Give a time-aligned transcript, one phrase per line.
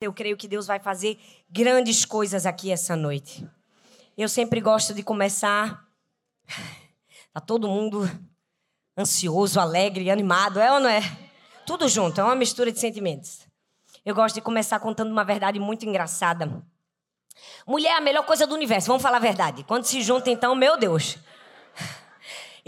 [0.00, 1.18] Eu creio que Deus vai fazer
[1.50, 3.44] grandes coisas aqui essa noite.
[4.16, 5.86] Eu sempre gosto de começar.
[7.30, 8.10] Tá todo mundo
[8.96, 11.02] ansioso, alegre, animado, é ou não é?
[11.64, 13.46] Tudo junto, é uma mistura de sentimentos.
[14.04, 16.50] Eu gosto de começar contando uma verdade muito engraçada.
[17.64, 19.62] Mulher é a melhor coisa do universo, vamos falar a verdade.
[19.62, 21.18] Quando se junta, então, meu Deus.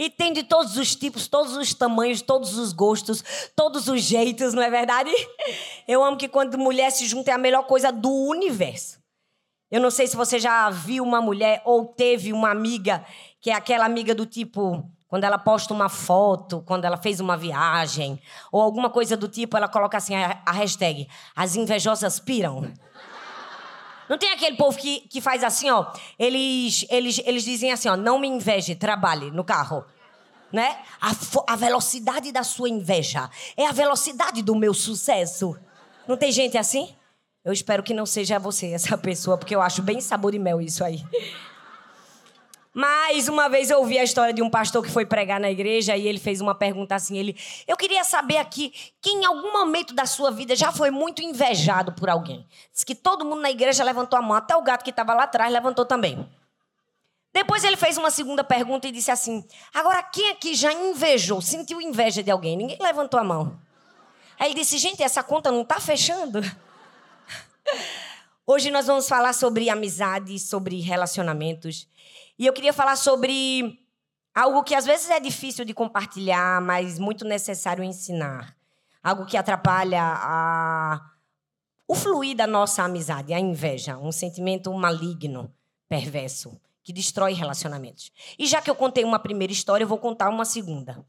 [0.00, 3.22] E tem de todos os tipos, todos os tamanhos, todos os gostos,
[3.54, 5.10] todos os jeitos, não é verdade?
[5.86, 8.98] Eu amo que quando mulher se junta é a melhor coisa do universo.
[9.70, 13.04] Eu não sei se você já viu uma mulher ou teve uma amiga
[13.42, 17.36] que é aquela amiga do tipo, quando ela posta uma foto, quando ela fez uma
[17.36, 18.18] viagem,
[18.50, 22.72] ou alguma coisa do tipo, ela coloca assim a, hashtag: as invejosas piram.
[24.10, 25.86] Não tem aquele povo que, que faz assim, ó.
[26.18, 29.84] Eles, eles, eles dizem assim, ó, não me inveje, trabalhe no carro.
[30.52, 30.78] Né?
[31.00, 31.12] A,
[31.46, 35.56] a velocidade da sua inveja é a velocidade do meu sucesso.
[36.08, 36.92] Não tem gente assim?
[37.44, 40.60] Eu espero que não seja você essa pessoa, porque eu acho bem sabor de mel
[40.60, 41.04] isso aí.
[42.72, 45.96] Mais uma vez eu ouvi a história de um pastor que foi pregar na igreja
[45.96, 49.92] e ele fez uma pergunta assim, ele, eu queria saber aqui, quem em algum momento
[49.92, 52.46] da sua vida já foi muito invejado por alguém?
[52.72, 55.24] Diz que todo mundo na igreja levantou a mão, até o gato que estava lá
[55.24, 56.24] atrás levantou também.
[57.32, 61.80] Depois ele fez uma segunda pergunta e disse assim: Agora, quem aqui já invejou, sentiu
[61.80, 62.56] inveja de alguém?
[62.56, 63.58] Ninguém levantou a mão.
[64.38, 66.40] Aí ele disse: Gente, essa conta não está fechando.
[68.44, 71.86] Hoje nós vamos falar sobre amizade, sobre relacionamentos.
[72.40, 73.78] E eu queria falar sobre
[74.34, 78.56] algo que às vezes é difícil de compartilhar, mas muito necessário ensinar.
[79.02, 81.02] Algo que atrapalha a...
[81.86, 85.54] o fluir da nossa amizade, a inveja, um sentimento maligno,
[85.86, 88.10] perverso, que destrói relacionamentos.
[88.38, 91.04] E já que eu contei uma primeira história, eu vou contar uma segunda.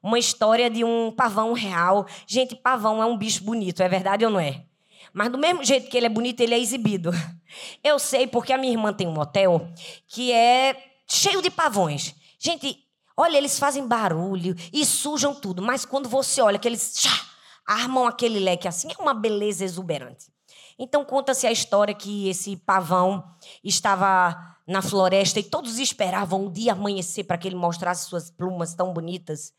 [0.00, 2.06] Uma história de um pavão real.
[2.28, 4.64] Gente, pavão é um bicho bonito, é verdade ou não é?
[5.16, 7.10] Mas do mesmo jeito que ele é bonito, ele é exibido.
[7.82, 9.66] Eu sei porque a minha irmã tem um hotel
[10.06, 10.76] que é
[11.08, 12.14] cheio de pavões.
[12.38, 12.76] Gente,
[13.16, 17.02] olha, eles fazem barulho e sujam tudo, mas quando você olha que eles
[17.66, 20.26] armam aquele leque assim, é uma beleza exuberante.
[20.78, 23.24] Então conta-se a história que esse pavão
[23.64, 24.36] estava
[24.68, 28.92] na floresta e todos esperavam o dia amanhecer para que ele mostrasse suas plumas tão
[28.92, 29.54] bonitas.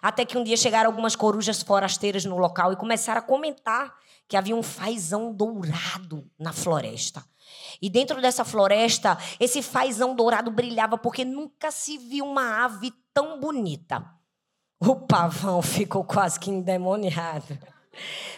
[0.00, 3.92] Até que um dia chegaram algumas corujas forasteiras no local e começaram a comentar
[4.28, 7.24] que havia um fazão dourado na floresta.
[7.80, 13.38] E dentro dessa floresta, esse fazão dourado brilhava porque nunca se viu uma ave tão
[13.40, 14.04] bonita.
[14.80, 17.58] O pavão ficou quase que endemoniado.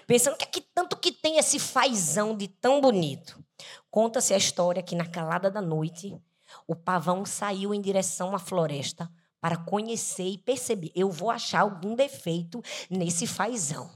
[0.07, 3.43] Pensando que aqui tanto que tem esse fazão de tão bonito.
[3.91, 6.21] Conta-se a história que na calada da noite,
[6.67, 10.91] o pavão saiu em direção à floresta para conhecer e perceber.
[10.95, 13.91] Eu vou achar algum defeito nesse fazão.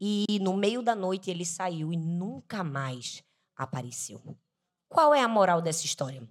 [0.00, 3.22] E no meio da noite ele saiu e nunca mais
[3.56, 4.36] apareceu.
[4.88, 6.26] Qual é a moral dessa história?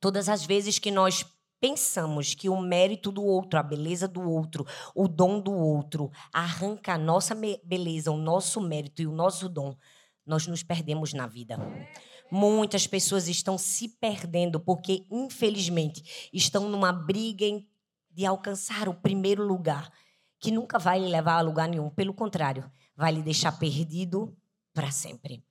[0.00, 1.24] Todas as vezes que nós
[1.60, 6.94] pensamos que o mérito do outro, a beleza do outro, o dom do outro arranca
[6.94, 7.34] a nossa
[7.64, 9.76] beleza, o nosso mérito e o nosso dom,
[10.24, 11.58] nós nos perdemos na vida.
[12.30, 17.46] Muitas pessoas estão se perdendo porque, infelizmente, estão numa briga
[18.10, 19.92] de alcançar o primeiro lugar
[20.38, 21.90] que nunca vai lhe levar a lugar nenhum.
[21.90, 24.36] Pelo contrário, vai lhe deixar perdido
[24.72, 25.42] para sempre.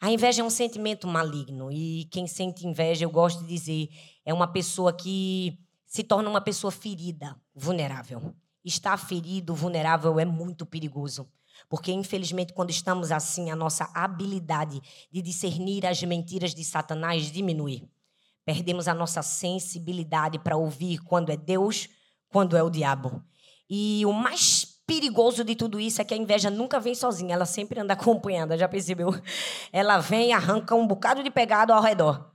[0.00, 3.88] A inveja é um sentimento maligno e quem sente inveja, eu gosto de dizer,
[4.24, 8.34] é uma pessoa que se torna uma pessoa ferida, vulnerável.
[8.64, 11.28] Estar ferido, vulnerável é muito perigoso.
[11.68, 17.88] Porque, infelizmente, quando estamos assim, a nossa habilidade de discernir as mentiras de Satanás diminui.
[18.44, 21.88] Perdemos a nossa sensibilidade para ouvir quando é Deus,
[22.28, 23.22] quando é o diabo.
[23.74, 27.46] E o mais perigoso de tudo isso é que a inveja nunca vem sozinha, ela
[27.46, 29.08] sempre anda acompanhada, já percebeu?
[29.72, 32.34] Ela vem e arranca um bocado de pegado ao redor.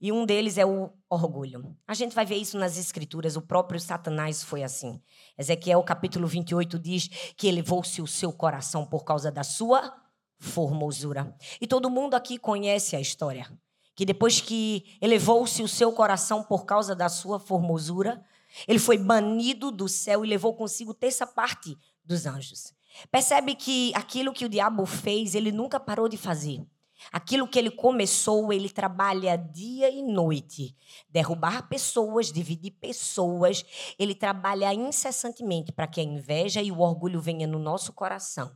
[0.00, 1.76] E um deles é o orgulho.
[1.86, 5.00] A gente vai ver isso nas escrituras, o próprio Satanás foi assim.
[5.38, 9.94] Ezequiel capítulo 28 diz que elevou-se o seu coração por causa da sua
[10.40, 11.36] formosura.
[11.60, 13.46] E todo mundo aqui conhece a história.
[13.94, 18.24] Que depois que elevou-se o seu coração por causa da sua formosura,
[18.66, 22.72] ele foi banido do céu e levou consigo terça parte dos anjos.
[23.10, 26.64] Percebe que aquilo que o diabo fez, ele nunca parou de fazer.
[27.12, 30.74] Aquilo que ele começou, ele trabalha dia e noite.
[31.10, 33.64] Derrubar pessoas, dividir pessoas.
[33.98, 38.54] Ele trabalha incessantemente para que a inveja e o orgulho venham no nosso coração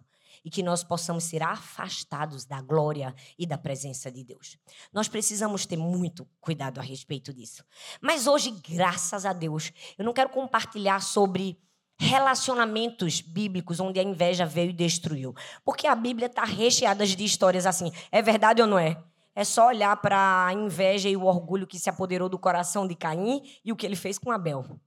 [0.49, 4.57] e que nós possamos ser afastados da glória e da presença de Deus.
[4.91, 7.63] Nós precisamos ter muito cuidado a respeito disso.
[8.01, 11.59] Mas hoje, graças a Deus, eu não quero compartilhar sobre
[12.01, 15.35] relacionamentos bíblicos onde a inveja veio e destruiu.
[15.63, 17.93] Porque a Bíblia está recheada de histórias assim.
[18.11, 18.97] É verdade ou não é?
[19.35, 22.95] É só olhar para a inveja e o orgulho que se apoderou do coração de
[22.95, 24.81] Caim e o que ele fez com Abel.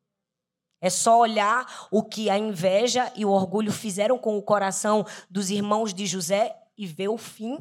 [0.81, 5.51] É só olhar o que a inveja e o orgulho fizeram com o coração dos
[5.51, 7.59] irmãos de José e ver o fim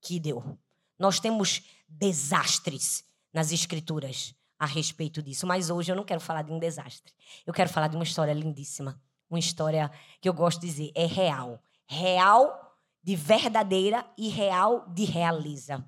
[0.00, 0.58] que deu.
[0.98, 6.52] Nós temos desastres nas escrituras a respeito disso, mas hoje eu não quero falar de
[6.52, 7.12] um desastre.
[7.46, 9.90] Eu quero falar de uma história lindíssima, uma história
[10.20, 12.64] que eu gosto de dizer é real, real
[13.02, 15.84] de verdadeira e real de realiza.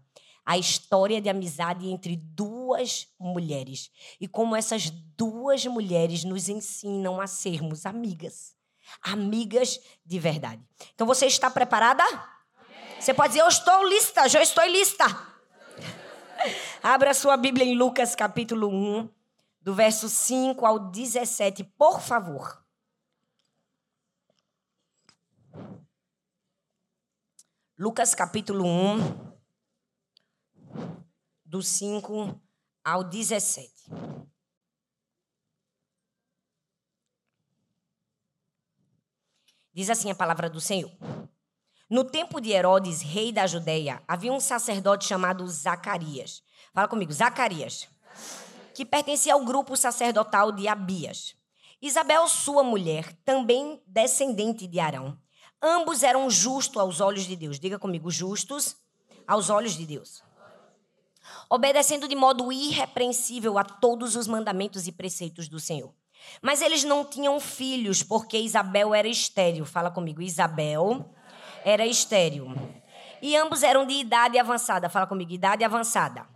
[0.46, 3.90] A história de amizade entre duas mulheres
[4.20, 8.54] e como essas duas mulheres nos ensinam a sermos amigas,
[9.02, 10.62] amigas de verdade.
[10.94, 12.04] Então você está preparada?
[13.00, 15.04] Você pode dizer, eu estou lista, já estou lista.
[16.81, 19.08] Abra sua Bíblia em Lucas capítulo 1,
[19.60, 22.64] do verso 5 ao 17, por favor.
[27.78, 29.25] Lucas capítulo 1,
[31.56, 32.38] do 5
[32.84, 33.72] ao 17.
[39.72, 40.92] Diz assim a palavra do Senhor.
[41.88, 46.42] No tempo de Herodes, rei da Judéia, havia um sacerdote chamado Zacarias.
[46.74, 47.88] Fala comigo, Zacarias.
[48.74, 51.34] Que pertencia ao grupo sacerdotal de Abias.
[51.80, 55.18] Isabel, sua mulher, também descendente de Arão.
[55.62, 57.58] Ambos eram justos aos olhos de Deus.
[57.58, 58.76] Diga comigo, justos
[59.26, 60.25] aos olhos de Deus.
[61.49, 65.93] Obedecendo de modo irrepreensível a todos os mandamentos e preceitos do Senhor.
[66.43, 69.64] Mas eles não tinham filhos, porque Isabel era estéril.
[69.64, 71.08] Fala comigo, Isabel
[71.64, 72.55] era estéril.
[73.23, 74.88] E ambos eram de idade avançada.
[74.88, 76.26] Fala comigo, idade avançada.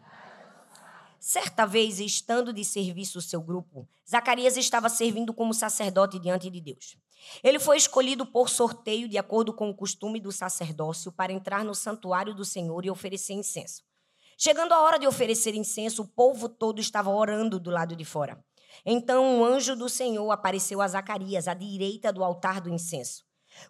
[1.19, 6.61] Certa vez, estando de serviço o seu grupo, Zacarias estava servindo como sacerdote diante de
[6.61, 6.97] Deus.
[7.43, 11.75] Ele foi escolhido por sorteio, de acordo com o costume do sacerdócio, para entrar no
[11.75, 13.83] santuário do Senhor e oferecer incenso.
[14.43, 18.43] Chegando a hora de oferecer incenso, o povo todo estava orando do lado de fora.
[18.87, 23.23] Então um anjo do Senhor apareceu a Zacarias, à direita do altar do incenso.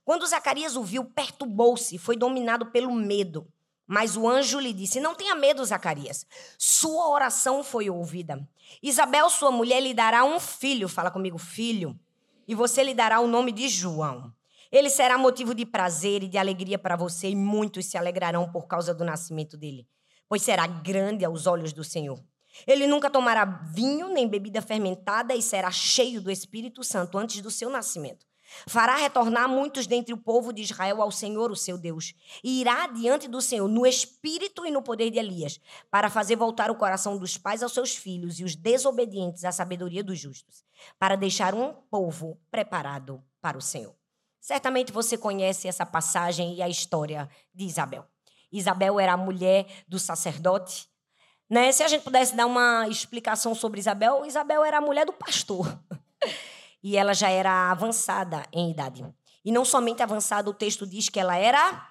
[0.04, 3.48] Quando Zacarias o viu, perturbou-se, foi dominado pelo medo.
[3.84, 6.24] Mas o anjo lhe disse: Não tenha medo, Zacarias.
[6.56, 8.48] Sua oração foi ouvida.
[8.80, 10.88] Isabel, sua mulher, lhe dará um filho.
[10.88, 11.98] Fala comigo, filho.
[12.46, 14.32] E você lhe dará o nome de João.
[14.70, 18.68] Ele será motivo de prazer e de alegria para você, e muitos se alegrarão por
[18.68, 19.84] causa do nascimento dele,
[20.30, 22.22] pois será grande aos olhos do Senhor.
[22.64, 27.50] Ele nunca tomará vinho nem bebida fermentada e será cheio do Espírito Santo antes do
[27.50, 28.24] seu nascimento.
[28.66, 32.86] Fará retornar muitos dentre o povo de Israel ao Senhor, o seu Deus, e irá
[32.86, 35.60] diante do Senhor no espírito e no poder de Elias,
[35.90, 40.02] para fazer voltar o coração dos pais aos seus filhos e os desobedientes à sabedoria
[40.02, 40.64] dos justos,
[40.96, 43.96] para deixar um povo preparado para o Senhor.
[44.40, 48.06] Certamente você conhece essa passagem e a história de Isabel.
[48.52, 50.88] Isabel era a mulher do sacerdote.
[51.48, 51.72] Né?
[51.72, 55.78] Se a gente pudesse dar uma explicação sobre Isabel, Isabel era a mulher do pastor.
[56.82, 59.04] e ela já era avançada em idade.
[59.44, 61.88] E não somente avançada, o texto diz que ela era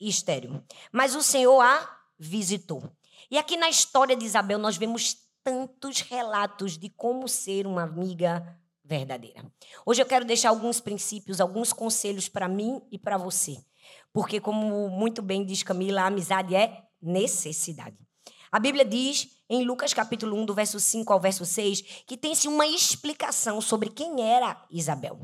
[0.00, 0.62] estéril.
[0.92, 2.82] Mas o Senhor a visitou.
[3.30, 8.58] E aqui na história de Isabel nós vemos tantos relatos de como ser uma amiga
[8.84, 9.44] verdadeira.
[9.84, 13.58] Hoje eu quero deixar alguns princípios, alguns conselhos para mim e para você.
[14.16, 17.98] Porque, como muito bem diz Camila, a amizade é necessidade.
[18.50, 22.48] A Bíblia diz em Lucas capítulo 1, do verso 5 ao verso 6, que tem-se
[22.48, 25.20] uma explicação sobre quem era Isabel.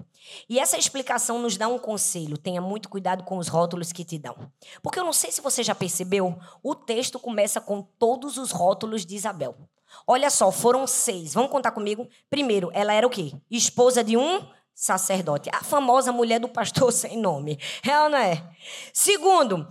[0.46, 4.18] E essa explicação nos dá um conselho: tenha muito cuidado com os rótulos que te
[4.18, 4.36] dão.
[4.82, 9.06] Porque eu não sei se você já percebeu, o texto começa com todos os rótulos
[9.06, 9.56] de Isabel.
[10.06, 11.32] Olha só, foram seis.
[11.32, 12.06] Vamos contar comigo?
[12.28, 13.32] Primeiro, ela era o quê?
[13.50, 15.50] Esposa de um sacerdote.
[15.52, 17.58] A famosa mulher do pastor sem nome.
[17.86, 18.42] É ou não é?
[18.92, 19.68] Segundo,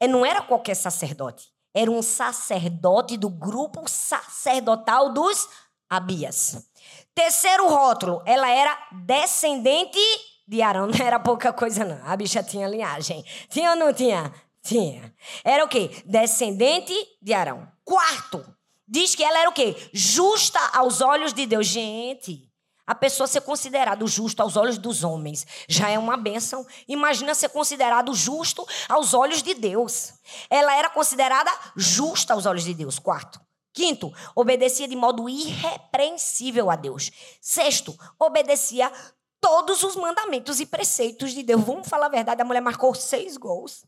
[0.00, 5.48] é, não era qualquer sacerdote era um sacerdote do grupo sacerdotal dos
[5.90, 6.70] Abias.
[7.14, 9.98] Terceiro rótulo, ela era descendente
[10.46, 10.86] de Arão.
[10.92, 12.00] Não era pouca coisa, não.
[12.06, 13.24] A bicha tinha linhagem.
[13.48, 14.32] Tinha ou não tinha?
[14.62, 15.14] Tinha.
[15.42, 15.90] Era o quê?
[16.04, 17.66] Descendente de Arão.
[17.84, 18.44] Quarto,
[18.86, 19.74] diz que ela era o quê?
[19.92, 21.66] Justa aos olhos de Deus.
[21.66, 22.50] Gente,
[22.86, 26.66] a pessoa ser considerado justo aos olhos dos homens já é uma bênção.
[26.86, 30.14] Imagina ser considerado justo aos olhos de Deus.
[30.50, 32.98] Ela era considerada justa aos olhos de Deus.
[32.98, 33.40] Quarto.
[33.72, 37.10] Quinto, obedecia de modo irrepreensível a Deus.
[37.40, 38.92] Sexto, obedecia
[39.40, 41.64] todos os mandamentos e preceitos de Deus.
[41.64, 43.84] Vamos falar a verdade, a mulher marcou seis gols.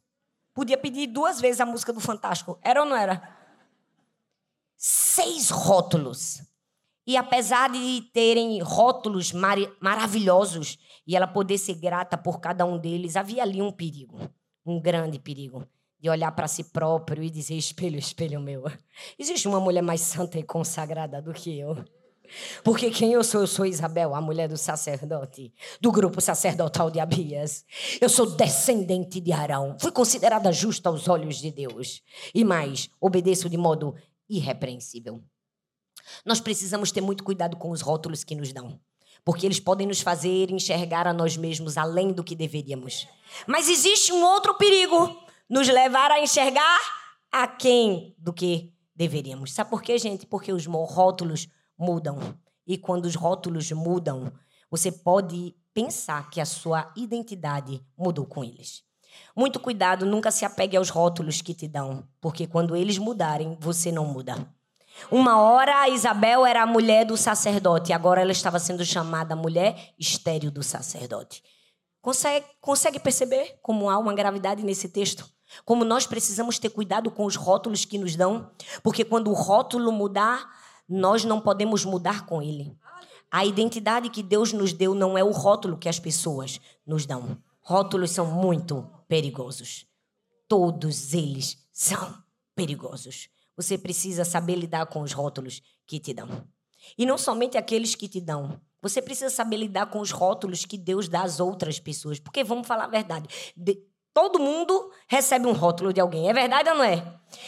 [0.53, 2.59] Podia pedir duas vezes a música do Fantástico.
[2.63, 3.37] Era ou não era?
[4.77, 6.41] Seis rótulos.
[7.07, 12.77] E apesar de terem rótulos mar maravilhosos e ela poder ser grata por cada um
[12.77, 14.19] deles, havia ali um perigo,
[14.65, 15.65] um grande perigo,
[16.01, 18.65] de olhar para si próprio e dizer: espelho, espelho meu.
[19.17, 21.77] Existe uma mulher mais santa e consagrada do que eu.
[22.65, 23.43] Porque quem eu sou?
[23.43, 27.65] Eu sou Isabel, a mulher do sacerdote, do grupo sacerdotal de Abias.
[28.01, 29.77] Eu sou descendente de Arão.
[29.81, 32.03] Fui considerada justa aos olhos de Deus.
[32.35, 33.95] E mais, obedeço de modo
[34.29, 35.23] irrepreensível.
[36.25, 38.79] Nós precisamos ter muito cuidado com os rótulos que nos dão.
[39.25, 43.09] Porque eles podem nos fazer enxergar a nós mesmos além do que deveríamos.
[43.47, 45.17] Mas existe um outro perigo:
[45.49, 46.79] nos levar a enxergar
[47.33, 49.53] a quem do que deveríamos.
[49.53, 50.27] Sabe por quê, gente?
[50.27, 51.49] Porque os rótulos
[51.79, 52.19] mudam.
[52.67, 54.33] E quando os rótulos mudam,
[54.71, 58.83] você pode pensar que a sua identidade mudou com eles.
[59.35, 63.93] Muito cuidado, nunca se apegue aos rótulos que te dão, porque quando eles mudarem, você
[63.93, 64.49] não muda.
[65.11, 69.95] Uma hora a Isabel era a mulher do sacerdote, agora ela estava sendo chamada mulher
[69.99, 71.43] estéril do sacerdote.
[72.01, 75.29] Consegue, consegue perceber como há uma gravidade nesse texto?
[75.65, 78.51] Como nós precisamos ter cuidado com os rótulos que nos dão?
[78.83, 80.49] Porque quando o rótulo mudar,
[80.89, 82.77] nós não podemos mudar com ele.
[83.31, 87.39] A identidade que Deus nos deu não é o rótulo que as pessoas nos dão.
[87.61, 89.87] Rótulos são muito perigosos.
[90.49, 92.23] Todos eles são
[92.55, 93.29] perigosos.
[93.57, 96.47] Você precisa saber lidar com os rótulos que te dão.
[96.97, 98.61] E não somente aqueles que te dão.
[98.83, 102.21] Você precisa saber lidar com os rótulos que Deus dá às outras pessoas.
[102.21, 103.29] Porque vamos falar a verdade.
[103.57, 103.83] De
[104.17, 106.31] Todo mundo recebe um rótulo de alguém.
[106.31, 107.05] É verdade ou não é?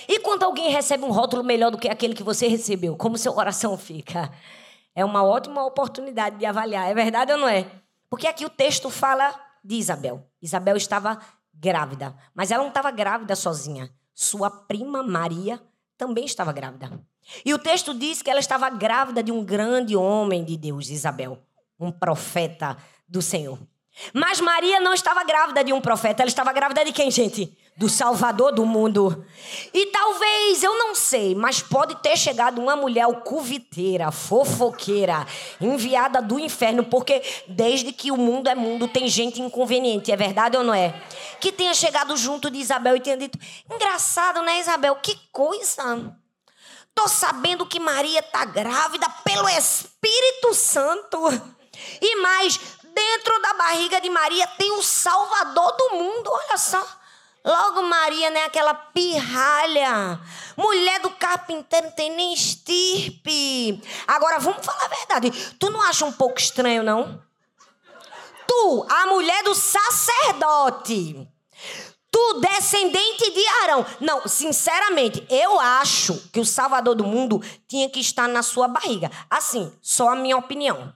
[0.06, 3.32] E quando alguém recebe um rótulo melhor do que aquele que você recebeu, como seu
[3.32, 4.30] coração fica?
[4.94, 6.90] É uma ótima oportunidade de avaliar.
[6.90, 7.72] É verdade ou não é?
[8.10, 9.34] Porque aqui o texto fala
[9.64, 10.28] de Isabel.
[10.42, 11.18] Isabel estava
[11.54, 13.90] grávida, mas ela não estava grávida sozinha.
[14.12, 15.58] Sua prima Maria
[15.98, 16.98] também estava grávida.
[17.44, 21.42] E o texto diz que ela estava grávida de um grande homem de Deus, Isabel,
[21.78, 23.58] um profeta do Senhor.
[24.12, 27.52] Mas Maria não estava grávida de um profeta, ela estava grávida de quem, gente?
[27.76, 29.24] Do Salvador do mundo.
[29.72, 35.26] E talvez, eu não sei, mas pode ter chegado uma mulher alcuviteira, fofoqueira,
[35.60, 40.56] enviada do inferno, porque desde que o mundo é mundo tem gente inconveniente, é verdade
[40.56, 40.94] ou não é?
[41.40, 43.38] Que tenha chegado junto de Isabel e tenha dito:
[43.72, 44.96] engraçado, né, Isabel?
[44.96, 46.12] Que coisa.
[46.94, 51.18] Tô sabendo que Maria tá grávida pelo Espírito Santo.
[52.00, 52.58] E mais,
[52.94, 56.86] Dentro da barriga de Maria tem o Salvador do mundo, olha só.
[57.44, 58.44] Logo, Maria, né?
[58.44, 60.20] Aquela pirralha.
[60.56, 63.82] Mulher do carpinteiro não tem nem estirpe.
[64.06, 65.30] Agora, vamos falar a verdade.
[65.58, 67.22] Tu não acha um pouco estranho, não?
[68.46, 71.28] Tu, a mulher do sacerdote.
[72.10, 73.86] Tu, descendente de Arão.
[74.00, 79.10] Não, sinceramente, eu acho que o Salvador do mundo tinha que estar na sua barriga.
[79.30, 80.92] Assim, só a minha opinião.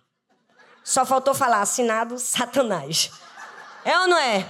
[0.84, 3.10] Só faltou falar assinado Satanás.
[3.84, 4.46] É ou não é?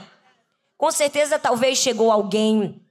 [0.77, 2.83] Com certeza, talvez chegou alguém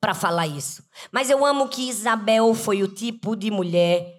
[0.00, 0.82] para falar isso.
[1.10, 4.18] Mas eu amo que Isabel foi o tipo de mulher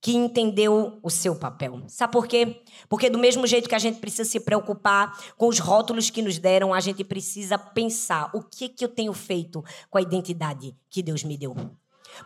[0.00, 1.82] que entendeu o seu papel.
[1.86, 2.62] Sabe por quê?
[2.88, 6.38] Porque do mesmo jeito que a gente precisa se preocupar com os rótulos que nos
[6.38, 11.02] deram, a gente precisa pensar o que que eu tenho feito com a identidade que
[11.02, 11.54] Deus me deu.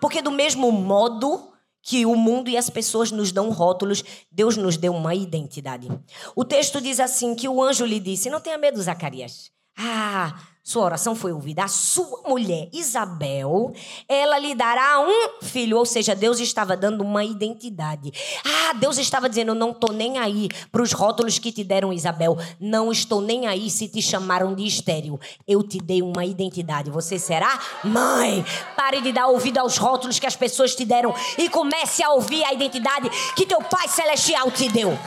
[0.00, 1.52] Porque do mesmo modo
[1.84, 5.88] que o mundo e as pessoas nos dão rótulos, Deus nos deu uma identidade.
[6.34, 9.50] O texto diz assim: que o anjo lhe disse: Não tenha medo, Zacarias.
[9.76, 10.34] Ah,
[10.66, 11.62] sua oração foi ouvida.
[11.62, 13.75] A sua mulher, Isabel,
[14.09, 15.76] ela lhe dará um filho.
[15.76, 18.11] Ou seja, Deus estava dando uma identidade.
[18.42, 22.38] Ah, Deus estava dizendo: não estou nem aí para os rótulos que te deram, Isabel.
[22.59, 25.21] Não estou nem aí se te chamaram de estéreo.
[25.47, 26.90] Eu te dei uma identidade.
[26.90, 28.42] Você será mãe.
[28.75, 32.42] Pare de dar ouvido aos rótulos que as pessoas te deram e comece a ouvir
[32.42, 34.99] a identidade que teu Pai Celestial te deu.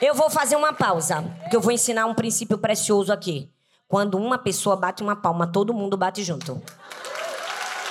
[0.00, 3.50] Eu vou fazer uma pausa, porque eu vou ensinar um princípio precioso aqui.
[3.88, 6.60] Quando uma pessoa bate uma palma, todo mundo bate junto.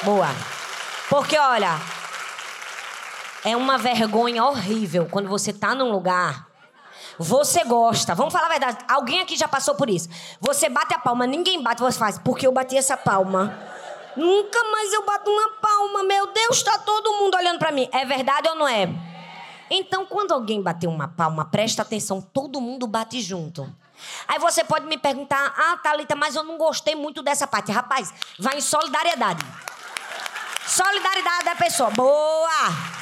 [0.04, 0.28] Boa.
[1.10, 1.82] Porque, olha,
[3.44, 6.46] é uma vergonha horrível quando você tá num lugar.
[7.18, 8.78] Você gosta, vamos falar a verdade.
[8.88, 10.08] Alguém aqui já passou por isso.
[10.40, 13.58] Você bate a palma, ninguém bate, você faz, porque eu bati essa palma.
[14.16, 17.90] Nunca mais eu bato uma palma, meu Deus, tá todo mundo olhando para mim.
[17.92, 18.88] É verdade ou não é?
[19.68, 23.68] Então, quando alguém bater uma palma, presta atenção, todo mundo bate junto.
[24.28, 27.72] Aí você pode me perguntar, ah, Thalita, mas eu não gostei muito dessa parte.
[27.72, 29.46] Rapaz, vai em solidariedade.
[30.66, 31.90] Solidariedade da pessoa.
[31.92, 32.98] Boa!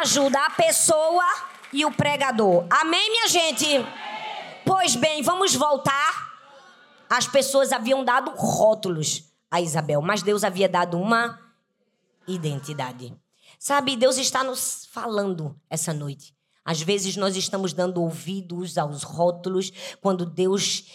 [0.00, 1.24] Ajuda a pessoa
[1.72, 2.66] e o pregador.
[2.70, 3.66] Amém, minha gente?
[4.64, 6.26] Pois bem, vamos voltar.
[7.08, 11.40] As pessoas haviam dado rótulos a Isabel, mas Deus havia dado uma
[12.26, 13.16] identidade.
[13.58, 16.35] Sabe, Deus está nos falando essa noite.
[16.66, 19.70] Às vezes nós estamos dando ouvidos aos rótulos
[20.00, 20.90] quando Deus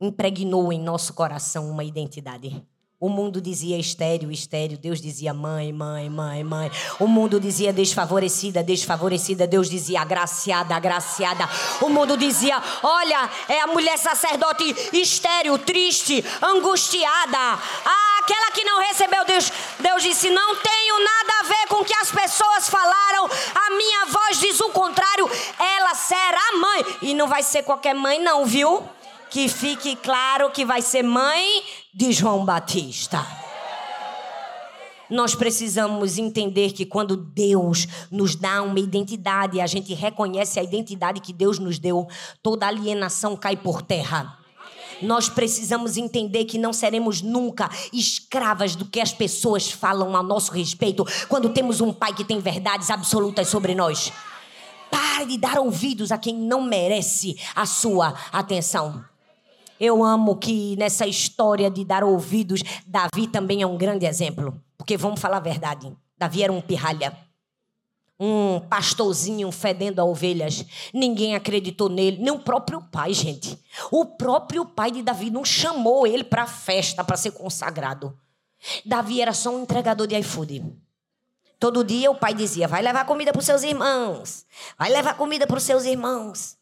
[0.00, 2.66] impregnou em nosso coração uma identidade.
[3.02, 4.78] O mundo dizia estéreo, estéreo.
[4.78, 6.70] Deus dizia mãe, mãe, mãe, mãe.
[7.00, 9.44] O mundo dizia desfavorecida, desfavorecida.
[9.44, 11.48] Deus dizia agraciada, agraciada.
[11.80, 17.36] O mundo dizia: olha, é a mulher sacerdote estéreo, triste, angustiada.
[17.36, 19.50] Ah, aquela que não recebeu Deus.
[19.80, 23.28] Deus disse: não tenho nada a ver com o que as pessoas falaram.
[23.52, 25.28] A minha voz diz o contrário.
[25.58, 26.96] Ela será mãe.
[27.02, 28.88] E não vai ser qualquer mãe, não, viu?
[29.32, 31.62] Que fique claro que vai ser mãe
[31.94, 33.26] de João Batista.
[35.08, 41.20] Nós precisamos entender que quando Deus nos dá uma identidade, a gente reconhece a identidade
[41.20, 42.06] que Deus nos deu,
[42.42, 44.38] toda alienação cai por terra.
[45.00, 50.52] Nós precisamos entender que não seremos nunca escravas do que as pessoas falam a nosso
[50.52, 54.12] respeito quando temos um pai que tem verdades absolutas sobre nós.
[54.90, 59.11] Pare de dar ouvidos a quem não merece a sua atenção.
[59.84, 64.62] Eu amo que nessa história de dar ouvidos, Davi também é um grande exemplo.
[64.78, 67.12] Porque vamos falar a verdade: Davi era um pirralha.
[68.16, 70.64] Um pastorzinho fedendo a ovelhas.
[70.94, 73.58] Ninguém acreditou nele, nem o próprio pai, gente.
[73.90, 78.16] O próprio pai de Davi não chamou ele para a festa, para ser consagrado.
[78.86, 80.64] Davi era só um entregador de iFood.
[81.58, 84.46] Todo dia o pai dizia: vai levar comida para os seus irmãos.
[84.78, 86.61] Vai levar comida para os seus irmãos.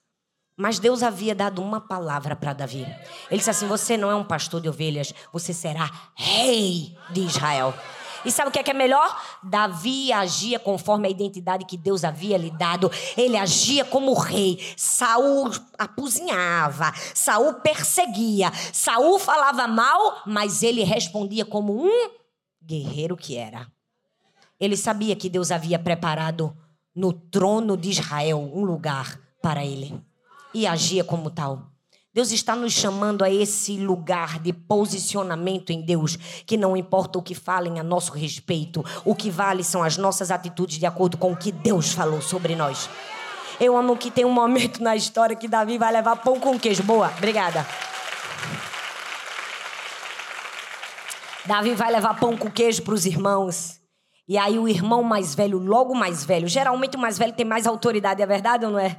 [0.60, 2.86] Mas Deus havia dado uma palavra para Davi.
[3.30, 7.72] Ele disse assim: Você não é um pastor de ovelhas, você será rei de Israel.
[8.26, 9.18] E sabe o que é, que é melhor?
[9.42, 12.90] Davi agia conforme a identidade que Deus havia lhe dado.
[13.16, 14.58] Ele agia como rei.
[14.76, 22.10] Saul apuzinhava, Saul perseguia, Saul falava mal, mas ele respondia como um
[22.62, 23.66] guerreiro que era.
[24.60, 26.54] Ele sabia que Deus havia preparado
[26.94, 29.98] no trono de Israel um lugar para ele
[30.54, 31.70] e agia como tal.
[32.12, 37.22] Deus está nos chamando a esse lugar de posicionamento em Deus, que não importa o
[37.22, 41.30] que falem a nosso respeito, o que vale são as nossas atitudes de acordo com
[41.30, 42.90] o que Deus falou sobre nós.
[43.60, 46.82] Eu amo que tem um momento na história que Davi vai levar pão com queijo.
[46.82, 47.64] Boa, obrigada.
[51.46, 53.78] Davi vai levar pão com queijo para os irmãos.
[54.26, 57.66] E aí o irmão mais velho, logo mais velho, geralmente o mais velho tem mais
[57.66, 58.96] autoridade, é verdade ou não é?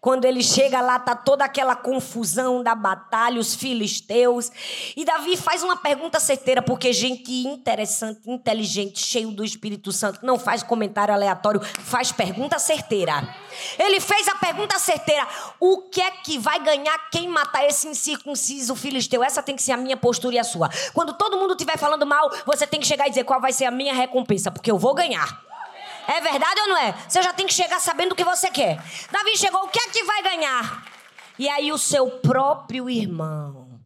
[0.00, 4.50] Quando ele chega lá, tá toda aquela confusão da batalha, os filisteus.
[4.96, 10.38] E Davi faz uma pergunta certeira, porque gente interessante, inteligente, cheio do Espírito Santo, não
[10.38, 13.34] faz comentário aleatório, faz pergunta certeira.
[13.78, 15.26] Ele fez a pergunta certeira:
[15.58, 19.24] o que é que vai ganhar quem matar esse incircunciso filisteu?
[19.24, 20.70] Essa tem que ser a minha postura e a sua.
[20.92, 23.64] Quando todo mundo estiver falando mal, você tem que chegar e dizer qual vai ser
[23.64, 25.45] a minha recompensa, porque eu vou ganhar.
[26.06, 26.92] É verdade ou não é?
[27.08, 28.76] Você já tem que chegar sabendo o que você quer.
[29.10, 30.86] Davi chegou, o que é que vai ganhar?
[31.38, 33.80] E aí o seu próprio irmão,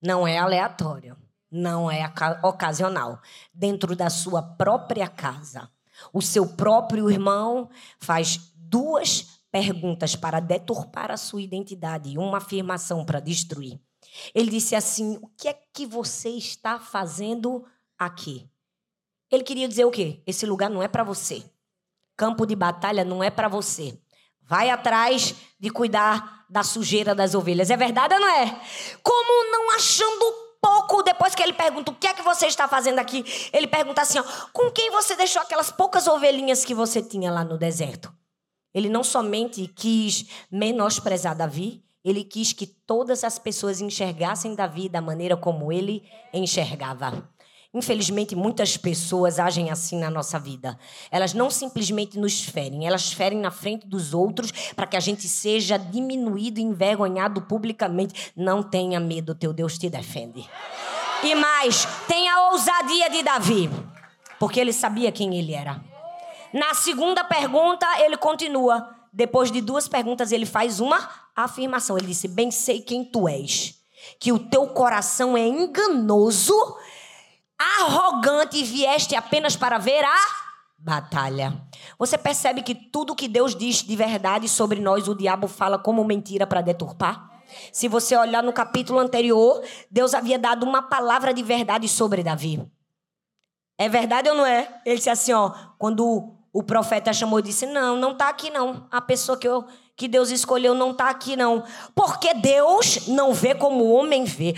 [0.00, 1.16] não é aleatório,
[1.50, 2.10] não é
[2.42, 3.20] ocasional,
[3.52, 5.70] dentro da sua própria casa,
[6.12, 13.04] o seu próprio irmão faz duas perguntas para deturpar a sua identidade e uma afirmação
[13.04, 13.80] para destruir.
[14.34, 17.64] Ele disse assim: O que é que você está fazendo
[17.98, 18.48] aqui?
[19.30, 20.22] Ele queria dizer o quê?
[20.26, 21.51] Esse lugar não é para você
[22.22, 23.98] campo de batalha não é para você.
[24.42, 27.68] Vai atrás de cuidar da sujeira das ovelhas.
[27.68, 28.60] É verdade ou não é?
[29.02, 30.24] Como não achando
[30.60, 34.02] pouco, depois que ele pergunta o que é que você está fazendo aqui, ele pergunta
[34.02, 38.14] assim: ó, com quem você deixou aquelas poucas ovelhinhas que você tinha lá no deserto?
[38.72, 45.00] Ele não somente quis menosprezar Davi, ele quis que todas as pessoas enxergassem Davi da
[45.00, 47.28] maneira como ele enxergava.
[47.74, 50.78] Infelizmente, muitas pessoas agem assim na nossa vida.
[51.10, 55.26] Elas não simplesmente nos ferem, elas ferem na frente dos outros para que a gente
[55.26, 58.32] seja diminuído envergonhado publicamente.
[58.36, 60.46] Não tenha medo, teu Deus te defende.
[61.22, 63.70] E mais, tenha a ousadia de Davi,
[64.38, 65.80] porque ele sabia quem ele era.
[66.52, 68.94] Na segunda pergunta, ele continua.
[69.10, 71.96] Depois de duas perguntas, ele faz uma afirmação.
[71.96, 73.78] Ele disse: Bem sei quem tu és,
[74.18, 76.54] que o teu coração é enganoso
[77.58, 80.16] arrogante e vieste apenas para ver a
[80.78, 81.60] batalha.
[81.98, 86.04] Você percebe que tudo que Deus diz de verdade sobre nós, o diabo fala como
[86.04, 87.30] mentira para deturpar?
[87.72, 92.66] Se você olhar no capítulo anterior, Deus havia dado uma palavra de verdade sobre Davi.
[93.78, 94.80] É verdade ou não é?
[94.84, 98.86] Ele disse assim, ó, quando o profeta chamou e disse: "Não, não está aqui não.
[98.90, 99.64] A pessoa que eu
[99.96, 101.64] que Deus escolheu não está aqui não.
[101.94, 104.54] Porque Deus não vê como o homem vê.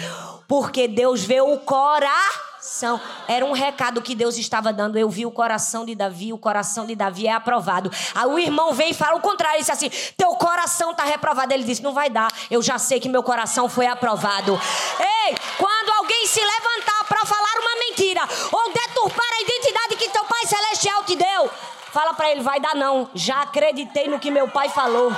[0.48, 2.98] Porque Deus vê o coração São,
[3.28, 4.98] era um recado que Deus estava dando.
[4.98, 7.90] Eu vi o coração de Davi, o coração de Davi é aprovado.
[8.14, 11.52] Aí o irmão vem e fala o contrário, ele disse assim: Teu coração está reprovado.
[11.52, 14.58] Ele disse: Não vai dar, eu já sei que meu coração foi aprovado.
[14.98, 20.24] Ei, quando alguém se levantar para falar uma mentira ou deturpar a identidade que teu
[20.24, 21.50] Pai Celestial te deu,
[21.92, 25.12] fala para ele: Vai dar não, já acreditei no que meu pai falou.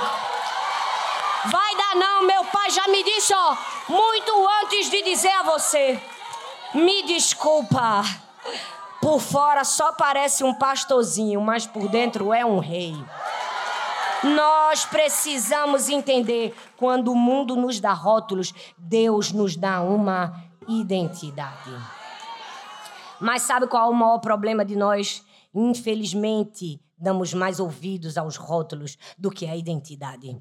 [1.45, 3.55] Vai dar não, meu pai já me disse, ó,
[3.87, 5.97] muito antes de dizer a você.
[6.73, 8.03] Me desculpa.
[9.01, 12.93] Por fora só parece um pastorzinho, mas por dentro é um rei.
[14.23, 21.71] Nós precisamos entender quando o mundo nos dá rótulos, Deus nos dá uma identidade.
[23.19, 25.23] Mas sabe qual é o maior problema de nós?
[25.53, 30.37] Infelizmente, damos mais ouvidos aos rótulos do que à identidade.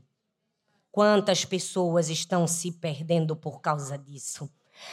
[0.90, 4.50] Quantas pessoas estão se perdendo por causa disso?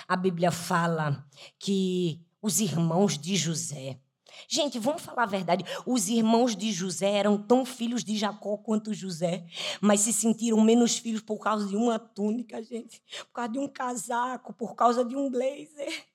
[0.07, 1.25] A Bíblia fala
[1.59, 3.99] que os irmãos de José.
[4.47, 5.63] Gente, vamos falar a verdade.
[5.85, 9.45] Os irmãos de José eram tão filhos de Jacó quanto José,
[9.79, 13.67] mas se sentiram menos filhos por causa de uma túnica, gente, por causa de um
[13.67, 16.05] casaco, por causa de um blazer.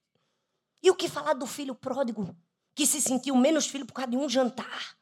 [0.83, 2.37] E o que falar do filho pródigo,
[2.75, 4.97] que se sentiu menos filho por causa de um jantar?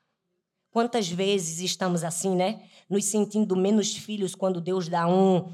[0.70, 2.68] Quantas vezes estamos assim, né?
[2.88, 5.50] Nos sentindo menos filhos quando Deus dá um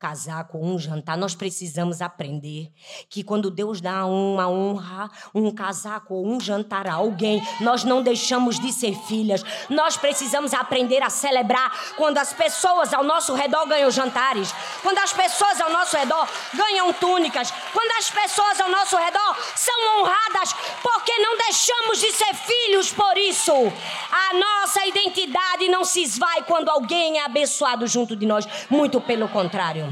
[0.00, 2.72] casaco, um jantar, nós precisamos aprender
[3.10, 8.02] que quando Deus dá uma honra, um casaco ou um jantar a alguém, nós não
[8.02, 9.44] deixamos de ser filhas.
[9.68, 15.12] Nós precisamos aprender a celebrar quando as pessoas ao nosso redor ganham jantares, quando as
[15.12, 21.18] pessoas ao nosso redor ganham túnicas, quando as pessoas ao nosso redor são honradas, porque
[21.18, 23.52] não deixamos de ser filhos por isso.
[23.52, 29.28] A nossa identidade não se esvai quando alguém é abençoado junto de nós, muito pelo
[29.28, 29.89] contrário.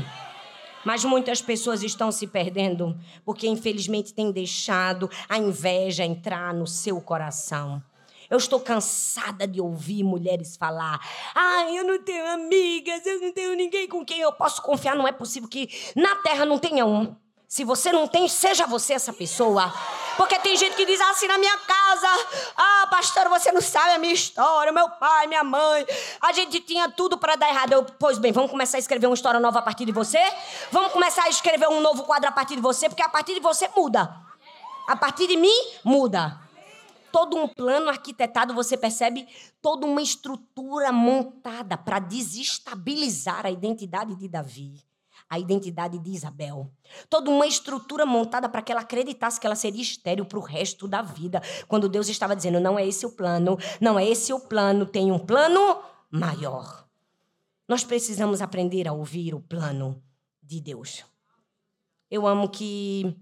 [0.88, 6.98] Mas muitas pessoas estão se perdendo porque, infelizmente, têm deixado a inveja entrar no seu
[6.98, 7.82] coração.
[8.30, 10.98] Eu estou cansada de ouvir mulheres falar:
[11.34, 14.96] ah, eu não tenho amigas, eu não tenho ninguém com quem eu posso confiar.
[14.96, 17.14] Não é possível que na terra não tenha um.
[17.48, 19.72] Se você não tem, seja você essa pessoa.
[20.18, 22.08] Porque tem gente que diz assim na minha casa:
[22.54, 25.86] Ah, pastor, você não sabe a minha história, meu pai, minha mãe.
[26.20, 27.72] A gente tinha tudo para dar errado.
[27.72, 30.20] Eu, pois bem, vamos começar a escrever uma história nova a partir de você?
[30.70, 32.86] Vamos começar a escrever um novo quadro a partir de você?
[32.86, 34.14] Porque a partir de você muda.
[34.86, 36.38] A partir de mim, muda.
[37.10, 39.26] Todo um plano arquitetado, você percebe?
[39.62, 44.87] Toda uma estrutura montada para desestabilizar a identidade de Davi
[45.28, 46.70] a identidade de Isabel.
[47.08, 50.88] Toda uma estrutura montada para que ela acreditasse que ela seria estéril para o resto
[50.88, 51.42] da vida.
[51.66, 55.12] Quando Deus estava dizendo: não é esse o plano, não é esse o plano, tem
[55.12, 56.86] um plano maior.
[57.68, 60.02] Nós precisamos aprender a ouvir o plano
[60.42, 61.04] de Deus.
[62.10, 63.14] Eu amo que,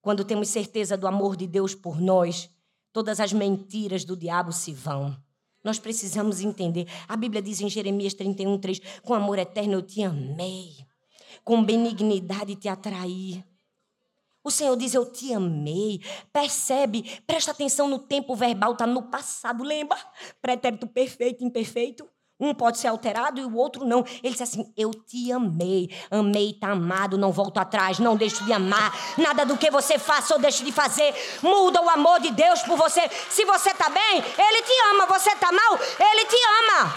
[0.00, 2.48] quando temos certeza do amor de Deus por nós,
[2.90, 5.14] todas as mentiras do diabo se vão.
[5.62, 6.86] Nós precisamos entender.
[7.06, 10.86] A Bíblia diz em Jeremias 31, 3: Com amor eterno eu te amei
[11.44, 13.44] com benignidade te atrair.
[14.42, 16.00] O Senhor diz: Eu te amei.
[16.32, 17.22] Percebe?
[17.26, 19.64] Presta atenção no tempo verbal, está no passado.
[19.64, 19.98] Lembra?
[20.42, 22.08] Pretérito perfeito, imperfeito.
[22.38, 24.04] Um pode ser alterado e o outro não.
[24.22, 25.88] Ele diz assim: Eu te amei.
[26.10, 27.16] Amei, está amado.
[27.16, 27.98] Não volto atrás.
[27.98, 28.92] Não deixo de amar.
[29.16, 32.76] Nada do que você faça ou deixe de fazer muda o amor de Deus por
[32.76, 33.08] você.
[33.30, 35.06] Se você está bem, Ele te ama.
[35.06, 36.94] Você está mal, Ele te ama.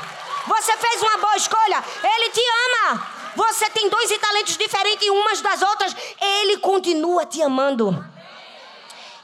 [0.48, 3.17] Você fez uma boa escolha, Ele te ama.
[3.36, 5.96] Você tem dois talentos diferentes umas das outras.
[6.22, 8.06] Ele continua te amando.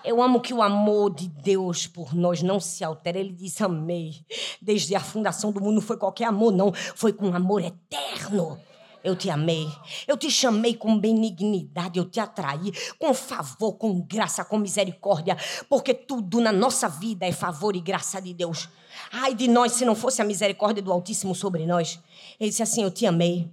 [0.04, 3.18] Eu amo que o amor de Deus por nós não se altera.
[3.18, 4.26] Ele diz: Amei.
[4.62, 6.74] Desde a fundação do mundo não foi qualquer amor, não.
[6.74, 8.60] Foi com amor eterno.
[9.02, 9.68] Eu te amei.
[10.08, 12.00] Eu te chamei com benignidade.
[12.00, 15.38] Eu te atraí com favor, com graça, com misericórdia.
[15.70, 18.68] Porque tudo na nossa vida é favor e graça de Deus.
[19.12, 22.00] Ai de nós se não fosse a misericórdia do Altíssimo sobre nós.
[22.40, 23.50] Ele disse assim: Eu te amei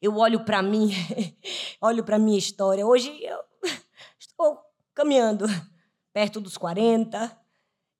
[0.00, 0.90] eu olho para mim,
[1.80, 2.86] olho para minha história.
[2.86, 3.38] Hoje eu
[4.18, 4.58] estou
[4.94, 5.46] caminhando
[6.12, 7.36] perto dos 40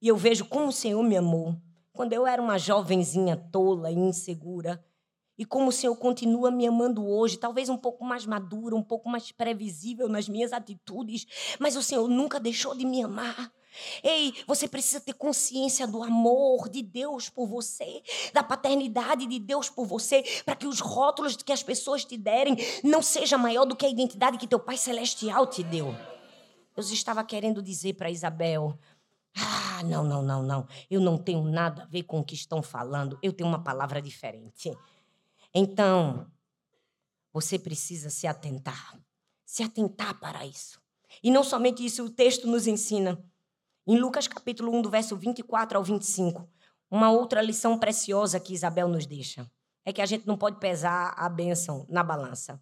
[0.00, 1.56] e eu vejo como o Senhor me amou.
[1.92, 4.84] Quando eu era uma jovenzinha tola e insegura,
[5.38, 9.08] e como o Senhor continua me amando hoje, talvez um pouco mais madura, um pouco
[9.08, 11.26] mais previsível nas minhas atitudes,
[11.58, 13.52] mas o Senhor nunca deixou de me amar.
[14.02, 19.68] Ei, você precisa ter consciência do amor de Deus por você, da paternidade de Deus
[19.68, 23.76] por você, para que os rótulos que as pessoas te derem não seja maior do
[23.76, 25.94] que a identidade que teu Pai celestial te deu.
[26.76, 28.78] Eu estava querendo dizer para Isabel:
[29.34, 30.66] "Ah, não, não, não, não.
[30.90, 33.18] Eu não tenho nada a ver com o que estão falando.
[33.22, 34.76] Eu tenho uma palavra diferente."
[35.54, 36.30] Então,
[37.32, 38.98] você precisa se atentar.
[39.44, 40.80] Se atentar para isso.
[41.22, 43.22] E não somente isso, o texto nos ensina.
[43.88, 46.48] Em Lucas capítulo 1, do verso 24 ao 25,
[46.90, 49.48] uma outra lição preciosa que Isabel nos deixa
[49.84, 52.60] é que a gente não pode pesar a bênção na balança.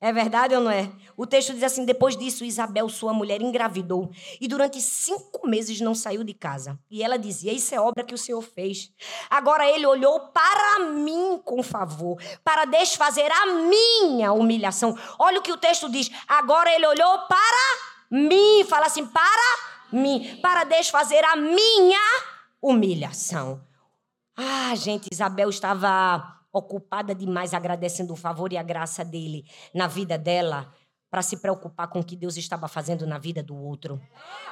[0.00, 0.90] É verdade ou não é?
[1.16, 5.94] O texto diz assim: depois disso, Isabel, sua mulher, engravidou e durante cinco meses não
[5.94, 6.76] saiu de casa.
[6.90, 8.90] E ela dizia: Isso é obra que o Senhor fez.
[9.30, 14.98] Agora ele olhou para mim com favor, para desfazer a minha humilhação.
[15.20, 17.78] Olha o que o texto diz: Agora ele olhou para
[18.10, 18.64] mim.
[18.64, 22.00] Fala assim: Para mim, para desfazer a minha
[22.60, 23.60] humilhação.
[24.36, 30.16] Ah, gente, Isabel estava ocupada demais agradecendo o favor e a graça dele na vida
[30.16, 30.72] dela
[31.10, 34.00] para se preocupar com o que Deus estava fazendo na vida do outro.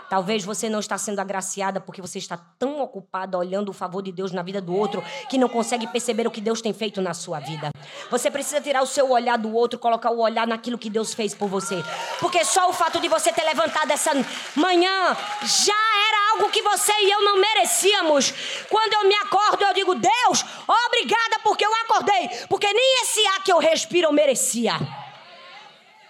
[0.08, 4.10] Talvez você não está sendo agraciada porque você está tão ocupada olhando o favor de
[4.10, 7.12] Deus na vida do outro que não consegue perceber o que Deus tem feito na
[7.12, 7.70] sua vida.
[8.10, 11.34] Você precisa tirar o seu olhar do outro, colocar o olhar naquilo que Deus fez
[11.34, 11.82] por você.
[12.20, 14.12] Porque só o fato de você ter levantado essa
[14.54, 18.32] manhã já era algo que você e eu não merecíamos.
[18.70, 20.44] Quando eu me acordo, eu digo: "Deus,
[20.86, 25.06] obrigada porque eu acordei, porque nem esse ar que eu respiro eu merecia."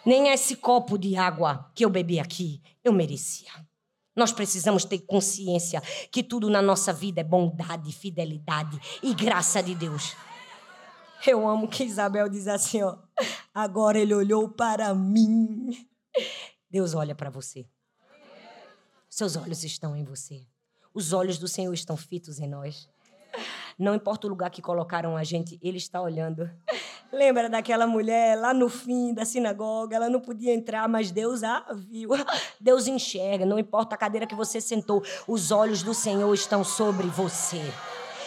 [0.07, 3.51] Nem esse copo de água que eu bebi aqui eu merecia.
[4.15, 9.75] Nós precisamos ter consciência que tudo na nossa vida é bondade, fidelidade e graça de
[9.75, 10.17] Deus.
[11.27, 12.97] Eu amo que Isabel diz assim, ó.
[13.53, 15.87] Agora ele olhou para mim.
[16.71, 17.67] Deus olha para você.
[19.11, 20.47] Seus olhos estão em você.
[20.95, 22.89] Os olhos do Senhor estão fitos em nós.
[23.79, 26.51] Não importa o lugar que colocaram a gente, Ele está olhando.
[27.13, 29.97] Lembra daquela mulher lá no fim da sinagoga?
[29.97, 32.11] Ela não podia entrar, mas Deus a viu.
[32.61, 37.07] Deus enxerga, não importa a cadeira que você sentou, os olhos do Senhor estão sobre
[37.09, 37.61] você.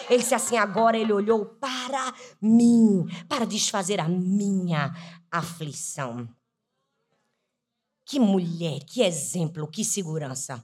[0.09, 4.91] Ele disse assim: agora ele olhou para mim, para desfazer a minha
[5.31, 6.27] aflição.
[8.05, 10.63] Que mulher, que exemplo, que segurança.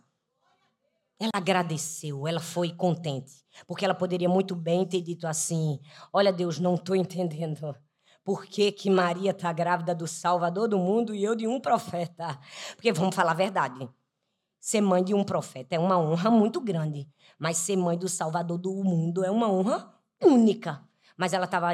[1.19, 3.44] Ela agradeceu, ela foi contente.
[3.67, 5.79] Porque ela poderia muito bem ter dito assim:
[6.11, 7.75] Olha, Deus, não estou entendendo.
[8.23, 12.39] Por que, que Maria está grávida do Salvador do mundo e eu de um profeta?
[12.75, 13.87] Porque vamos falar a verdade.
[14.59, 17.07] Ser mãe de um profeta é uma honra muito grande.
[17.37, 20.83] Mas ser mãe do Salvador do mundo é uma honra única.
[21.15, 21.69] Mas ela estava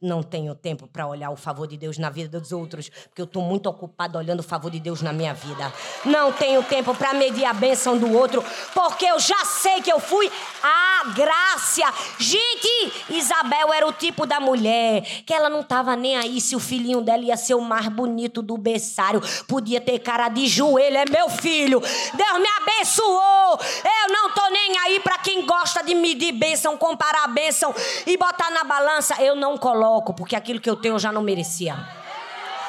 [0.00, 3.26] não tenho tempo para olhar o favor de Deus na vida dos outros, porque eu
[3.26, 5.70] estou muito ocupado olhando o favor de Deus na minha vida.
[6.06, 10.00] Não tenho tempo para medir a bênção do outro, porque eu já sei que eu
[10.00, 10.30] fui
[10.62, 11.92] a graça.
[12.18, 16.60] Gente, Isabel era o tipo da mulher que ela não estava nem aí se o
[16.60, 19.20] filhinho dela ia ser o mais bonito do berçário.
[19.46, 21.78] Podia ter cara de joelho, é meu filho.
[21.78, 23.60] Deus me abençoou.
[23.84, 27.74] Eu não tô nem aí para quem gosta de medir bênção, comparar a bênção
[28.06, 29.22] e botar na balança.
[29.22, 31.76] Eu não coloco porque aquilo que eu tenho eu já não merecia.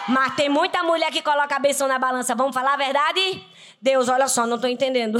[0.07, 2.35] Mas tem muita mulher que coloca a benção na balança.
[2.35, 3.43] Vamos falar a verdade?
[3.81, 5.19] Deus, olha só, não estou entendendo.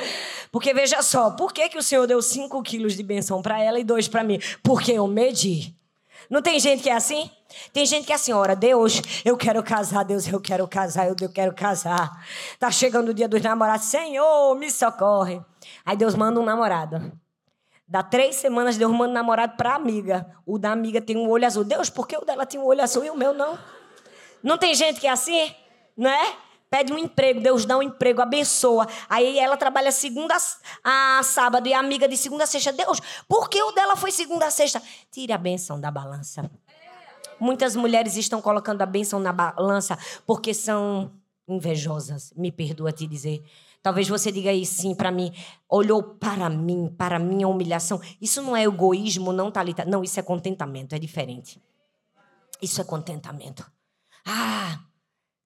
[0.50, 3.78] Porque veja só, por que, que o Senhor deu 5 quilos de benção para ela
[3.78, 4.38] e dois para mim?
[4.62, 5.74] Porque eu medi.
[6.28, 7.30] Não tem gente que é assim?
[7.72, 11.16] Tem gente que é assim, ora, Deus, eu quero casar, Deus, eu quero casar, eu,
[11.20, 12.10] eu quero casar.
[12.58, 15.40] Tá chegando o dia dos namorados, Senhor, me socorre.
[15.84, 17.12] Aí Deus manda um namorado.
[17.92, 20.26] Dá três semanas Deus manda namorado para amiga.
[20.46, 21.62] O da amiga tem um olho azul.
[21.62, 23.58] Deus, por que o dela tem um olho azul e o meu não?
[24.42, 25.54] Não tem gente que é assim?
[25.94, 26.34] Né?
[26.70, 28.88] Pede um emprego, Deus dá um emprego, abençoa.
[29.10, 30.34] Aí ela trabalha segunda
[30.82, 32.72] a sábado e a amiga de segunda a sexta.
[32.72, 34.82] Deus, por que o dela foi segunda a sexta?
[35.10, 36.50] Tire a benção da balança.
[37.38, 41.12] Muitas mulheres estão colocando a benção na balança porque são
[41.46, 42.32] invejosas.
[42.34, 43.44] Me perdoa te dizer.
[43.82, 45.32] Talvez você diga aí sim para mim,
[45.68, 48.00] olhou para mim, para minha humilhação.
[48.20, 49.84] Isso não é egoísmo, não, Thalita.
[49.84, 51.60] Não, isso é contentamento, é diferente.
[52.60, 53.68] Isso é contentamento.
[54.24, 54.78] Ah,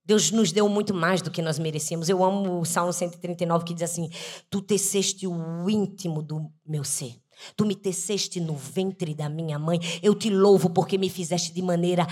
[0.04, 2.10] Deus nos deu muito mais do que nós merecíamos.
[2.10, 4.10] Eu amo o Salmo 139 que diz assim:
[4.50, 7.16] Tu teceste o íntimo do meu ser.
[7.56, 9.80] Tu me teceste no ventre da minha mãe.
[10.02, 12.06] Eu te louvo porque me fizeste de maneira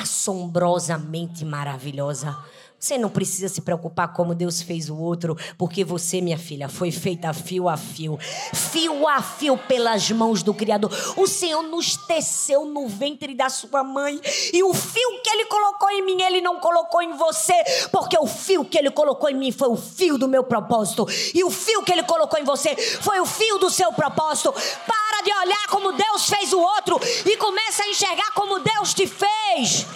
[0.00, 2.36] assombrosamente maravilhosa.
[2.78, 6.92] Você não precisa se preocupar como Deus fez o outro, porque você, minha filha, foi
[6.92, 8.16] feita fio a fio
[8.54, 10.92] fio a fio pelas mãos do Criador.
[11.16, 14.20] O Senhor nos teceu no ventre da sua mãe,
[14.52, 17.54] e o fio que Ele colocou em mim, Ele não colocou em você,
[17.90, 21.42] porque o fio que Ele colocou em mim foi o fio do meu propósito, e
[21.42, 24.52] o fio que Ele colocou em você foi o fio do seu propósito.
[24.52, 29.06] Para de olhar como Deus fez o outro e começa a enxergar como Deus te
[29.06, 29.86] fez.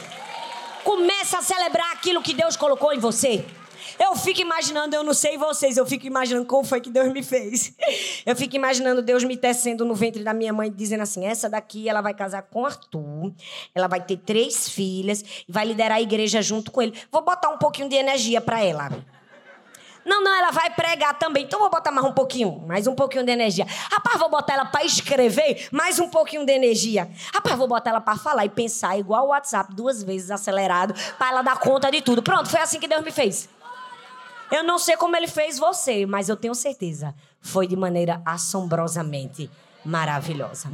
[0.85, 3.45] Começa a celebrar aquilo que Deus colocou em você.
[3.99, 7.23] Eu fico imaginando, eu não sei vocês, eu fico imaginando como foi que Deus me
[7.23, 7.75] fez.
[8.25, 11.88] Eu fico imaginando Deus me tecendo no ventre da minha mãe, dizendo assim: essa daqui
[11.88, 13.33] ela vai casar com Arthur,
[13.75, 16.95] ela vai ter três filhas e vai liderar a igreja junto com ele.
[17.11, 18.90] Vou botar um pouquinho de energia para ela.
[20.05, 21.45] Não, não, ela vai pregar também.
[21.45, 23.67] Então vou botar mais um pouquinho, mais um pouquinho de energia.
[23.91, 27.11] Rapaz, vou botar ela para escrever, mais um pouquinho de energia.
[27.33, 31.29] Rapaz, vou botar ela para falar e pensar igual o WhatsApp, duas vezes acelerado, para
[31.29, 32.23] ela dar conta de tudo.
[32.23, 33.49] Pronto, foi assim que Deus me fez.
[34.51, 37.15] Eu não sei como ele fez você, mas eu tenho certeza.
[37.41, 39.51] Foi de maneira assombrosamente
[39.85, 40.71] maravilhosa.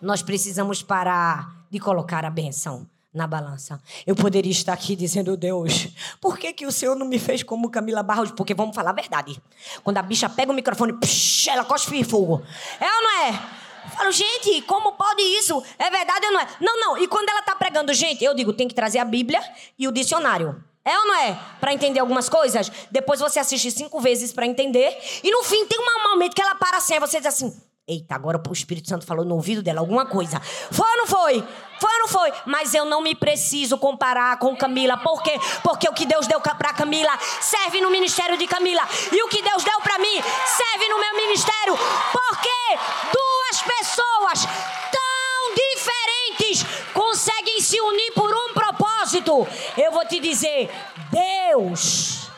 [0.00, 3.80] Nós precisamos parar de colocar a benção na balança.
[4.06, 5.88] Eu poderia estar aqui dizendo, Deus,
[6.20, 8.30] por que, que o Senhor não me fez como Camila Barros?
[8.30, 9.40] Porque vamos falar a verdade.
[9.82, 12.42] Quando a bicha pega o microfone, psh, ela cospe fogo.
[12.80, 13.60] É ou não é?
[13.84, 15.62] Eu falo, gente, como pode isso?
[15.78, 16.48] É verdade ou não é?
[16.60, 16.98] Não, não.
[16.98, 19.42] E quando ela está pregando, gente, eu digo, tem que trazer a Bíblia
[19.78, 20.62] e o dicionário.
[20.84, 21.38] É ou não é?
[21.60, 22.70] Para entender algumas coisas.
[22.90, 24.96] Depois você assiste cinco vezes para entender.
[25.22, 27.54] E no fim tem um momento que ela para assim, aí você diz assim:
[27.90, 30.38] Eita, agora o Espírito Santo falou no ouvido dela alguma coisa.
[30.70, 31.44] Foi ou não foi?
[31.80, 32.32] Foi ou não foi?
[32.46, 34.96] Mas eu não me preciso comparar com Camila.
[34.98, 35.36] Por quê?
[35.64, 38.82] Porque o que Deus deu para Camila serve no ministério de Camila.
[39.10, 41.76] E o que Deus deu para mim serve no meu ministério.
[42.12, 42.78] Porque
[43.12, 44.44] duas pessoas
[44.92, 49.48] tão diferentes conseguem se unir por um propósito.
[49.76, 50.70] Eu vou te dizer,
[51.10, 52.30] Deus,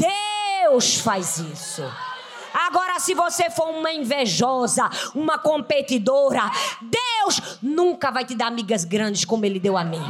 [0.00, 2.07] Deus faz isso.
[2.52, 6.42] Agora, se você for uma invejosa, uma competidora,
[6.80, 10.04] Deus nunca vai te dar amigas grandes como Ele deu a mim.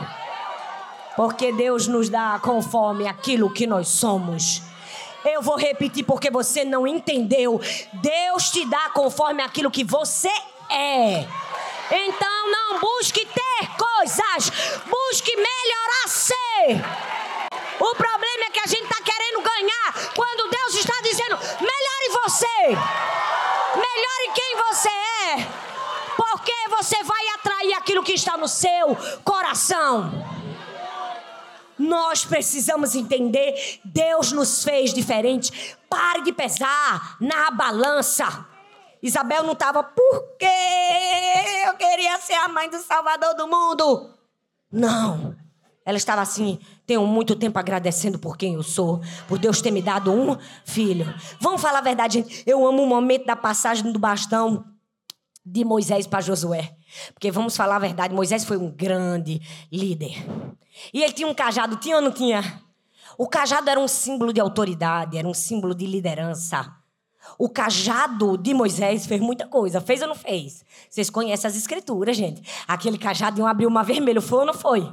[1.16, 4.62] Porque Deus nos dá conforme aquilo que nós somos.
[5.24, 7.60] Eu vou repetir porque você não entendeu.
[7.94, 10.32] Deus te dá conforme aquilo que você
[10.70, 11.26] é.
[11.90, 14.52] Então não busque ter coisas,
[14.86, 16.84] busque melhorar ser.
[17.80, 22.68] O problema é que a gente está querendo ganhar quando Deus está dizendo: melhore você,
[23.74, 25.46] melhore quem você é,
[26.16, 30.12] porque você vai atrair aquilo que está no seu coração.
[31.76, 35.76] Nós precisamos entender, Deus nos fez diferente.
[35.88, 38.46] Pare de pesar na balança.
[39.00, 40.44] Isabel não estava porque
[41.66, 44.12] eu queria ser a mãe do Salvador do mundo.
[44.70, 45.36] Não.
[45.84, 49.82] Ela estava assim, tenho muito tempo agradecendo por quem eu sou, por Deus ter me
[49.82, 51.04] dado um filho.
[51.38, 52.42] Vamos falar a verdade, gente.
[52.46, 54.64] Eu amo o momento da passagem do bastão
[55.44, 56.74] de Moisés para Josué.
[57.12, 59.38] Porque vamos falar a verdade, Moisés foi um grande
[59.70, 60.14] líder.
[60.94, 62.62] E ele tinha um cajado, tinha ou não tinha?
[63.18, 66.74] O cajado era um símbolo de autoridade, era um símbolo de liderança.
[67.36, 69.80] O cajado de Moisés fez muita coisa.
[69.80, 70.64] Fez ou não fez?
[70.88, 72.42] Vocês conhecem as escrituras, gente.
[72.66, 74.22] Aquele cajadinho abriu uma vermelho.
[74.22, 74.88] Foi ou não foi?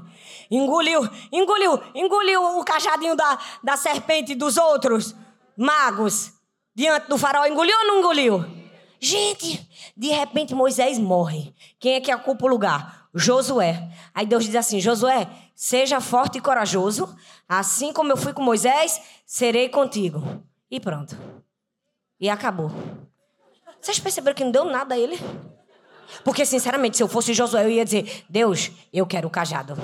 [0.49, 5.15] Engoliu, engoliu, engoliu o cajadinho da, da serpente dos outros
[5.55, 6.33] magos
[6.73, 7.45] diante do faraó.
[7.45, 8.45] Engoliu ou não engoliu?
[8.99, 11.53] Gente, de repente Moisés morre.
[11.79, 13.07] Quem é que ocupa o lugar?
[13.13, 13.89] Josué.
[14.13, 17.15] Aí Deus diz assim: Josué, seja forte e corajoso.
[17.47, 20.43] Assim como eu fui com Moisés, serei contigo.
[20.69, 21.17] E pronto.
[22.19, 22.71] E acabou.
[23.82, 25.19] Vocês perceberam que não deu nada a ele?
[26.23, 29.75] Porque, sinceramente, se eu fosse Josué, eu ia dizer: Deus, eu quero o cajado.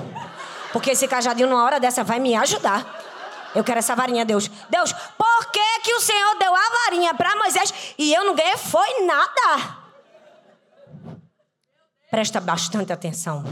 [0.72, 3.00] Porque esse cajadinho, numa hora dessa, vai me ajudar.
[3.54, 4.48] Eu quero essa varinha, Deus.
[4.70, 8.56] Deus, por que, que o Senhor deu a varinha para Moisés e eu não ganhei?
[8.56, 9.78] Foi nada.
[12.10, 13.44] Presta bastante atenção.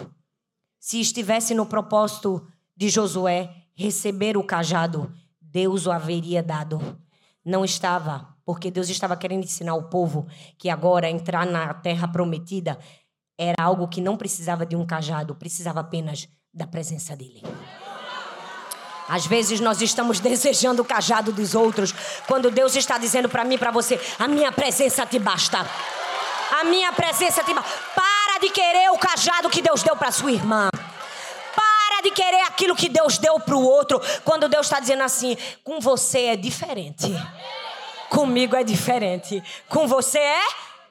[0.78, 6.98] Se estivesse no propósito de Josué receber o cajado, Deus o haveria dado.
[7.44, 10.26] Não estava porque Deus estava querendo ensinar o povo
[10.58, 12.76] que agora entrar na terra prometida
[13.38, 17.44] era algo que não precisava de um cajado, precisava apenas da presença dele.
[19.08, 21.94] Às vezes nós estamos desejando o cajado dos outros,
[22.26, 25.64] quando Deus está dizendo para mim para você: a minha presença te basta.
[26.60, 27.70] A minha presença te basta.
[27.94, 30.70] Para de querer o cajado que Deus deu para sua irmã.
[31.54, 35.36] Para de querer aquilo que Deus deu para o outro, quando Deus está dizendo assim:
[35.62, 37.14] com você é diferente.
[38.10, 39.42] Comigo é diferente.
[39.68, 40.42] Com você é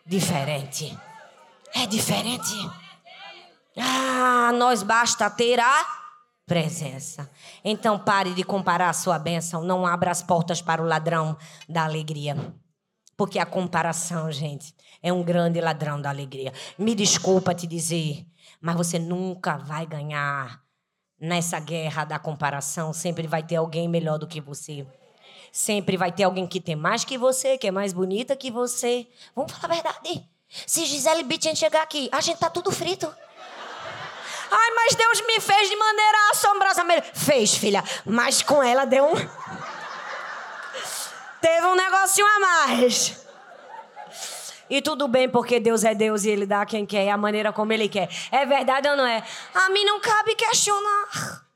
[0.06, 0.98] diferente.
[1.76, 2.56] É diferente.
[3.78, 5.86] Ah, nós basta ter a
[6.46, 7.30] presença.
[7.64, 9.64] Então pare de comparar a sua bênção.
[9.64, 12.36] Não abra as portas para o ladrão da alegria.
[13.16, 16.54] Porque a comparação, gente, é um grande ladrão da alegria.
[16.78, 18.26] Me desculpa te dizer,
[18.62, 20.62] mas você nunca vai ganhar
[21.20, 22.94] nessa guerra da comparação.
[22.94, 24.88] Sempre vai ter alguém melhor do que você.
[25.52, 29.08] Sempre vai ter alguém que tem mais que você, que é mais bonita que você.
[29.36, 30.26] Vamos falar a verdade.
[30.66, 33.14] Se Gisele Bündchen chegar aqui, a gente tá tudo frito.
[34.52, 36.84] Ai, mas Deus me fez de maneira assombrosa.
[37.14, 37.84] Fez, filha.
[38.06, 39.16] Mas com ela deu um.
[41.40, 43.26] Teve um negocinho a mais.
[44.70, 47.52] E tudo bem, porque Deus é Deus e Ele dá quem quer, e a maneira
[47.52, 48.10] como Ele quer.
[48.32, 49.24] É verdade ou não é?
[49.54, 51.49] A mim não cabe questionar.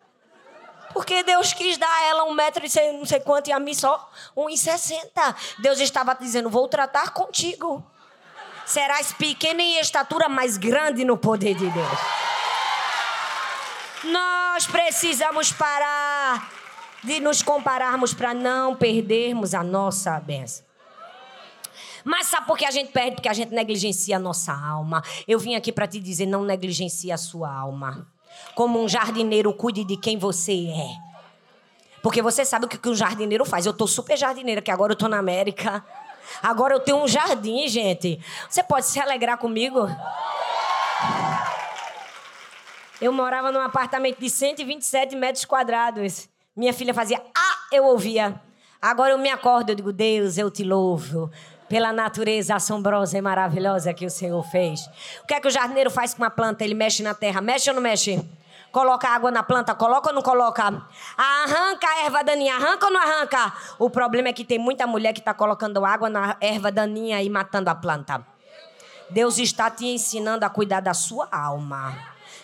[0.94, 3.74] Porque Deus quis dar a ela um metro e não sei quanto e a mim
[3.74, 5.36] só um e sessenta.
[5.60, 7.84] Deus estava dizendo, vou tratar contigo.
[8.66, 12.00] Serás pequena em estatura, mas grande no poder de Deus.
[14.06, 16.52] Nós precisamos parar
[17.04, 20.66] de nos compararmos para não perdermos a nossa bênção.
[22.04, 23.16] Mas sabe por que a gente perde?
[23.16, 25.02] Porque a gente negligencia a nossa alma.
[25.28, 28.08] Eu vim aqui para te dizer: não negligencie a sua alma.
[28.56, 31.14] Como um jardineiro, cuide de quem você é.
[32.02, 33.66] Porque você sabe o que um jardineiro faz.
[33.66, 35.84] Eu tô super jardineira, que agora eu tô na América.
[36.42, 38.20] Agora eu tenho um jardim, gente.
[38.50, 39.88] Você pode se alegrar comigo?
[43.02, 46.30] Eu morava num apartamento de 127 metros quadrados.
[46.56, 48.40] Minha filha fazia, ah, eu ouvia.
[48.82, 51.32] Agora eu me acordo, eu digo, Deus, eu te louvo
[51.70, 54.86] pela natureza assombrosa e maravilhosa que o Senhor fez.
[55.24, 56.64] O que é que o jardineiro faz com uma planta?
[56.64, 57.42] Ele mexe na terra.
[57.42, 58.24] Mexe ou não mexe?
[58.74, 60.64] Coloca água na planta, coloca ou não coloca?
[61.16, 63.54] Arranca a erva daninha, arranca ou não arranca?
[63.78, 67.30] O problema é que tem muita mulher que está colocando água na erva daninha e
[67.30, 68.26] matando a planta.
[69.12, 71.96] Deus está te ensinando a cuidar da sua alma.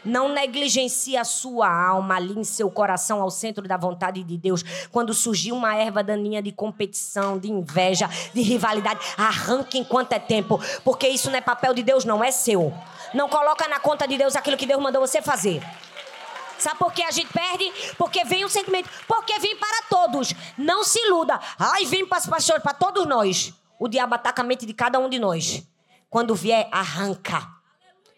[0.05, 4.63] Não negligencie a sua alma, alinhe seu coração ao centro da vontade de Deus.
[4.91, 10.61] Quando surgir uma erva daninha de competição, de inveja, de rivalidade, arranque enquanto é tempo,
[10.85, 12.71] porque isso não é papel de Deus, não é seu.
[13.15, 15.63] Não coloca na conta de Deus aquilo que Deus mandou você fazer.
[16.61, 17.71] Sabe por que a gente perde?
[17.97, 18.89] Porque vem um sentimento.
[19.07, 20.33] Porque vem para todos.
[20.57, 21.39] Não se iluda.
[21.57, 23.53] Ai, vem para os pastores, para todos nós.
[23.79, 25.65] O diabo ataca a mente de cada um de nós.
[26.09, 27.47] Quando vier, arranca.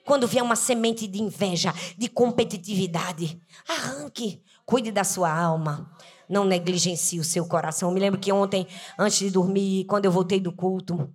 [0.06, 4.42] Quando vier uma semente de inveja, de competitividade, arranque.
[4.66, 5.96] Cuide da sua alma.
[6.28, 7.90] Não negligencie o seu coração.
[7.90, 8.66] Eu me lembro que ontem,
[8.98, 11.14] antes de dormir, quando eu voltei do culto,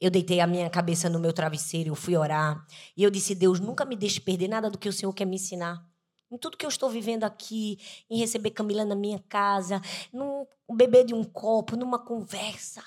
[0.00, 2.64] eu deitei a minha cabeça no meu travesseiro, eu fui orar.
[2.96, 5.36] E eu disse: Deus, nunca me deixe perder nada do que o Senhor quer me
[5.36, 5.89] ensinar.
[6.30, 7.78] Em tudo que eu estou vivendo aqui,
[8.08, 12.82] em receber Camila na minha casa, num beber de um copo, numa conversa.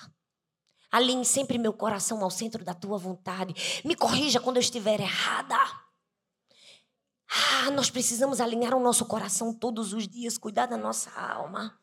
[0.90, 3.82] Alinhe sempre meu coração ao centro da tua vontade.
[3.84, 5.56] Me corrija quando eu estiver errada.
[7.28, 11.78] Ah, nós precisamos alinhar o nosso coração todos os dias, cuidar da nossa alma.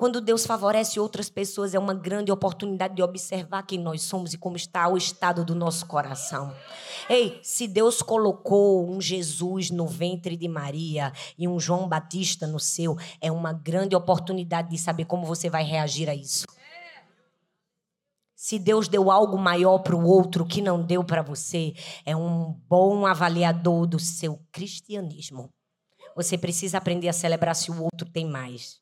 [0.00, 4.38] Quando Deus favorece outras pessoas, é uma grande oportunidade de observar quem nós somos e
[4.38, 6.56] como está o estado do nosso coração.
[7.06, 12.58] Ei, se Deus colocou um Jesus no ventre de Maria e um João Batista no
[12.58, 16.46] seu, é uma grande oportunidade de saber como você vai reagir a isso.
[18.34, 21.74] Se Deus deu algo maior para o outro que não deu para você,
[22.06, 25.50] é um bom avaliador do seu cristianismo.
[26.16, 28.79] Você precisa aprender a celebrar se o outro tem mais.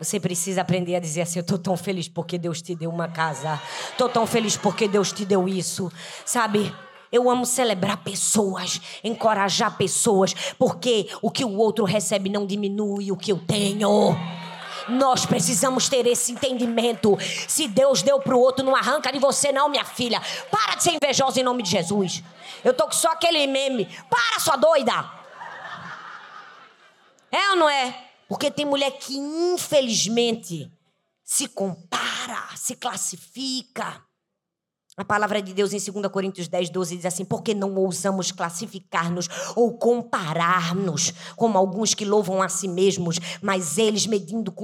[0.00, 3.06] Você precisa aprender a dizer assim: Eu estou tão feliz porque Deus te deu uma
[3.06, 3.60] casa.
[3.90, 5.92] Estou tão feliz porque Deus te deu isso.
[6.24, 6.74] Sabe?
[7.12, 13.16] Eu amo celebrar pessoas, encorajar pessoas, porque o que o outro recebe não diminui o
[13.16, 14.16] que eu tenho.
[14.88, 17.18] Nós precisamos ter esse entendimento.
[17.46, 20.22] Se Deus deu para o outro, não arranca de você, não, minha filha.
[20.50, 22.22] Para de ser invejosa em nome de Jesus.
[22.64, 23.86] Eu tô com só aquele meme.
[24.08, 25.04] Para, sua doida.
[27.30, 28.09] É ou não é?
[28.30, 30.70] Porque tem mulher que, infelizmente,
[31.24, 34.00] se compara, se classifica.
[34.96, 39.28] A palavra de Deus em 2 Coríntios 10, 12 diz assim: Porque não ousamos classificar-nos
[39.56, 44.54] ou comparar-nos como alguns que louvam a si mesmos, mas eles, medindo,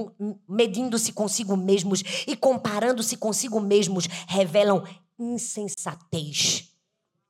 [0.48, 4.84] medindo-se consigo mesmos e comparando-se consigo mesmos, revelam
[5.18, 6.70] insensatez.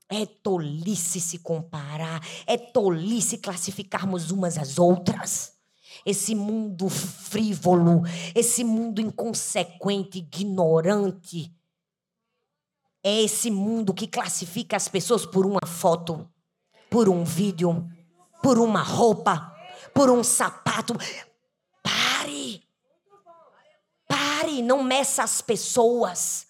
[0.06, 5.55] É tolice se comparar, é tolice classificarmos umas às outras.
[6.06, 8.02] Esse mundo frívolo,
[8.32, 11.52] esse mundo inconsequente, ignorante,
[13.02, 16.28] é esse mundo que classifica as pessoas por uma foto,
[16.88, 17.88] por um vídeo,
[18.40, 19.52] por uma roupa,
[19.92, 20.94] por um sapato.
[21.82, 22.62] Pare!
[24.06, 26.46] Pare, não meça as pessoas.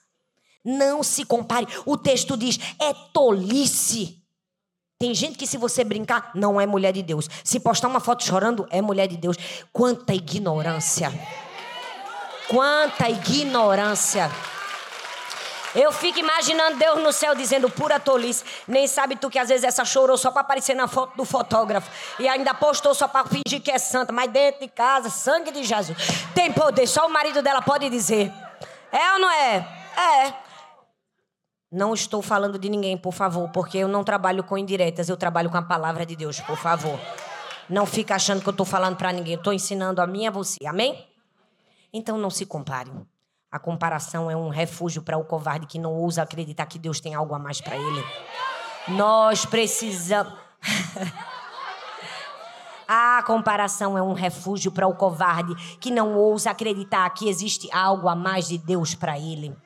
[0.63, 1.67] Não se compare.
[1.87, 4.23] O texto diz: é tolice.
[4.99, 7.29] Tem gente que, se você brincar, não é mulher de Deus.
[7.45, 9.37] Se postar uma foto chorando, é mulher de Deus.
[9.71, 11.13] Quanta ignorância!
[12.49, 14.31] Quanta ignorância!
[15.75, 18.43] Eu fico imaginando Deus no céu dizendo pura tolice.
[18.67, 21.91] Nem sabe tu que às vezes essa chorou só para aparecer na foto do fotógrafo.
[22.19, 24.15] E ainda postou só para fingir que é santa.
[24.15, 25.99] Mas dentro de casa, sangue de Jesus.
[26.35, 28.33] Tem poder, só o marido dela pode dizer.
[28.91, 29.69] É ou não é?
[29.99, 30.46] É.
[31.71, 35.51] Não estou falando de ninguém, por favor, porque eu não trabalho com indiretas, eu trabalho
[35.51, 36.99] com a palavra de Deus, por favor.
[37.69, 40.27] Não fica achando que eu estou falando para ninguém, eu estou ensinando a mim e
[40.29, 41.05] a você, amém?
[41.93, 43.05] Então não se comparem.
[43.51, 47.15] A comparação é um refúgio para o covarde que não ousa acreditar que Deus tem
[47.15, 48.05] algo a mais para ele.
[48.89, 50.33] Nós precisamos.
[52.89, 58.09] A comparação é um refúgio para o covarde que não ousa acreditar que existe algo
[58.09, 59.57] a mais de Deus para ele.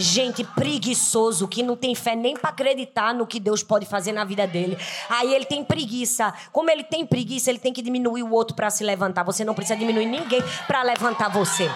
[0.00, 4.24] Gente preguiçoso que não tem fé nem para acreditar no que Deus pode fazer na
[4.24, 4.78] vida dele.
[5.10, 6.32] Aí ele tem preguiça.
[6.52, 9.24] Como ele tem preguiça, ele tem que diminuir o outro para se levantar.
[9.24, 11.68] Você não precisa diminuir ninguém para levantar você.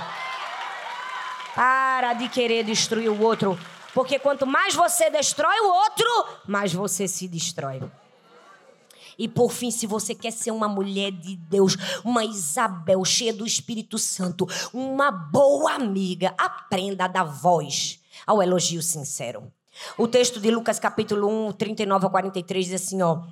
[1.53, 3.59] Para de querer destruir o outro.
[3.93, 7.83] Porque quanto mais você destrói o outro, mais você se destrói.
[9.18, 13.45] E por fim, se você quer ser uma mulher de Deus, uma Isabel cheia do
[13.45, 19.53] Espírito Santo, uma boa amiga, aprenda a dar voz ao elogio sincero.
[19.97, 23.23] O texto de Lucas capítulo 1, 39 a 43 diz assim, ó,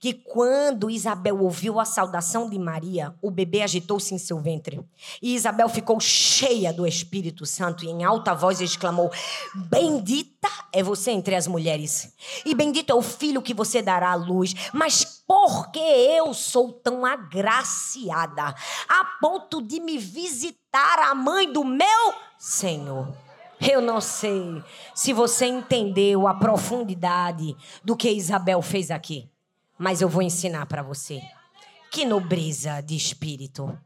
[0.00, 4.80] que quando Isabel ouviu a saudação de Maria, o bebê agitou-se em seu ventre.
[5.22, 9.10] E Isabel ficou cheia do Espírito Santo e em alta voz exclamou:
[9.54, 12.12] Bendita é você entre as mulheres,
[12.44, 14.52] e bendito é o filho que você dará à luz.
[14.72, 18.54] Mas por que eu sou tão agraciada
[18.88, 23.24] a ponto de me visitar a mãe do meu Senhor?
[23.60, 24.62] Eu não sei
[24.94, 29.30] se você entendeu a profundidade do que Isabel fez aqui,
[29.78, 31.22] mas eu vou ensinar para você.
[31.90, 33.78] Que nobreza de espírito,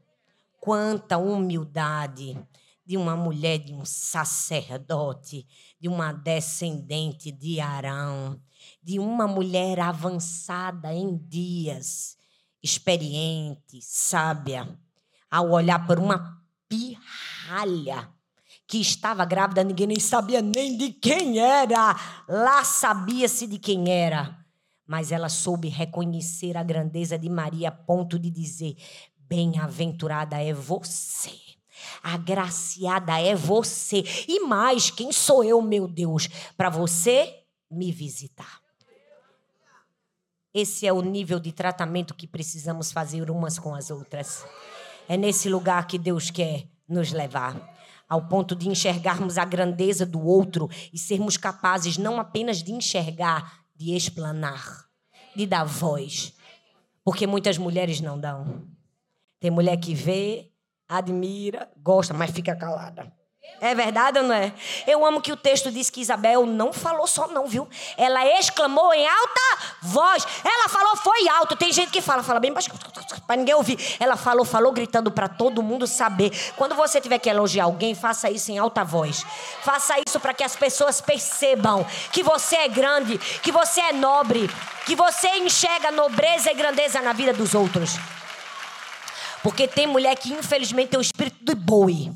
[0.61, 2.37] quanta humildade
[2.85, 5.47] de uma mulher, de um sacerdote,
[5.79, 8.41] de uma descendente de Arão,
[8.83, 12.16] de uma mulher avançada em dias,
[12.62, 14.66] experiente, sábia,
[15.31, 18.09] ao olhar por uma pirralha
[18.69, 21.97] que estava grávida, ninguém nem sabia nem de quem era.
[22.29, 24.39] Lá sabia-se de quem era.
[24.87, 28.77] Mas ela soube reconhecer a grandeza de Maria a ponto de dizer:
[29.16, 31.33] Bem-aventurada é você.
[32.03, 34.05] Agraciada é você.
[34.29, 38.61] E mais, quem sou eu, meu Deus, para você me visitar?
[40.53, 44.45] Esse é o nível de tratamento que precisamos fazer umas com as outras.
[45.09, 47.78] É nesse lugar que Deus quer nos levar
[48.09, 53.65] ao ponto de enxergarmos a grandeza do outro e sermos capazes não apenas de enxergar,
[53.77, 54.87] de explanar,
[55.37, 56.35] de dar voz.
[57.05, 58.67] Porque muitas mulheres não dão.
[59.39, 60.51] Tem mulher que vê,
[60.89, 63.13] admira, gosta, mas fica calada.
[63.61, 64.53] É verdade ou não é?
[64.87, 67.69] Eu amo que o texto diz que Isabel não falou só não, viu?
[67.97, 69.41] Ela exclamou em alta
[69.83, 70.25] voz.
[70.45, 71.57] Ela falou foi alto.
[71.57, 72.71] Tem gente que fala, fala bem baixo
[73.27, 73.97] para ninguém ouvir.
[73.99, 76.31] Ela falou, falou gritando para todo mundo saber.
[76.57, 79.25] Quando você tiver que elogiar alguém, faça isso em alta voz.
[79.63, 84.49] Faça isso para que as pessoas percebam que você é grande, que você é nobre,
[84.87, 87.97] que você enxerga nobreza e grandeza na vida dos outros.
[89.43, 92.13] Porque tem mulher que infelizmente tem o espírito do boi.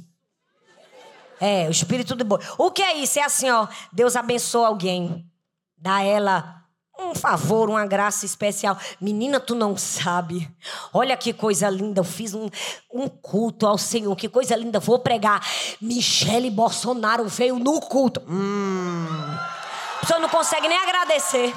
[1.44, 2.38] É, o espírito do boi.
[2.56, 3.18] O que é isso?
[3.18, 3.66] É assim, ó.
[3.90, 5.28] Deus abençoa alguém.
[5.76, 6.62] Dá ela
[6.96, 8.78] um favor, uma graça especial.
[9.00, 10.48] Menina, tu não sabe.
[10.94, 11.98] Olha que coisa linda.
[11.98, 12.48] Eu fiz um,
[12.94, 14.14] um culto ao Senhor.
[14.14, 14.78] Que coisa linda.
[14.78, 15.44] Vou pregar.
[15.80, 18.22] Michele Bolsonaro veio no culto.
[18.28, 19.04] Hum.
[19.96, 21.52] A pessoa não consegue nem agradecer.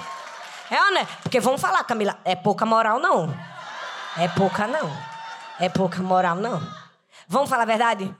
[0.72, 1.08] É, né?
[1.22, 2.18] Porque vamos falar, Camila.
[2.26, 3.32] É pouca moral, não.
[4.18, 4.92] É pouca, não.
[5.60, 6.60] É pouca moral, não.
[7.28, 8.16] Vamos falar a verdade?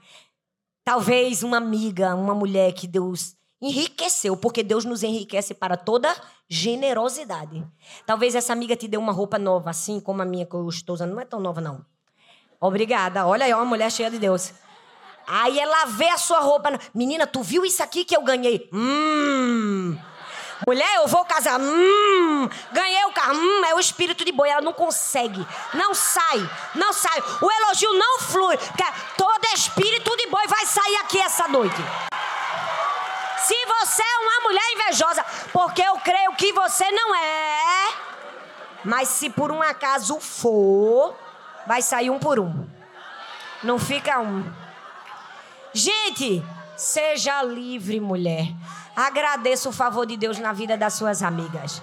[0.86, 6.14] Talvez uma amiga, uma mulher que Deus enriqueceu, porque Deus nos enriquece para toda
[6.48, 7.66] generosidade.
[8.06, 10.94] Talvez essa amiga te dê uma roupa nova, assim como a minha que eu estou
[10.94, 11.10] usando.
[11.10, 11.84] Não é tão nova, não.
[12.60, 13.26] Obrigada.
[13.26, 14.52] Olha aí, uma mulher cheia de Deus.
[15.26, 16.78] Aí ela vê a sua roupa.
[16.94, 18.70] Menina, tu viu isso aqui que eu ganhei?
[18.72, 19.98] Hum.
[20.64, 21.60] Mulher, eu vou casar.
[21.60, 23.34] Hum, ganhei o carro.
[23.34, 24.48] Hum, é o espírito de boi.
[24.48, 25.46] Ela não consegue.
[25.74, 26.50] Não sai.
[26.74, 27.22] Não sai.
[27.42, 28.56] O elogio não flui.
[29.16, 31.76] Todo espírito de boi vai sair aqui essa noite.
[33.38, 37.94] Se você é uma mulher invejosa, porque eu creio que você não é.
[38.84, 41.16] Mas se por um acaso for,
[41.66, 42.66] vai sair um por um.
[43.62, 44.44] Não fica um.
[45.72, 46.42] Gente,
[46.76, 48.48] seja livre, mulher.
[48.94, 51.82] Agradeça o favor de Deus na vida das suas amigas.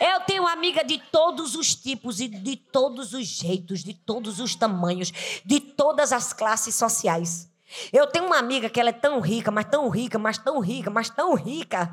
[0.00, 4.54] Eu tenho amiga de todos os tipos e de todos os jeitos, de todos os
[4.54, 5.12] tamanhos,
[5.44, 7.48] de todas as classes sociais.
[7.92, 10.88] Eu tenho uma amiga que ela é tão rica, mas tão rica, mas tão rica,
[10.88, 11.92] mas tão rica,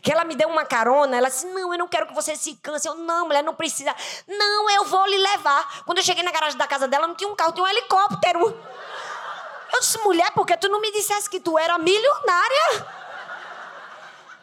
[0.00, 1.16] que ela me deu uma carona.
[1.16, 2.86] Ela disse: Não, eu não quero que você se canse.
[2.86, 3.94] Eu, não, mulher, não precisa.
[4.28, 5.82] Não, eu vou lhe levar.
[5.84, 8.56] Quando eu cheguei na garagem da casa dela, não tinha um carro, tinha um helicóptero.
[9.72, 12.86] Eu disse: Mulher, por que tu não me dissesse que tu era milionária?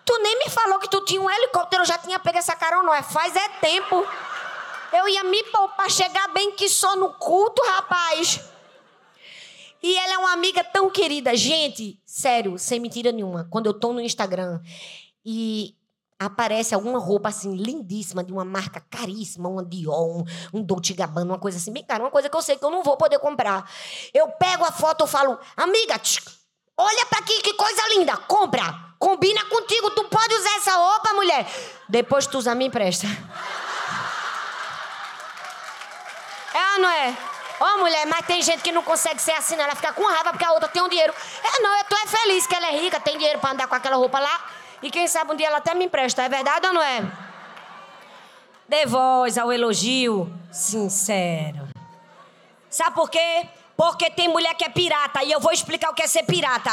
[0.06, 3.02] Tu nem me falou que tu tinha um helicóptero, eu já tinha pego essa carona.
[3.04, 4.06] Faz é tempo.
[4.92, 8.40] Eu ia me poupar, chegar bem que só no culto, rapaz.
[9.82, 11.36] E ela é uma amiga tão querida.
[11.36, 13.48] Gente, sério, sem mentira nenhuma.
[13.50, 14.62] Quando eu tô no Instagram
[15.26, 15.76] e
[16.26, 21.40] aparece alguma roupa assim lindíssima de uma marca caríssima, uma Dior, um, Dolce Gabbana, uma
[21.40, 23.70] coisa assim bem cara, uma coisa que eu sei que eu não vou poder comprar.
[24.14, 26.20] Eu pego a foto, eu falo, amiga, tch,
[26.78, 28.64] olha para aqui que coisa linda, compra,
[29.00, 31.48] combina contigo, tu pode usar essa roupa, mulher.
[31.90, 33.08] Depois tu usa, me empresta.
[36.54, 37.10] É não é?
[37.60, 39.56] Ô, oh, mulher, mas tem gente que não consegue ser assim.
[39.56, 41.14] Ela fica com raiva porque a outra tem um dinheiro.
[41.44, 43.76] É, não, eu tô é feliz que ela é rica, tem dinheiro pra andar com
[43.76, 44.46] aquela roupa lá.
[44.84, 46.22] E quem sabe um dia ela até me empresta.
[46.22, 47.10] É verdade ou não é?
[48.68, 51.68] Dê voz ao elogio sincero.
[52.70, 53.48] Sabe por quê?
[53.78, 55.24] Porque tem mulher que é pirata.
[55.24, 56.72] E eu vou explicar o que é ser pirata.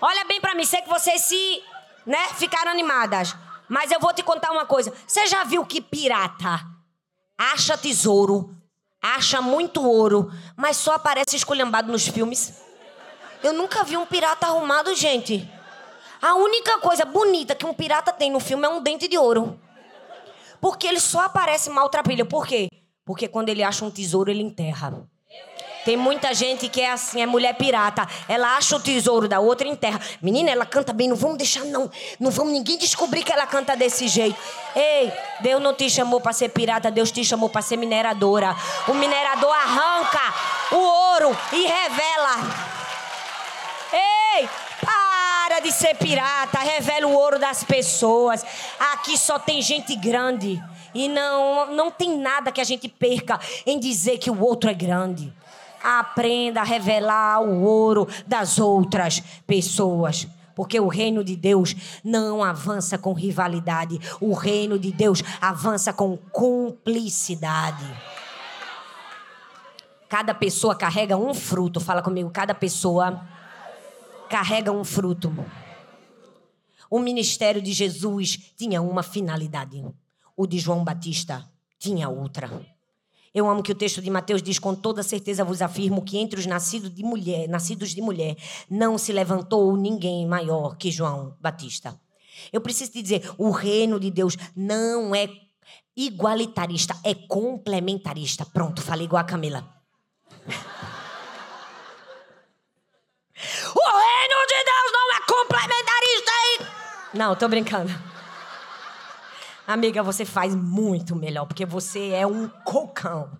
[0.00, 1.62] Olha bem pra mim, sei que vocês se,
[2.06, 3.36] né, ficaram animadas.
[3.68, 4.92] Mas eu vou te contar uma coisa.
[5.06, 6.66] Você já viu que pirata
[7.38, 8.56] acha tesouro
[9.02, 12.52] acha muito ouro, mas só aparece esculhambado nos filmes.
[13.42, 15.48] Eu nunca vi um pirata arrumado, gente.
[16.22, 19.58] A única coisa bonita que um pirata tem no filme é um dente de ouro.
[20.60, 22.26] Porque ele só aparece maltrapilho.
[22.26, 22.68] Por quê?
[23.04, 25.02] Porque quando ele acha um tesouro, ele enterra.
[25.84, 28.06] Tem muita gente que é assim, é mulher pirata.
[28.28, 29.98] Ela acha o tesouro da outra e enterra.
[30.20, 31.90] Menina, ela canta bem, não vamos deixar, não.
[32.18, 34.38] Não vamos ninguém descobrir que ela canta desse jeito.
[34.76, 35.10] Ei,
[35.40, 38.54] Deus não te chamou para ser pirata, Deus te chamou para ser mineradora.
[38.88, 40.34] O minerador arranca
[40.72, 42.36] o ouro e revela.
[43.92, 44.48] Ei,
[45.60, 48.44] de ser pirata, revela o ouro das pessoas.
[48.92, 50.62] Aqui só tem gente grande.
[50.94, 54.74] E não, não tem nada que a gente perca em dizer que o outro é
[54.74, 55.32] grande.
[55.82, 60.26] Aprenda a revelar o ouro das outras pessoas.
[60.54, 64.00] Porque o reino de Deus não avança com rivalidade.
[64.20, 67.86] O reino de Deus avança com cumplicidade.
[70.08, 71.80] Cada pessoa carrega um fruto.
[71.80, 73.22] Fala comigo, cada pessoa
[74.30, 75.34] carrega um fruto.
[76.88, 79.84] O ministério de Jesus tinha uma finalidade.
[80.36, 81.44] O de João Batista
[81.78, 82.48] tinha outra.
[83.34, 86.38] Eu amo que o texto de Mateus diz: Com toda certeza vos afirmo que entre
[86.38, 88.36] os nascidos de mulher, nascidos de mulher,
[88.68, 92.00] não se levantou ninguém maior que João Batista.
[92.52, 95.28] Eu preciso te dizer: o reino de Deus não é
[95.96, 98.46] igualitarista, é complementarista.
[98.46, 99.68] Pronto, falei igual a Camila.
[103.76, 104.09] o
[107.20, 107.92] Não, tô brincando.
[109.66, 113.38] Amiga, você faz muito melhor, porque você é um cocão.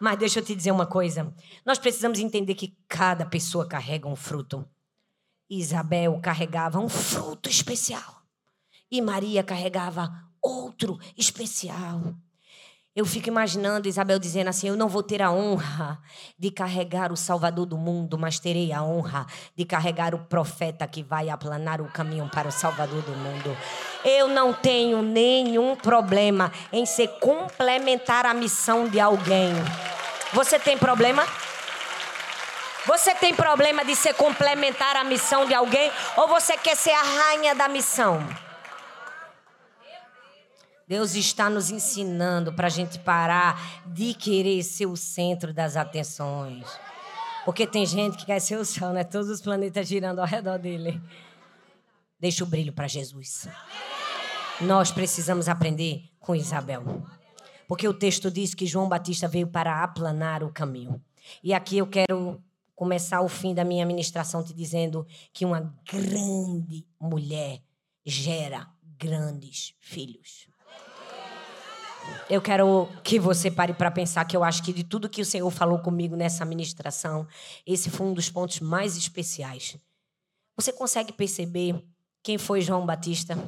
[0.00, 1.32] Mas deixa eu te dizer uma coisa.
[1.64, 4.68] Nós precisamos entender que cada pessoa carrega um fruto.
[5.48, 8.24] Isabel carregava um fruto especial.
[8.90, 10.12] E Maria carregava
[10.42, 12.16] outro especial.
[12.98, 16.00] Eu fico imaginando Isabel dizendo assim: Eu não vou ter a honra
[16.36, 19.24] de carregar o Salvador do mundo, mas terei a honra
[19.54, 23.56] de carregar o profeta que vai aplanar o caminho para o Salvador do mundo.
[24.04, 29.52] Eu não tenho nenhum problema em ser complementar a missão de alguém.
[30.32, 31.24] Você tem problema?
[32.84, 35.88] Você tem problema de ser complementar a missão de alguém?
[36.16, 38.47] Ou você quer ser a rainha da missão?
[40.88, 46.66] Deus está nos ensinando para a gente parar de querer ser o centro das atenções.
[47.44, 49.04] Porque tem gente que quer ser o sol, né?
[49.04, 50.98] Todos os planetas girando ao redor dele.
[52.18, 53.46] Deixa o brilho para Jesus.
[54.62, 57.02] Nós precisamos aprender com Isabel.
[57.68, 60.98] Porque o texto diz que João Batista veio para aplanar o caminho.
[61.44, 62.42] E aqui eu quero
[62.74, 67.60] começar o fim da minha ministração te dizendo que uma grande mulher
[68.06, 68.66] gera
[68.98, 70.47] grandes filhos.
[72.30, 75.24] Eu quero que você pare para pensar que eu acho que de tudo que o
[75.24, 77.26] Senhor falou comigo nessa ministração,
[77.66, 79.76] esse foi um dos pontos mais especiais.
[80.56, 81.82] Você consegue perceber
[82.22, 83.38] quem foi João Batista?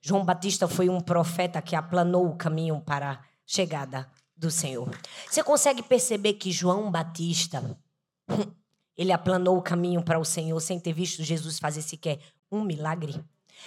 [0.00, 4.88] João Batista foi um profeta que aplanou o caminho para a chegada do Senhor.
[5.30, 7.78] Você consegue perceber que João Batista
[8.96, 12.18] ele aplanou o caminho para o Senhor sem ter visto Jesus fazer sequer
[12.50, 13.22] um milagre?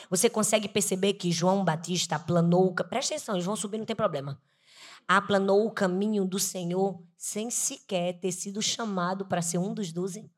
[0.09, 2.73] Você consegue perceber que João Batista aplanou.
[2.73, 4.41] Presta atenção, eles vão subir, não tem problema.
[5.07, 10.29] Aplanou o caminho do Senhor sem sequer ter sido chamado para ser um dos doze.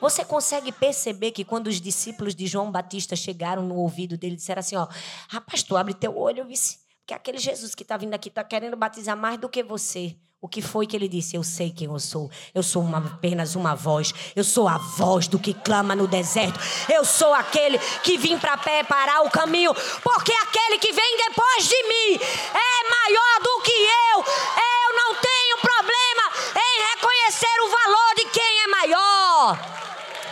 [0.00, 4.60] Você consegue perceber que quando os discípulos de João Batista chegaram no ouvido dele, disseram
[4.60, 4.88] assim: ó,
[5.28, 8.76] rapaz, tu abre teu olho, vice, porque aquele Jesus que está vindo aqui está querendo
[8.76, 10.16] batizar mais do que você.
[10.40, 11.34] O que foi que ele disse?
[11.34, 12.30] Eu sei quem eu sou.
[12.54, 14.14] Eu sou uma, apenas uma voz.
[14.36, 16.60] Eu sou a voz do que clama no deserto.
[16.88, 19.74] Eu sou aquele que vim para preparar o caminho.
[19.74, 22.20] Porque aquele que vem depois de mim
[22.54, 24.18] é maior do que eu.
[24.22, 29.78] Eu não tenho problema em reconhecer o valor de quem é maior.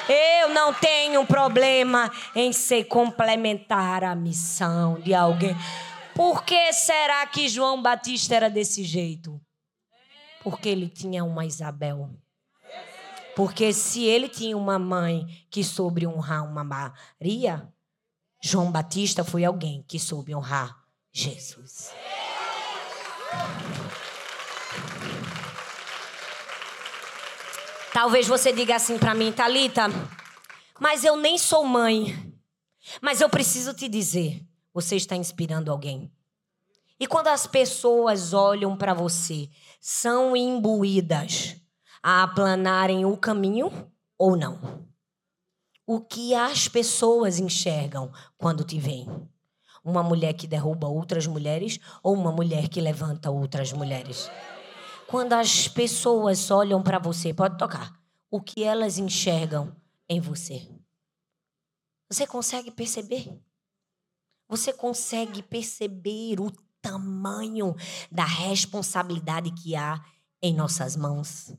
[0.09, 5.57] Eu não tenho problema em ser complementar a missão de alguém.
[6.15, 9.41] Por que será que João Batista era desse jeito?
[10.47, 12.09] Porque ele tinha uma Isabel.
[13.35, 17.69] Porque se ele tinha uma mãe que soube honrar uma Maria,
[18.41, 21.91] João Batista foi alguém que soube honrar Jesus.
[27.93, 29.89] Talvez você diga assim para mim, Talita,
[30.79, 32.33] mas eu nem sou mãe.
[33.03, 36.09] Mas eu preciso te dizer, você está inspirando alguém.
[36.99, 41.57] E quando as pessoas olham para você, são imbuídas
[42.03, 43.71] a aplanarem o caminho
[44.17, 44.87] ou não?
[45.87, 49.07] O que as pessoas enxergam quando te veem?
[49.85, 54.31] Uma mulher que derruba outras mulheres ou uma mulher que levanta outras mulheres?
[55.07, 57.93] Quando as pessoas olham para você, pode tocar,
[58.31, 59.77] o que elas enxergam
[60.09, 60.69] em você.
[62.09, 63.41] Você consegue perceber?
[64.49, 66.51] Você consegue perceber o
[66.87, 67.74] tamanho
[68.11, 70.01] da responsabilidade que há
[70.41, 71.53] em nossas mãos?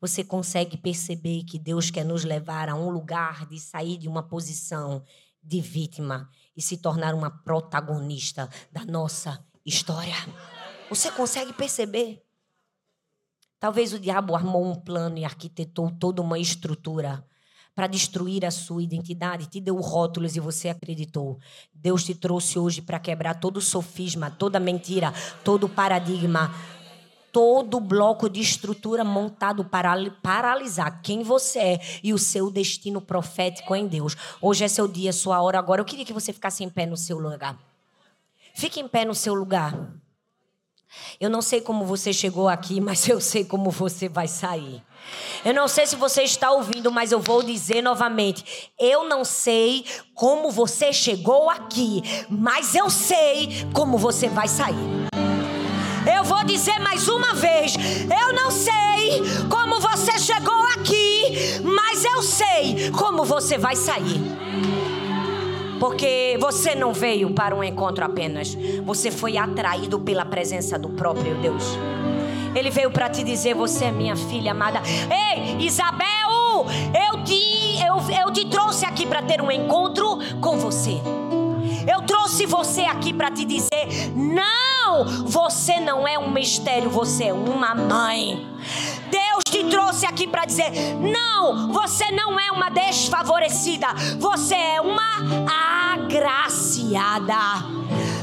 [0.00, 4.22] Você consegue perceber que Deus quer nos levar a um lugar de sair de uma
[4.22, 5.04] posição
[5.42, 10.14] de vítima e se tornar uma protagonista da nossa história?
[10.88, 12.24] Você consegue perceber?
[13.58, 17.26] Talvez o diabo armou um plano e arquitetou toda uma estrutura
[17.78, 21.38] para destruir a sua identidade, te deu rótulos e você acreditou.
[21.72, 25.14] Deus te trouxe hoje para quebrar todo sofisma, toda mentira,
[25.44, 26.52] todo paradigma,
[27.32, 33.76] todo bloco de estrutura montado para paralisar quem você é e o seu destino profético
[33.76, 34.16] em Deus.
[34.42, 35.60] Hoje é seu dia, sua hora.
[35.60, 37.56] Agora eu queria que você ficasse em pé no seu lugar.
[38.54, 39.88] Fique em pé no seu lugar.
[41.20, 44.82] Eu não sei como você chegou aqui, mas eu sei como você vai sair.
[45.44, 48.70] Eu não sei se você está ouvindo, mas eu vou dizer novamente.
[48.78, 49.84] Eu não sei
[50.14, 55.08] como você chegou aqui, mas eu sei como você vai sair.
[56.16, 57.74] Eu vou dizer mais uma vez.
[57.76, 64.20] Eu não sei como você chegou aqui, mas eu sei como você vai sair.
[65.78, 68.56] Porque você não veio para um encontro apenas.
[68.84, 71.64] Você foi atraído pela presença do próprio Deus.
[72.58, 74.82] Ele veio para te dizer: Você é minha filha amada.
[74.84, 76.66] Ei, Isabel,
[77.08, 77.96] eu te, eu,
[78.26, 81.00] eu te trouxe aqui para ter um encontro com você.
[81.90, 87.32] Eu trouxe você aqui para te dizer: Não, você não é um mistério, você é
[87.32, 88.46] uma mãe.
[89.10, 93.86] Deus te trouxe aqui para dizer: não, você não é uma desfavorecida,
[94.18, 95.02] você é uma
[95.94, 97.34] agraciada.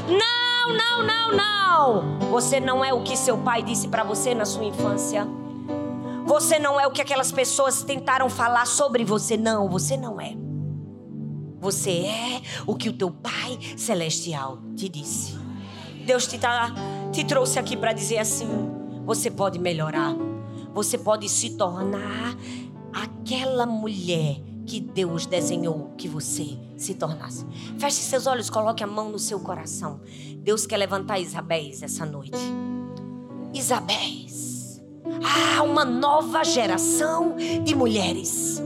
[0.08, 2.18] Não, não, não, não.
[2.30, 5.26] Você não é o que seu pai disse para você na sua infância.
[6.24, 9.36] Você não é o que aquelas pessoas tentaram falar sobre você.
[9.36, 10.34] Não, você não é.
[11.60, 15.36] Você é o que o teu Pai Celestial te disse.
[16.04, 16.72] Deus te, tá,
[17.12, 18.48] te trouxe aqui para dizer assim:
[19.04, 20.14] você pode melhorar
[20.76, 22.36] você pode se tornar
[22.92, 27.46] aquela mulher que Deus desenhou que você se tornasse.
[27.78, 30.00] Feche seus olhos, coloque a mão no seu coração.
[30.38, 32.38] Deus quer levantar Isabéis essa noite.
[33.54, 34.82] Isabéis.
[35.22, 38.60] Ah, uma nova geração de mulheres.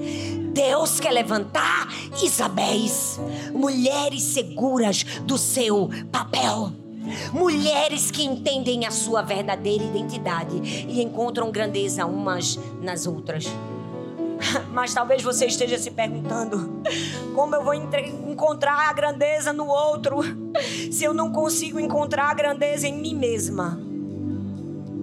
[0.53, 1.89] Deus quer levantar
[2.23, 3.21] Isabéis,
[3.55, 6.73] mulheres seguras do seu papel.
[7.33, 13.47] Mulheres que entendem a sua verdadeira identidade e encontram grandeza umas nas outras.
[14.72, 16.82] Mas talvez você esteja se perguntando:
[17.34, 20.20] como eu vou encontrar a grandeza no outro
[20.91, 23.80] se eu não consigo encontrar a grandeza em mim mesma?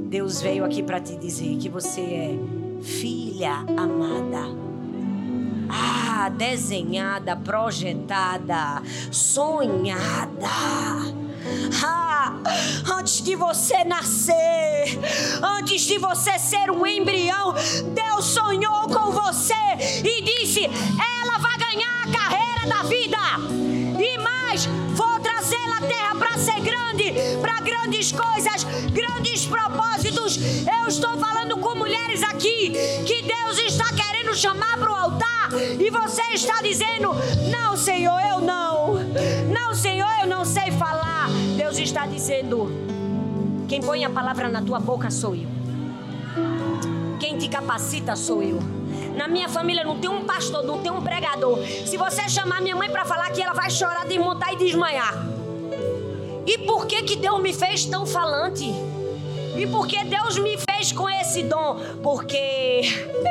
[0.10, 2.40] Deus veio aqui para te dizer que você é
[2.82, 4.68] filha amada.
[5.70, 8.82] Ah, desenhada, projetada,
[9.12, 10.48] sonhada
[11.84, 12.34] ah,
[12.98, 15.00] antes de você nascer,
[15.60, 17.54] antes de você ser um embrião,
[17.94, 19.54] Deus sonhou com você
[20.04, 23.18] e disse: ela vai ganhar a carreira da vida.
[24.00, 30.38] E mais, vou trazê-la à terra para ser grande, para grandes coisas, grandes propósitos.
[30.82, 32.72] Eu estou falando com mulheres aqui
[33.06, 37.12] que Deus está querendo chamar para o altar e você está dizendo:
[37.50, 38.96] Não, Senhor, eu não.
[39.52, 41.17] Não, Senhor, eu não sei falar.
[41.68, 42.70] Deus está dizendo:
[43.68, 45.50] quem põe a palavra na tua boca sou eu.
[47.20, 48.58] Quem te capacita sou eu.
[49.18, 51.60] Na minha família não tem um pastor, não tem um pregador.
[51.86, 55.14] Se você chamar minha mãe para falar que ela vai chorar, desmontar e desmanhar.
[56.46, 58.74] E por que que Deus me fez tão falante?
[59.58, 61.82] E por que Deus me fez com esse dom?
[62.02, 62.82] Porque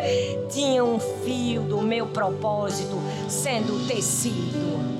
[0.52, 4.95] tinha um fio do meu propósito sendo tecido.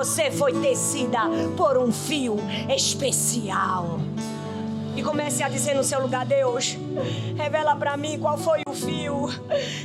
[0.00, 1.18] Você foi tecida
[1.58, 2.38] por um fio
[2.74, 4.00] especial.
[4.96, 6.74] E comece a dizer no seu lugar, Deus,
[7.36, 9.28] revela para mim qual foi o fio.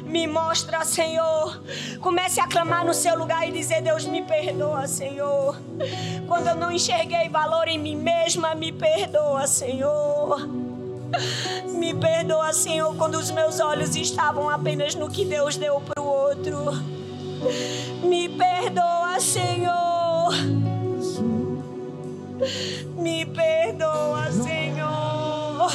[0.06, 1.62] Me mostra, Senhor.
[2.00, 5.60] Comece a clamar no seu lugar e dizer, Deus, me perdoa, Senhor.
[6.30, 10.48] Quando eu não enxerguei valor em mim mesma, me perdoa, Senhor.
[11.78, 16.08] Me perdoa, Senhor, quando os meus olhos estavam apenas no que Deus deu para o
[16.08, 16.72] outro.
[18.02, 19.95] Me perdoa, Senhor.
[22.98, 25.72] Me perdoa, Senhor.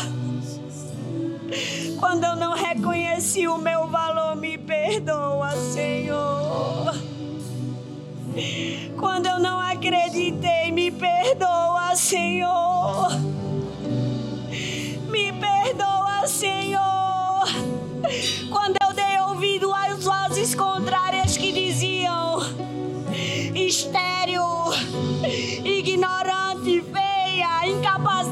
[1.99, 6.95] Quando eu não reconheci o meu valor, me perdoa, Senhor.
[8.99, 13.11] Quando eu não acreditei, me perdoa, Senhor.
[15.09, 17.45] Me perdoa, Senhor.
[18.51, 22.41] Quando eu dei ouvido às vozes contrárias que diziam
[23.55, 24.20] estéreo,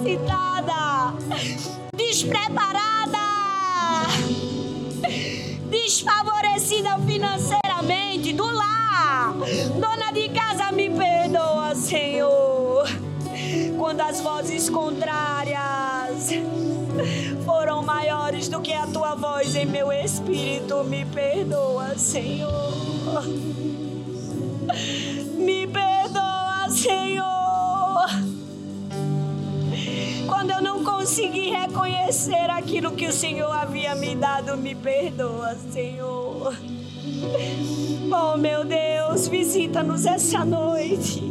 [0.08, 1.12] incapacitada,
[1.94, 3.18] despreparada,
[5.68, 9.34] desfavorecida financeiramente, do lar,
[9.78, 12.86] dona de casa, me perdoa, Senhor.
[13.76, 16.30] Quando as vozes contrárias
[17.44, 23.24] foram maiores do que a tua voz em meu espírito, me perdoa, Senhor.
[25.36, 28.37] Me perdoa, Senhor.
[30.28, 36.54] Quando eu não consegui reconhecer aquilo que o Senhor havia me dado, me perdoa, Senhor.
[38.12, 41.22] Oh, meu Deus, visita-nos essa noite.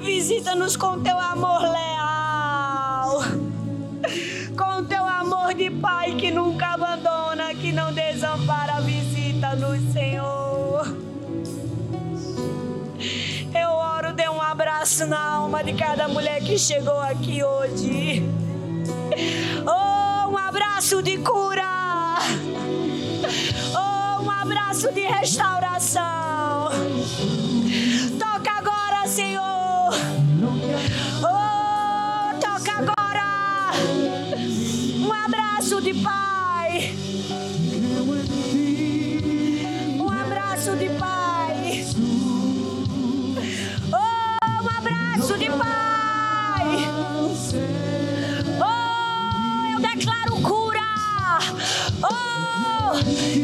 [0.00, 3.22] Visita-nos com teu amor leal.
[4.58, 8.80] Com teu amor de Pai que nunca abandona, que não desampara.
[8.80, 11.07] Visita-nos, Senhor.
[14.68, 18.22] Abraço na alma de cada mulher que chegou aqui hoje.
[19.66, 22.18] Oh, um abraço de cura.
[23.74, 26.68] Oh, um abraço de restauração.
[28.18, 29.90] Toca agora, Senhor.
[31.22, 33.72] Oh, toca agora.
[35.00, 36.37] Um abraço de Pai.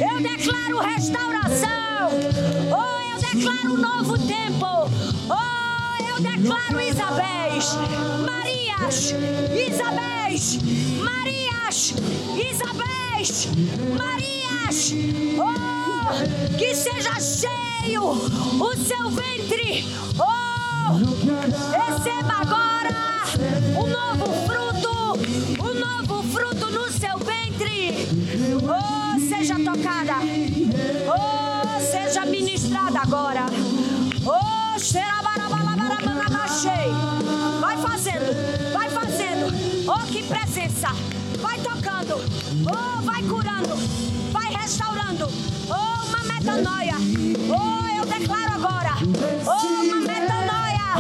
[0.05, 2.11] Eu declaro restauração.
[2.71, 4.91] Oh, eu declaro novo tempo.
[5.31, 7.75] Oh, eu declaro Isabéis,
[8.25, 9.15] Marias,
[9.69, 10.59] Isabéis,
[11.03, 11.95] Marias,
[12.37, 13.49] Isabéis,
[13.97, 14.93] Marias.
[15.39, 19.87] Oh, que seja cheio o seu ventre.
[20.19, 20.93] Oh,
[21.73, 23.25] receba agora
[23.77, 25.19] um novo fruto,
[25.61, 28.09] um novo fruto no seu ventre.
[28.69, 29.04] Oh,
[29.45, 30.15] seja tocada.
[31.07, 33.45] Oh, seja ministrada agora.
[34.25, 34.55] Oh.
[37.61, 39.53] Vai fazendo, vai fazendo.
[39.87, 40.89] Oh, que presença.
[41.41, 42.17] Vai tocando.
[42.67, 43.77] Oh, vai curando.
[44.33, 45.29] Vai restaurando.
[45.69, 46.97] Oh, uma metanoia.
[47.51, 48.97] Oh, eu declaro agora.
[49.47, 50.95] Oh, uma metanoia.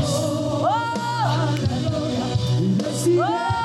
[3.16, 3.63] Oh,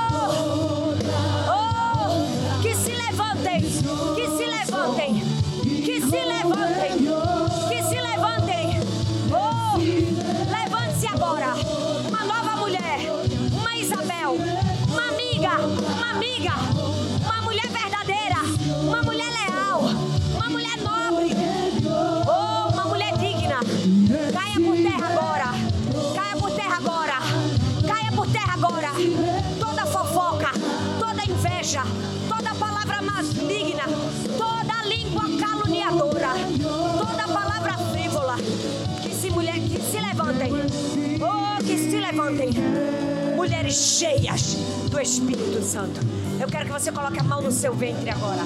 [43.70, 44.56] Mulheres cheias
[44.90, 46.00] do Espírito Santo.
[46.42, 48.42] Eu quero que você coloque a mão no seu ventre agora.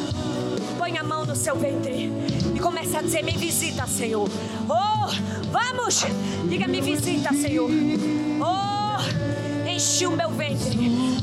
[0.78, 2.12] Põe a mão no seu ventre
[2.54, 4.30] e comece a dizer: Me visita, Senhor.
[4.68, 5.08] Oh,
[5.50, 6.04] vamos!
[6.50, 7.70] Diga: Me visita, Senhor.
[8.42, 10.76] Oh, enche o meu ventre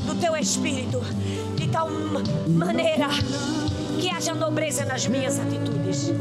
[0.07, 0.99] do teu espírito
[1.55, 2.23] de tal ma-
[2.65, 3.07] maneira
[3.99, 6.11] que haja nobreza nas minhas atitudes.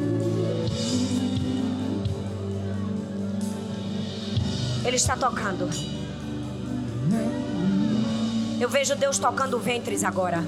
[4.85, 5.71] Ele está tocando.
[8.61, 10.45] Eu vejo Deus tocando ventres agora.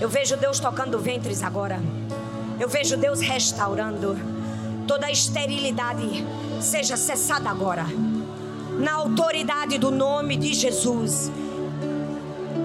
[0.00, 1.82] Eu vejo Deus tocando ventres agora.
[2.60, 4.16] Eu vejo Deus restaurando.
[4.86, 6.24] Toda esterilidade
[6.60, 7.86] seja cessada agora.
[8.78, 11.28] Na autoridade do nome de Jesus.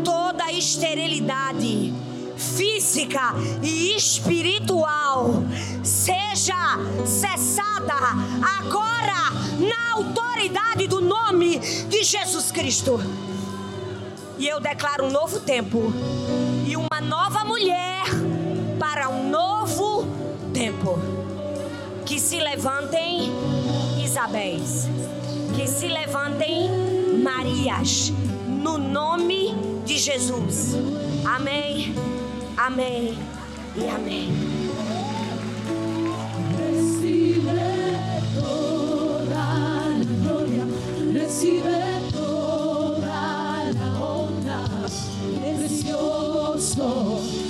[0.06, 1.92] Toda esterilidade
[2.38, 3.34] física
[3.64, 5.44] e espiritual
[5.84, 6.78] seja
[7.08, 7.96] cessada
[8.60, 13.02] agora na autoridade do nome de Jesus Cristo.
[14.38, 15.92] E eu declaro um novo tempo
[16.68, 18.04] e uma nova mulher
[18.80, 20.06] para um novo
[20.54, 21.00] tempo.
[22.06, 23.32] Que se levantem
[24.04, 24.88] Isabéis,
[25.56, 26.70] que se levantem
[27.22, 28.14] Marias,
[28.48, 29.54] no nome
[29.86, 30.76] de Jesus.
[31.26, 31.96] Amém,
[32.58, 33.18] amém
[33.76, 34.58] e amém.
[46.78, 47.47] そ。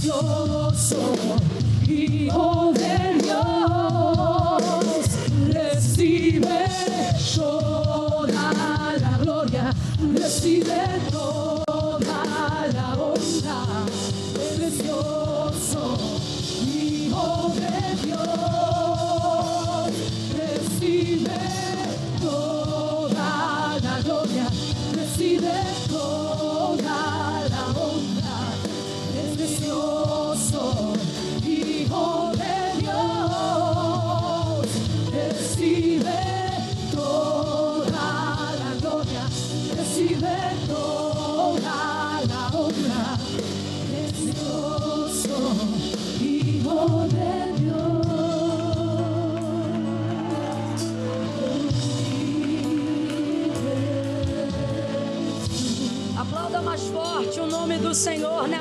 [0.00, 2.69] gracioso so.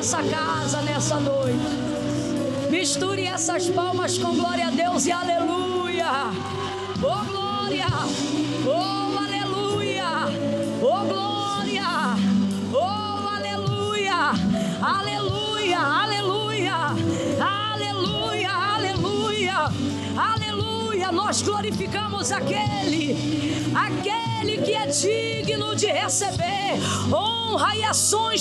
[0.10, 1.60] Nessa casa nessa noite.
[2.72, 6.32] Misture essas palmas com glória a Deus e aleluia.
[7.04, 7.86] Oh glória!
[8.66, 10.26] Oh aleluia!
[10.82, 12.16] Oh glória!
[12.74, 14.32] Oh aleluia!
[14.82, 15.78] Aleluia!
[15.78, 16.76] Aleluia!
[17.46, 18.50] Aleluia!
[18.50, 19.72] Aleluia!
[20.18, 20.49] Aleluia!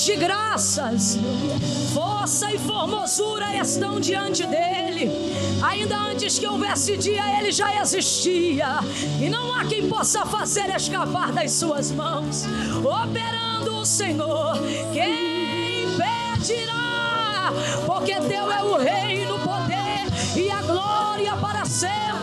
[0.08, 1.18] De graças.
[1.92, 5.10] Força e formosura estão diante dele.
[5.62, 8.78] Ainda antes que houvesse dia, ele já existia.
[9.20, 12.44] E não há quem possa fazer escapar das suas mãos.
[12.78, 14.58] Operando o Senhor,
[14.92, 17.52] quem impedirá?
[17.84, 20.06] Porque teu é o reino, o poder
[20.36, 22.17] e a glória para sempre.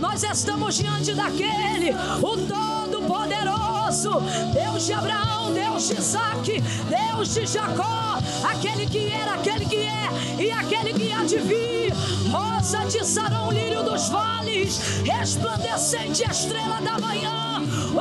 [0.00, 4.22] Nós estamos diante daquele, o Todo-Poderoso,
[4.54, 10.08] Deus de Abraão, Deus de Isaac, Deus de Jacó, aquele que era, aquele que é
[10.38, 11.92] e aquele que há de vir.
[12.30, 17.62] Rosa de Sarão, lírio dos vales, resplandecente estrela da manhã.
[17.94, 18.00] Oh,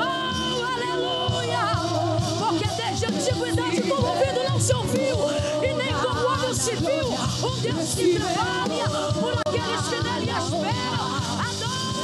[0.73, 1.59] aleluia!
[2.39, 5.17] Porque desde a antiguidade, como ouvido não se ouviu,
[5.61, 7.09] e nem como olho se viu,
[7.45, 8.89] um Deus que trabalha
[9.19, 11.48] por aqueles que nele esperam.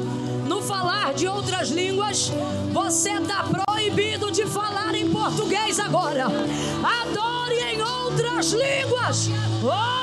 [0.47, 2.31] no falar de outras línguas,
[2.71, 6.25] você está proibido de falar em português agora.
[6.25, 9.29] Adore em outras línguas.
[9.63, 9.93] Oh!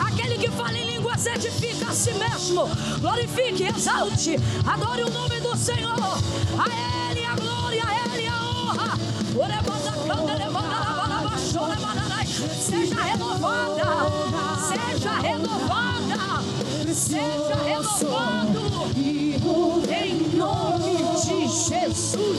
[0.00, 2.68] Aquele que fala em línguas edifica a si mesmo.
[3.00, 4.36] Glorifique, exalte,
[4.66, 6.18] adore o nome do Senhor.
[6.58, 8.98] A Ele a glória, a Ele a honra.
[12.60, 13.84] Seja renovada,
[14.68, 16.42] seja renovada,
[16.94, 18.86] seja renovado.
[19.88, 22.36] Em nome de Jesus.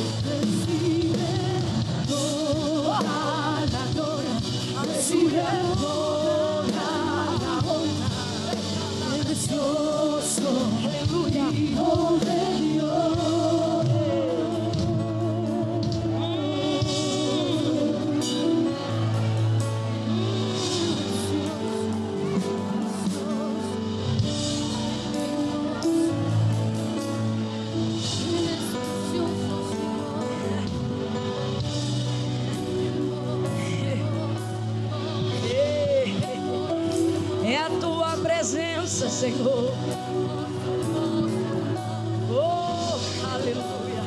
[9.47, 10.49] majestuoso,
[10.83, 11.45] aleluya,
[11.79, 13.26] oh de Dios.
[39.27, 39.73] Senhor.
[42.31, 44.03] Oh, aleluia.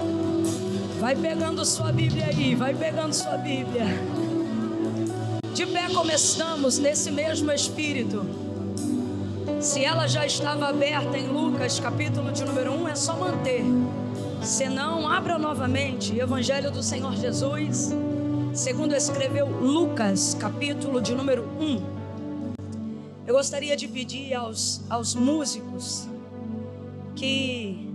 [0.99, 3.85] Vai pegando sua Bíblia aí, vai pegando sua Bíblia.
[5.53, 8.25] De pé como estamos, nesse mesmo Espírito.
[9.61, 13.62] Se ela já estava aberta em Lucas, capítulo de número 1, é só manter.
[14.43, 17.91] Se não, abra novamente Evangelho do Senhor Jesus,
[18.55, 21.99] segundo escreveu Lucas, capítulo de número 1.
[23.31, 26.09] Eu gostaria de pedir aos, aos músicos
[27.14, 27.95] que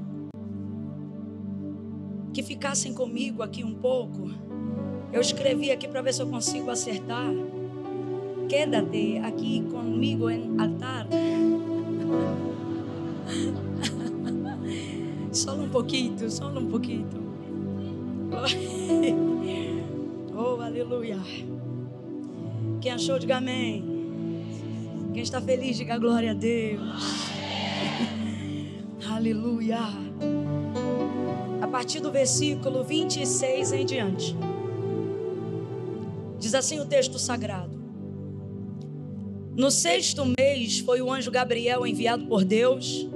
[2.33, 4.31] que ficassem comigo aqui um pouco.
[5.11, 7.33] Eu escrevi aqui para ver se eu consigo acertar.
[8.47, 11.05] Quédate aqui comigo em altar.
[15.33, 17.09] Só um pouquinho, só um pouquinho.
[20.37, 21.17] Oh, aleluia.
[22.81, 23.94] Quem achou, diga amém.
[25.15, 26.81] Quem está feliz, diga glória a Deus.
[29.09, 29.79] Aleluia.
[31.61, 34.35] A partir do versículo 26 em diante.
[36.37, 37.81] Diz assim o texto sagrado.
[39.55, 43.07] No sexto mês foi o anjo Gabriel enviado por Deus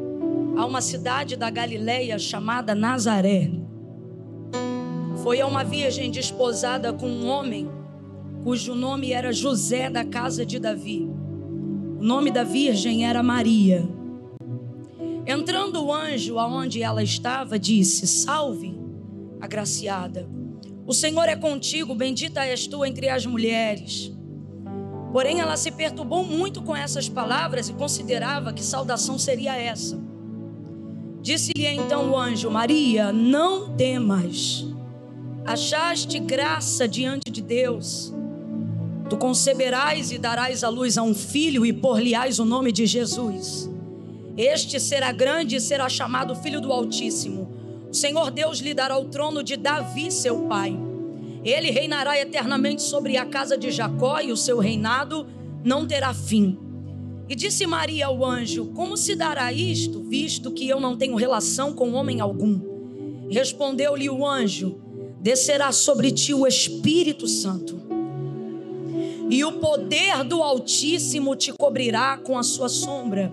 [0.55, 3.51] a uma cidade da Galileia chamada Nazaré.
[5.21, 7.69] Foi a uma virgem desposada com um homem
[8.45, 11.18] cujo nome era José da casa de Davi.
[11.99, 13.85] O nome da virgem era Maria.
[15.27, 18.79] Entrando o anjo aonde ela estava, disse: Salve,
[19.41, 20.25] agraciada.
[20.87, 24.13] O Senhor é contigo, bendita és tu entre as mulheres.
[25.11, 30.01] Porém, ela se perturbou muito com essas palavras e considerava que saudação seria essa.
[31.21, 34.65] Disse-lhe então o anjo: Maria, não temas,
[35.45, 38.13] achaste graça diante de Deus.
[39.09, 43.67] Tu conceberás e darás à luz a um filho e por-lhe-ás o nome de Jesus.
[44.37, 47.49] Este será grande e será chamado Filho do Altíssimo.
[47.89, 50.77] O Senhor Deus lhe dará o trono de Davi, seu pai.
[51.43, 55.25] Ele reinará eternamente sobre a casa de Jacó e o seu reinado
[55.63, 56.59] não terá fim.
[57.27, 61.73] E disse Maria ao anjo: Como se dará isto, visto que eu não tenho relação
[61.73, 62.61] com homem algum?
[63.27, 64.79] Respondeu-lhe o anjo:
[65.19, 67.78] Descerá sobre ti o Espírito Santo
[69.29, 73.31] e o poder do Altíssimo te cobrirá com a sua sombra.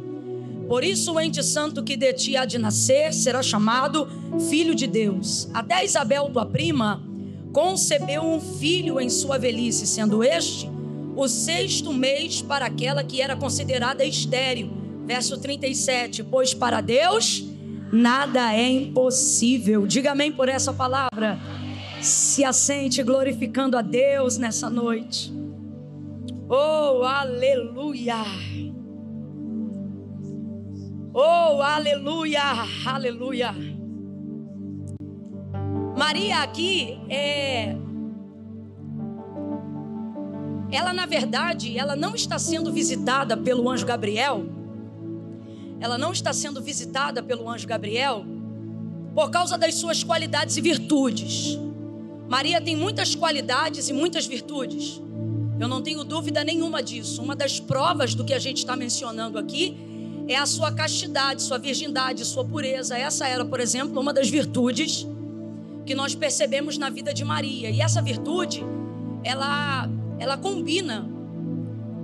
[0.69, 4.09] Por isso, o ente santo que de ti há de nascer será chamado
[4.51, 5.49] Filho de Deus.
[5.55, 7.03] Até Isabel, tua prima,
[7.53, 10.69] concebeu um filho em sua velhice, sendo este
[11.17, 14.71] o sexto mês para aquela que era considerada estéril.
[15.07, 17.43] Verso 37: Pois para Deus
[17.91, 19.87] nada é impossível.
[19.87, 21.39] Diga amém por essa palavra.
[22.03, 25.33] Se assente glorificando a Deus nessa noite.
[26.49, 28.25] Oh, aleluia!
[31.13, 32.41] Oh, aleluia!
[32.87, 33.53] Aleluia!
[35.97, 37.77] Maria aqui é
[40.71, 44.45] ela na verdade, ela não está sendo visitada pelo anjo Gabriel.
[45.81, 48.25] Ela não está sendo visitada pelo anjo Gabriel
[49.15, 51.59] por causa das suas qualidades e virtudes.
[52.29, 55.01] Maria tem muitas qualidades e muitas virtudes.
[55.59, 57.23] Eu não tenho dúvida nenhuma disso.
[57.23, 59.77] Uma das provas do que a gente está mencionando aqui
[60.29, 62.97] é a sua castidade, sua virgindade, sua pureza.
[62.97, 65.07] Essa era, por exemplo, uma das virtudes
[65.87, 67.71] que nós percebemos na vida de Maria.
[67.71, 68.65] E essa virtude,
[69.23, 69.89] ela,
[70.19, 71.09] ela combina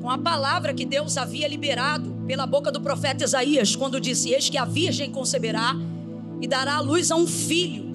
[0.00, 4.48] com a palavra que Deus havia liberado pela boca do profeta Isaías, quando disse: Eis
[4.48, 5.76] que a virgem conceberá
[6.40, 7.92] e dará à luz a um filho.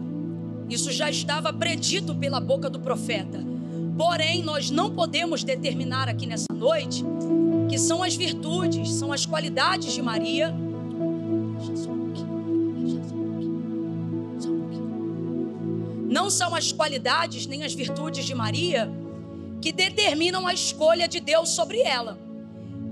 [0.69, 3.56] Isso já estava predito pela boca do profeta.
[3.97, 7.03] Porém, nós não podemos determinar aqui nessa noite
[7.67, 10.53] que são as virtudes, são as qualidades de Maria.
[16.07, 18.89] Não são as qualidades nem as virtudes de Maria
[19.59, 22.17] que determinam a escolha de Deus sobre ela.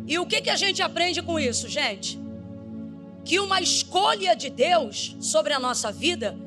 [0.08, 2.20] E o que, que a gente aprende com isso, gente?
[3.24, 6.38] Que uma escolha de Deus sobre a nossa vida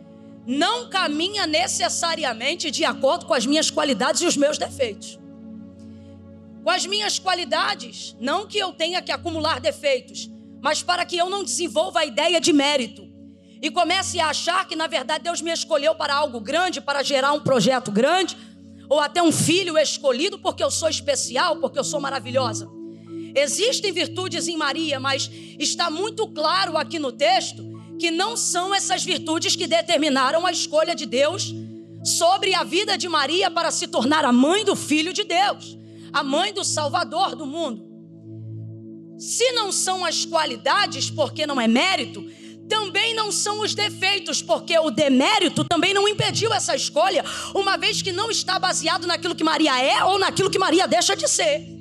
[0.49, 5.19] não caminha necessariamente de acordo com as minhas qualidades e os meus defeitos.
[6.65, 10.31] Com as minhas qualidades, não que eu tenha que acumular defeitos,
[10.63, 13.07] mas para que eu não desenvolva a ideia de mérito
[13.61, 17.35] e comece a achar que na verdade Deus me escolheu para algo grande, para gerar
[17.35, 18.35] um projeto grande,
[18.89, 22.67] ou até um filho escolhido porque eu sou especial, porque eu sou maravilhosa.
[23.35, 29.05] Existem virtudes em Maria, mas está muito claro aqui no texto que não são essas
[29.05, 31.55] virtudes que determinaram a escolha de Deus
[32.05, 35.77] sobre a vida de Maria para se tornar a mãe do filho de Deus,
[36.13, 37.87] a mãe do Salvador do mundo.
[39.19, 42.25] Se não são as qualidades, porque não é mérito,
[42.69, 48.01] também não são os defeitos, porque o demérito também não impediu essa escolha, uma vez
[48.01, 51.78] que não está baseado naquilo que Maria é ou naquilo que Maria deixa de ser.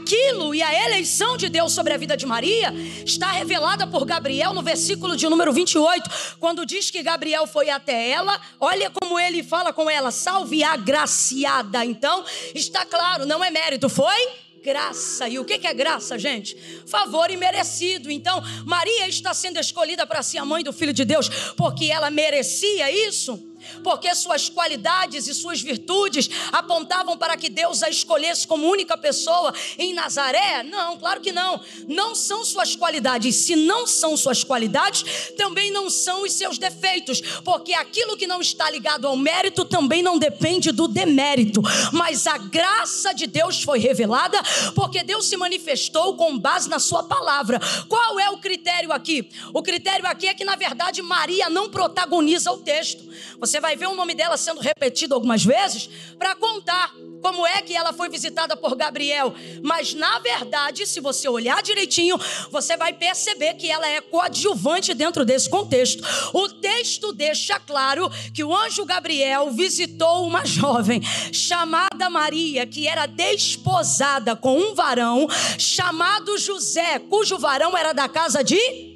[0.00, 2.72] Aquilo e a eleição de Deus sobre a vida de Maria
[3.04, 8.10] está revelada por Gabriel no versículo de número 28, quando diz que Gabriel foi até
[8.10, 8.38] ela.
[8.60, 11.84] Olha como ele fala com ela: salve a graciada.
[11.84, 15.28] Então, está claro, não é mérito, foi graça.
[15.28, 16.56] E o que é graça, gente?
[16.86, 18.10] Favor imerecido.
[18.10, 22.10] Então, Maria está sendo escolhida para ser a mãe do Filho de Deus porque ela
[22.10, 28.68] merecia isso porque suas qualidades e suas virtudes apontavam para que Deus a escolhesse como
[28.68, 30.62] única pessoa em Nazaré?
[30.62, 31.60] Não, claro que não.
[31.88, 33.36] Não são suas qualidades.
[33.36, 38.40] Se não são suas qualidades, também não são os seus defeitos, porque aquilo que não
[38.40, 41.62] está ligado ao mérito também não depende do demérito.
[41.92, 44.40] Mas a graça de Deus foi revelada
[44.74, 47.60] porque Deus se manifestou com base na sua palavra.
[47.88, 49.28] Qual é o critério aqui?
[49.52, 53.02] O critério aqui é que na verdade Maria não protagoniza o texto.
[53.38, 57.62] Você você vai ver o nome dela sendo repetido algumas vezes para contar como é
[57.62, 59.32] que ela foi visitada por Gabriel.
[59.62, 62.18] Mas na verdade, se você olhar direitinho,
[62.50, 66.02] você vai perceber que ela é coadjuvante dentro desse contexto.
[66.32, 71.00] O texto deixa claro que o anjo Gabriel visitou uma jovem
[71.32, 78.42] chamada Maria, que era desposada com um varão chamado José, cujo varão era da casa
[78.42, 78.93] de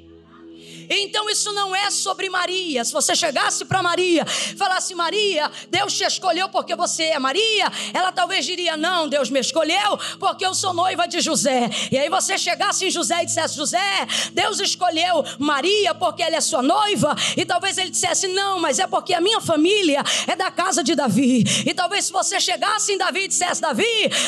[0.89, 2.83] então isso não é sobre Maria.
[2.83, 4.25] Se você chegasse para Maria,
[4.57, 9.39] falasse Maria, Deus te escolheu porque você é Maria, ela talvez diria não, Deus me
[9.39, 11.69] escolheu porque eu sou noiva de José.
[11.91, 16.41] E aí você chegasse em José e dissesse José, Deus escolheu Maria porque ela é
[16.41, 17.15] sua noiva.
[17.37, 20.95] E talvez ele dissesse não, mas é porque a minha família é da casa de
[20.95, 21.43] Davi.
[21.65, 23.83] E talvez se você chegasse em Davi e dissesse Davi,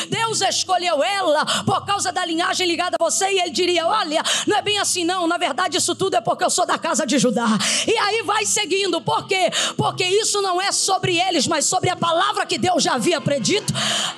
[0.08, 4.56] Deus escolheu ela por causa da linhagem ligada a você e ele diria olha, não
[4.56, 5.26] é bem assim não.
[5.26, 7.46] Na verdade isso tudo é porque eu sou da casa de Judá.
[7.86, 9.50] E aí vai seguindo, por quê?
[9.76, 13.72] Porque isso não é sobre eles, mas sobre a palavra que Deus já havia predito.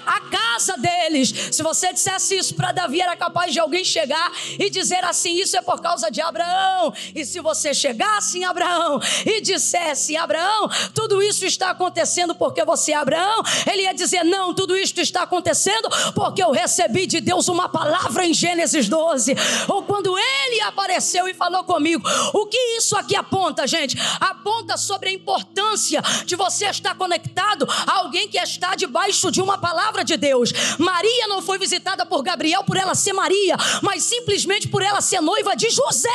[0.07, 1.33] A casa deles.
[1.53, 5.57] Se você dissesse isso para Davi, era capaz de alguém chegar e dizer assim: Isso
[5.57, 6.93] é por causa de Abraão.
[7.15, 12.93] E se você chegasse em Abraão e dissesse: Abraão, tudo isso está acontecendo porque você
[12.93, 17.49] é Abraão, ele ia dizer: Não, tudo isso está acontecendo porque eu recebi de Deus
[17.49, 19.35] uma palavra em Gênesis 12.
[19.69, 22.03] Ou quando ele apareceu e falou comigo,
[22.33, 23.97] o que isso aqui aponta, gente?
[24.21, 29.59] Aponta sobre a importância de você estar conectado a alguém que está debaixo de uma
[29.59, 30.53] palavra de Deus.
[30.79, 35.21] Maria não foi visitada por Gabriel por ela ser Maria, mas simplesmente por ela ser
[35.21, 36.09] noiva de José.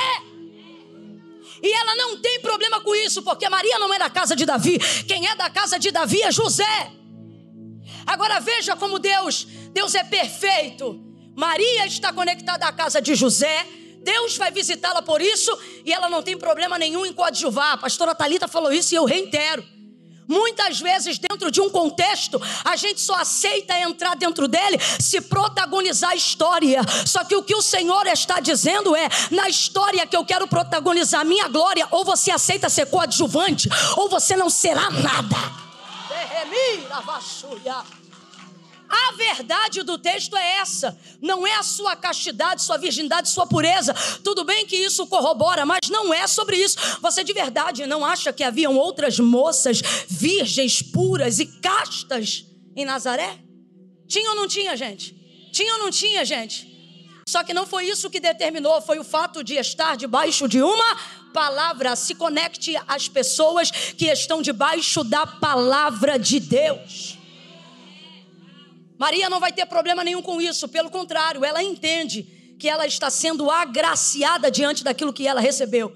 [1.61, 4.79] E ela não tem problema com isso, porque Maria não é da casa de Davi.
[5.07, 6.91] Quem é da casa de Davi é José.
[8.05, 10.99] Agora veja como Deus, Deus é perfeito.
[11.35, 13.65] Maria está conectada à casa de José,
[14.03, 17.73] Deus vai visitá-la por isso e ela não tem problema nenhum em coadjuvar.
[17.73, 19.63] A pastora Talita falou isso e eu reitero.
[20.29, 26.11] Muitas vezes, dentro de um contexto, a gente só aceita entrar dentro dele se protagonizar
[26.11, 26.81] a história.
[27.03, 31.25] Só que o que o Senhor está dizendo é: na história que eu quero protagonizar
[31.25, 33.67] minha glória, ou você aceita ser coadjuvante,
[33.97, 35.35] ou você não será nada.
[38.89, 40.97] A verdade do texto é essa.
[41.21, 43.93] Não é a sua castidade, sua virgindade, sua pureza.
[44.23, 46.77] Tudo bem que isso corrobora, mas não é sobre isso.
[46.99, 52.45] Você de verdade não acha que haviam outras moças virgens, puras e castas
[52.75, 53.37] em Nazaré?
[54.07, 55.15] Tinha ou não tinha, gente?
[55.51, 56.67] Tinha ou não tinha, gente?
[57.27, 60.97] Só que não foi isso que determinou, foi o fato de estar debaixo de uma
[61.31, 61.95] palavra.
[61.95, 67.18] Se conecte às pessoas que estão debaixo da palavra de Deus.
[68.99, 73.09] Maria não vai ter problema nenhum com isso, pelo contrário, ela entende que ela está
[73.09, 75.95] sendo agraciada diante daquilo que ela recebeu.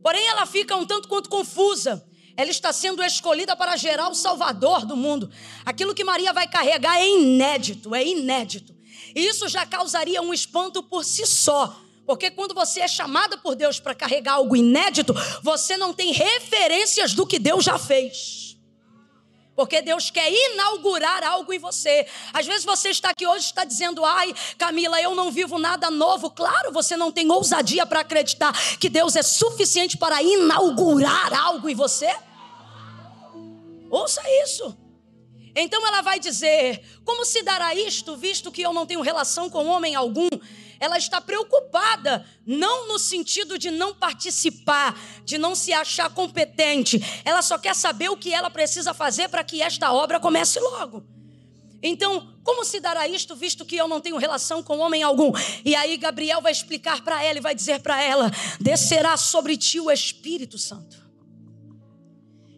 [0.00, 2.06] Porém, ela fica um tanto quanto confusa.
[2.36, 5.28] Ela está sendo escolhida para gerar o Salvador do mundo.
[5.66, 8.72] Aquilo que Maria vai carregar é inédito, é inédito.
[9.16, 11.76] E isso já causaria um espanto por si só.
[12.06, 15.12] Porque quando você é chamada por Deus para carregar algo inédito,
[15.42, 18.47] você não tem referências do que Deus já fez.
[19.58, 22.06] Porque Deus quer inaugurar algo em você.
[22.32, 26.30] Às vezes você está aqui hoje está dizendo: "Ai, Camila, eu não vivo nada novo".
[26.30, 31.74] Claro, você não tem ousadia para acreditar que Deus é suficiente para inaugurar algo em
[31.74, 32.08] você.
[33.90, 34.78] Ouça isso.
[35.56, 39.66] Então ela vai dizer: Como se dará isto, visto que eu não tenho relação com
[39.66, 40.28] homem algum?
[40.80, 47.00] Ela está preocupada, não no sentido de não participar, de não se achar competente.
[47.24, 51.04] Ela só quer saber o que ela precisa fazer para que esta obra comece logo.
[51.82, 55.32] Então, como se dará isto, visto que eu não tenho relação com homem algum?
[55.64, 58.30] E aí Gabriel vai explicar para ela e vai dizer para ela:
[58.60, 60.96] descerá sobre ti o Espírito Santo.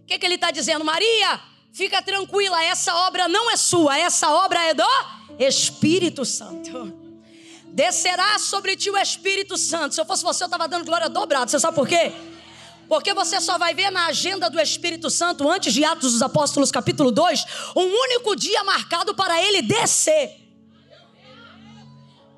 [0.02, 1.40] O que, que ele está dizendo, Maria?
[1.72, 4.84] Fica tranquila, essa obra não é sua, essa obra é do
[5.38, 7.09] Espírito Santo
[7.72, 9.94] descerá sobre ti o Espírito Santo.
[9.94, 11.50] Se eu fosse você, eu estava dando glória dobrada.
[11.50, 12.12] Você sabe por quê?
[12.88, 16.72] Porque você só vai ver na agenda do Espírito Santo, antes de Atos dos Apóstolos,
[16.72, 17.44] capítulo 2,
[17.76, 20.39] um único dia marcado para ele descer.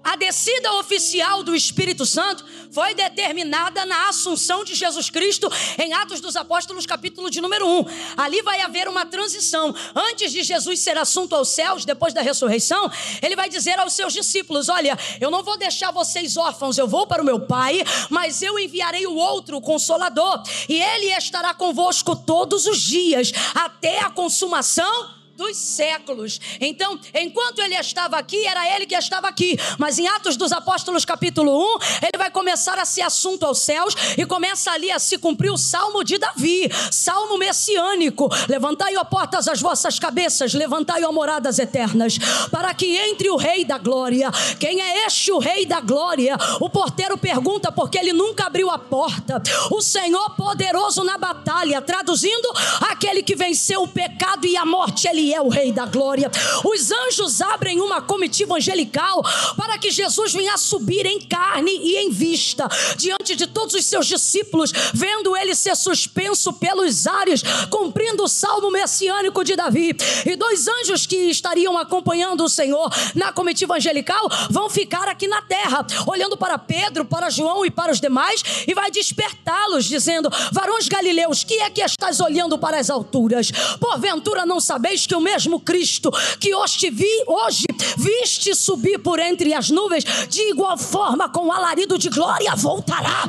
[0.05, 6.21] A descida oficial do Espírito Santo foi determinada na assunção de Jesus Cristo em Atos
[6.21, 7.85] dos Apóstolos, capítulo de número 1.
[8.17, 9.75] Ali vai haver uma transição.
[9.95, 12.91] Antes de Jesus ser assunto aos céus, depois da ressurreição,
[13.23, 17.07] ele vai dizer aos seus discípulos: Olha, eu não vou deixar vocês órfãos, eu vou
[17.07, 22.17] para o meu Pai, mas eu enviarei o outro, o Consolador, e ele estará convosco
[22.17, 26.41] todos os dias, até a consumação dos séculos.
[26.61, 29.59] Então, enquanto ele estava aqui, era ele que estava aqui.
[29.79, 33.95] Mas em Atos dos Apóstolos, capítulo 1, ele vai começar a ser assunto aos céus
[34.17, 38.29] e começa ali a se cumprir o salmo de Davi, salmo messiânico.
[38.49, 42.19] Levantai, ó portas, as vossas cabeças, levantai, ó moradas eternas,
[42.51, 44.31] para que entre o Rei da Glória.
[44.61, 46.37] Quem é este o Rei da Glória?
[46.61, 49.43] O porteiro pergunta porque ele nunca abriu a porta.
[49.71, 52.49] O Senhor poderoso na batalha, traduzindo,
[52.83, 56.31] aquele que venceu o pecado e a morte, ele é o Rei da Glória.
[56.65, 59.23] Os anjos abrem uma comitiva angelical
[59.57, 64.07] para que Jesus venha subir em carne e em vista diante de todos os seus
[64.07, 69.97] discípulos, vendo ele ser suspenso pelos ares, cumprindo o salmo messiânico de Davi.
[70.27, 75.43] E dois anjos que estariam acompanhando o Senhor na comitiva angelical vão ficar aqui na
[75.43, 80.89] terra, olhando para Pedro, para João e para os demais, e vai despertá-los, dizendo: Varões
[80.89, 83.51] galileus, que é que estás olhando para as alturas?
[83.81, 87.65] Porventura não sabeis que o mesmo Cristo que hoje, vi, hoje
[87.97, 93.29] viste subir por entre as nuvens, de igual forma com alarido de glória voltará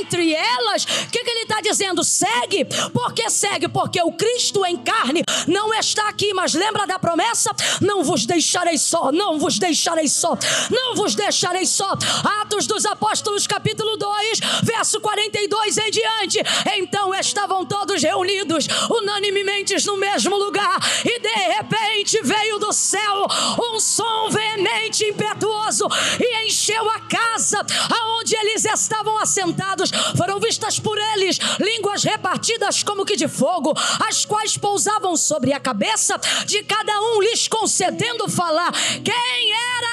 [0.00, 0.84] entre elas.
[0.84, 2.02] O que, que ele está dizendo?
[2.02, 2.64] Segue.
[2.92, 3.68] Por que segue?
[3.68, 7.50] Porque o Cristo em carne não está aqui, mas lembra da promessa?
[7.80, 10.36] Não vos deixarei só, não vos deixarei só,
[10.70, 11.92] não vos deixarei só.
[12.40, 16.38] Atos dos Apóstolos, capítulo 2, verso 42 em diante.
[16.76, 23.26] Então estavam todos reunidos, unanimemente no mesmo lugar, e de repente veio do céu
[23.72, 25.86] um som veemente, impetuoso,
[26.20, 27.64] e encheu a casa
[28.00, 29.90] aonde eles estavam assentados.
[30.16, 33.72] Foram vistas por eles línguas repartidas como que de fogo,
[34.06, 38.72] as quais pousavam sobre a cabeça de cada um, lhes concedendo falar.
[38.72, 39.88] Quem era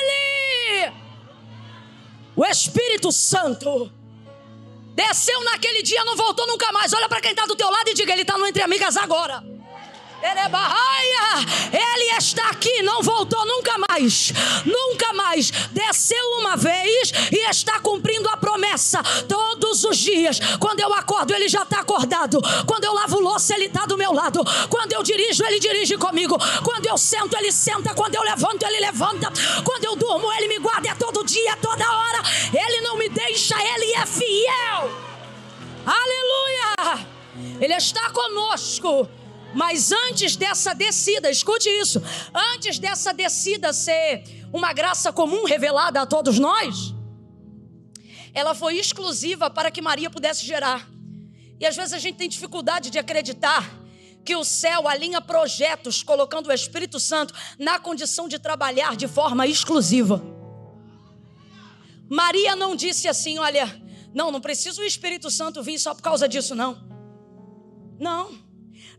[0.00, 0.92] ele?
[2.34, 3.90] O Espírito Santo
[4.94, 6.92] desceu naquele dia, não voltou nunca mais.
[6.92, 9.55] Olha para quem está do teu lado e diga: Ele está no Entre Amigas agora.
[11.72, 14.32] Ele está aqui, não voltou nunca mais.
[14.64, 15.50] Nunca mais.
[15.70, 20.38] Desceu uma vez e está cumprindo a promessa todos os dias.
[20.58, 22.40] Quando eu acordo, ele já está acordado.
[22.66, 24.40] Quando eu lavo louça, ele está do meu lado.
[24.68, 26.36] Quando eu dirijo, ele dirige comigo.
[26.62, 27.94] Quando eu sento, ele senta.
[27.94, 29.32] Quando eu levanto, ele levanta.
[29.64, 30.88] Quando eu durmo, ele me guarda.
[30.88, 32.22] É todo dia, toda hora.
[32.52, 34.90] Ele não me deixa, ele é fiel.
[35.86, 37.06] Aleluia!
[37.60, 39.08] Ele está conosco
[39.56, 42.02] Mas antes dessa descida, escute isso,
[42.52, 44.22] antes dessa descida ser
[44.52, 46.94] uma graça comum revelada a todos nós,
[48.34, 50.86] ela foi exclusiva para que Maria pudesse gerar.
[51.58, 53.66] E às vezes a gente tem dificuldade de acreditar
[54.22, 59.46] que o céu alinha projetos colocando o Espírito Santo na condição de trabalhar de forma
[59.46, 60.22] exclusiva.
[62.10, 63.66] Maria não disse assim, olha,
[64.12, 66.76] não, não precisa o Espírito Santo vir só por causa disso, não.
[67.98, 68.45] Não.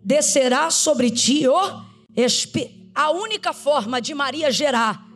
[0.03, 1.81] Descerá sobre ti o
[2.15, 2.77] Espírito.
[2.93, 5.07] A única forma de Maria gerar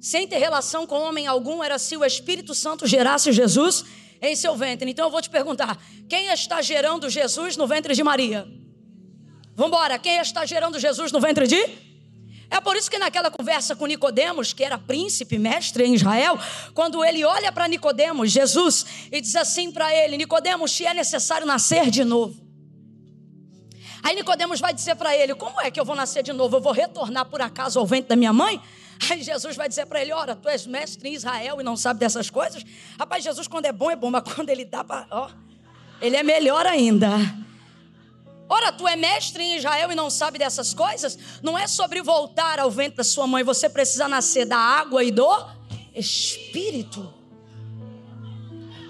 [0.00, 3.84] sem ter relação com homem algum era se o Espírito Santo gerasse Jesus
[4.20, 4.90] em seu ventre.
[4.90, 5.78] Então eu vou te perguntar:
[6.08, 8.48] quem está gerando Jesus no ventre de Maria?
[9.54, 11.92] Vamos embora, quem está gerando Jesus no ventre de?
[12.50, 16.38] É por isso que naquela conversa com Nicodemos, que era príncipe, mestre em Israel,
[16.74, 21.46] quando ele olha para Nicodemos, Jesus, e diz assim para ele: Nicodemos, te é necessário
[21.46, 22.41] nascer de novo.
[24.02, 26.56] Aí Nicodemos vai dizer para ele: Como é que eu vou nascer de novo?
[26.56, 28.60] Eu vou retornar por acaso ao ventre da minha mãe?
[29.10, 32.00] Aí Jesus vai dizer para ele: Ora, tu és mestre em Israel e não sabe
[32.00, 32.64] dessas coisas?
[32.98, 35.06] Rapaz, Jesus, quando é bom, é bom, mas quando ele dá para.
[35.10, 35.30] Ó,
[36.00, 37.10] ele é melhor ainda.
[38.48, 41.18] Ora, tu é mestre em Israel e não sabe dessas coisas?
[41.42, 45.10] Não é sobre voltar ao ventre da sua mãe, você precisa nascer da água e
[45.10, 45.46] do
[45.94, 47.21] Espírito.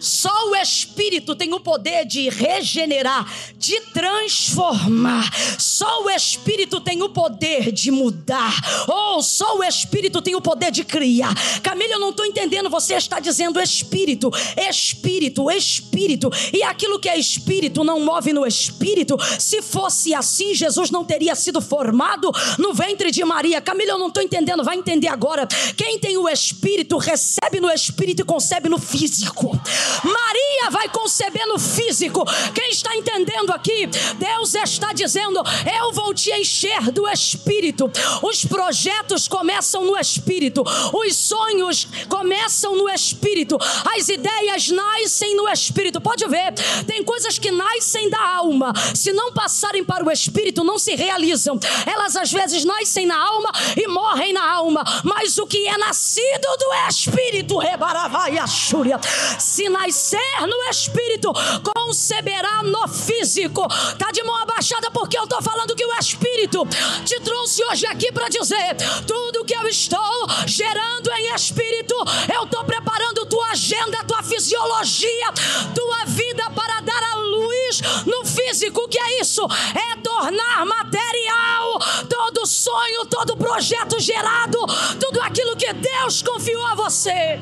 [0.03, 5.31] Só o Espírito tem o poder de regenerar, de transformar.
[5.57, 8.53] Só o Espírito tem o poder de mudar.
[8.89, 11.33] Ou oh, só o Espírito tem o poder de criar.
[11.63, 12.69] Camila, eu não estou entendendo.
[12.69, 16.31] Você está dizendo Espírito, Espírito, Espírito.
[16.53, 19.17] E aquilo que é Espírito não move no Espírito.
[19.39, 23.61] Se fosse assim, Jesus não teria sido formado no ventre de Maria.
[23.61, 24.65] Camila, eu não estou entendendo.
[24.65, 25.47] Vai entender agora.
[25.77, 29.57] Quem tem o Espírito recebe no Espírito e concebe no físico.
[30.05, 32.25] Maria vai conceber no físico.
[32.55, 33.87] Quem está entendendo aqui?
[34.17, 35.43] Deus está dizendo:
[35.79, 37.91] Eu vou te encher do Espírito.
[38.23, 40.63] Os projetos começam no Espírito,
[40.93, 43.59] os sonhos começam no Espírito,
[43.97, 46.01] as ideias nascem no Espírito.
[46.01, 46.53] Pode ver,
[46.87, 51.59] tem coisas que nascem da alma, se não passarem para o Espírito, não se realizam.
[51.87, 56.57] Elas às vezes nascem na alma e morrem na alma, mas o que é nascido
[56.59, 61.33] do Espírito, rebaravai a se nascer no espírito,
[61.75, 63.67] conceberá no físico.
[63.99, 66.67] Tá de mão abaixada porque eu tô falando que o espírito
[67.05, 68.77] te trouxe hoje aqui para dizer:
[69.07, 71.95] tudo que eu estou gerando em espírito,
[72.33, 75.33] eu tô preparando tua agenda, tua fisiologia,
[75.75, 78.83] tua vida para dar a luz no físico.
[78.83, 79.43] O que é isso?
[79.75, 81.79] É tornar material
[82.09, 84.59] todo sonho, todo projeto gerado,
[85.01, 87.41] tudo aquilo que Deus confiou a você.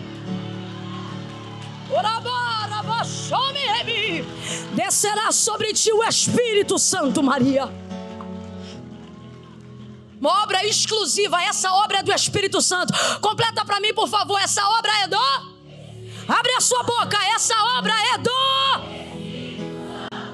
[4.75, 7.69] Descerá sobre ti o Espírito Santo, Maria.
[10.21, 12.93] Uma obra exclusiva, essa obra é do Espírito Santo.
[13.21, 14.39] Completa para mim, por favor.
[14.39, 15.17] Essa obra é do.
[16.29, 17.17] Abre a sua boca.
[17.35, 18.31] Essa obra é do.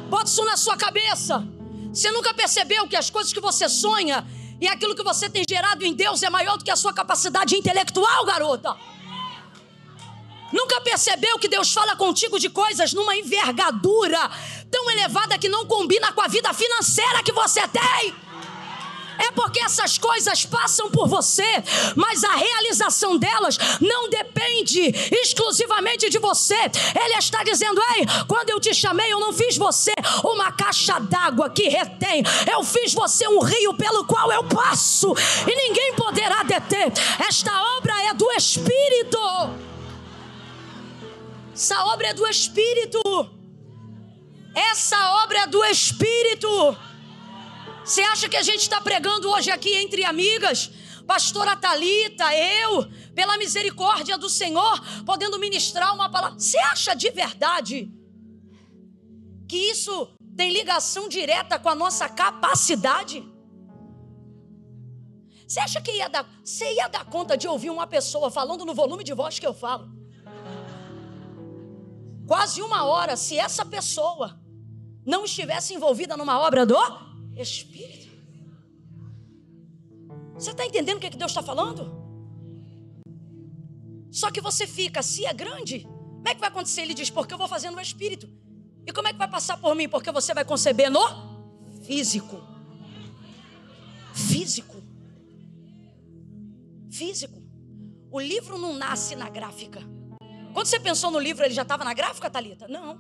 [0.09, 1.47] Bota isso na sua cabeça.
[1.93, 4.27] Você nunca percebeu que as coisas que você sonha
[4.61, 7.55] e aquilo que você tem gerado em Deus é maior do que a sua capacidade
[7.55, 8.77] intelectual, garota?
[10.53, 14.31] Nunca percebeu que Deus fala contigo de coisas numa envergadura
[14.71, 18.15] tão elevada que não combina com a vida financeira que você tem?
[19.19, 21.43] É porque essas coisas passam por você,
[21.95, 24.81] mas a realização delas não depende
[25.23, 26.55] exclusivamente de você.
[26.55, 29.93] Ele está dizendo: Ei, quando eu te chamei, eu não fiz você
[30.23, 35.15] uma caixa d'água que retém, eu fiz você um rio pelo qual eu passo
[35.47, 36.93] e ninguém poderá deter.
[37.27, 39.19] Esta obra é do Espírito.
[41.57, 43.01] Essa obra é do Espírito.
[44.55, 46.49] Essa obra é do Espírito.
[47.83, 50.71] Você acha que a gente está pregando hoje aqui entre amigas?
[51.07, 54.75] Pastora Talita, eu, pela misericórdia do Senhor,
[55.07, 56.39] podendo ministrar uma palavra.
[56.39, 57.91] Você acha de verdade
[59.49, 63.25] que isso tem ligação direta com a nossa capacidade?
[65.49, 68.75] Você acha que ia dar, você ia dar conta de ouvir uma pessoa falando no
[68.75, 69.96] volume de voz que eu falo?
[72.27, 74.39] Quase uma hora se essa pessoa
[75.05, 76.77] não estivesse envolvida numa obra do
[77.37, 78.07] Espírito.
[80.35, 82.05] Você está entendendo o que, é que Deus está falando?
[84.11, 86.83] Só que você fica, se é grande, como é que vai acontecer?
[86.83, 88.29] Ele diz, porque eu vou fazer no Espírito.
[88.87, 89.89] E como é que vai passar por mim?
[89.89, 91.01] Porque você vai conceber no
[91.83, 92.43] físico.
[94.13, 94.83] Físico.
[96.91, 97.43] Físico.
[98.11, 99.96] O livro não nasce na gráfica.
[100.57, 102.67] Quando você pensou no livro, ele já estava na gráfica, Talita?
[102.67, 102.99] Não.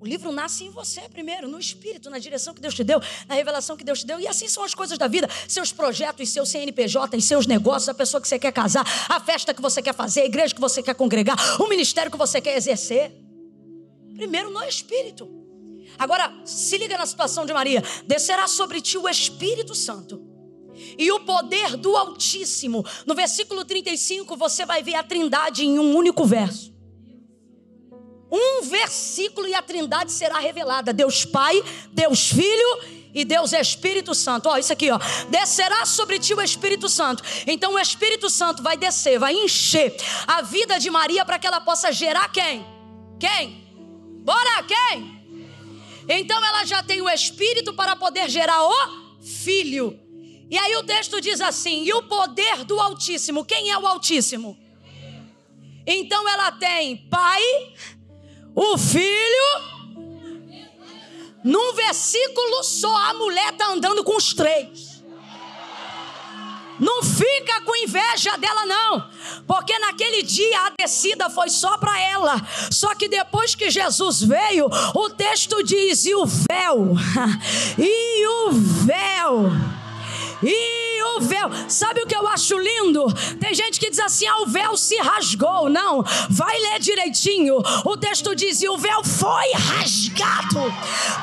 [0.00, 3.34] O livro nasce em você primeiro, no espírito, na direção que Deus te deu, na
[3.34, 4.18] revelação que Deus te deu.
[4.18, 8.18] E assim são as coisas da vida: seus projetos, seus CNPJ, seus negócios, a pessoa
[8.18, 10.94] que você quer casar, a festa que você quer fazer, a igreja que você quer
[10.94, 13.12] congregar, o ministério que você quer exercer.
[14.14, 15.28] Primeiro no espírito.
[15.98, 20.29] Agora, se liga na situação de Maria: descerá sobre ti o Espírito Santo.
[20.98, 22.84] E o poder do Altíssimo.
[23.06, 26.70] No versículo 35, você vai ver a trindade em um único verso
[28.30, 31.62] um versículo e a trindade será revelada: Deus Pai,
[31.92, 32.80] Deus Filho
[33.12, 34.48] e Deus Espírito Santo.
[34.48, 34.98] Ó, isso aqui, ó.
[35.28, 37.22] Descerá sobre ti o Espírito Santo.
[37.46, 39.96] Então o Espírito Santo vai descer, vai encher
[40.26, 42.64] a vida de Maria para que ela possa gerar quem?
[43.18, 43.64] Quem?
[44.22, 45.18] Bora, quem?
[46.08, 48.72] Então ela já tem o Espírito para poder gerar o
[49.20, 49.98] Filho.
[50.50, 53.44] E aí o texto diz assim: e o poder do Altíssimo.
[53.44, 54.58] Quem é o Altíssimo?
[55.86, 57.42] Então ela tem Pai,
[58.54, 59.70] o filho.
[61.42, 64.90] Num versículo só, a mulher está andando com os três.
[66.78, 69.10] Não fica com inveja dela, não,
[69.46, 72.36] porque naquele dia a descida foi só para ela.
[72.70, 76.96] Só que depois que Jesus veio, o texto diz: e o véu,
[77.78, 79.79] e o véu
[80.42, 83.04] e o véu, sabe o que eu acho lindo?
[83.38, 85.68] Tem gente que diz assim: ah, o véu se rasgou.
[85.68, 87.58] Não, vai ler direitinho.
[87.84, 90.60] O texto diz: e o véu foi rasgado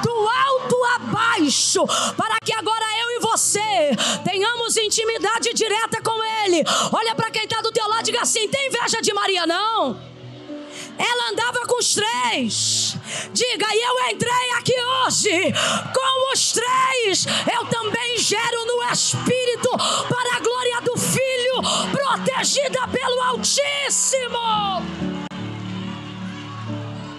[0.04, 1.86] do alto a baixo,
[2.16, 3.92] para que agora eu e você
[4.24, 6.64] tenhamos intimidade direta com Ele.
[6.92, 10.17] Olha para quem está do teu lado e diga assim: tem inveja de Maria, não?
[10.98, 12.96] Ela andava com os três.
[13.34, 15.54] Diga, e eu entrei aqui hoje
[15.94, 17.26] com os três.
[17.54, 21.62] Eu também gero no Espírito para a glória do Filho,
[21.92, 25.17] protegida pelo Altíssimo.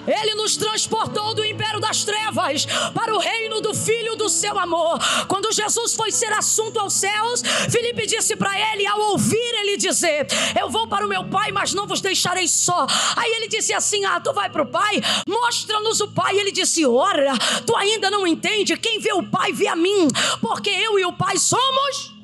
[0.08, 4.98] Ele nos transportou do império das trevas para o reino do Filho do seu amor.
[5.28, 10.26] Quando Jesus foi ser assunto aos céus, Felipe disse para ele, ao ouvir ele dizer:
[10.58, 12.86] Eu vou para o meu Pai, mas não vos deixarei só.
[13.16, 15.00] Aí ele disse assim: Ah, tu vai para o Pai?
[15.28, 16.38] Mostra-nos o Pai.
[16.38, 17.32] Ele disse: Ora,
[17.66, 18.76] tu ainda não entende?
[18.76, 20.08] Quem vê o Pai vê a mim,
[20.40, 22.16] porque eu e o Pai somos.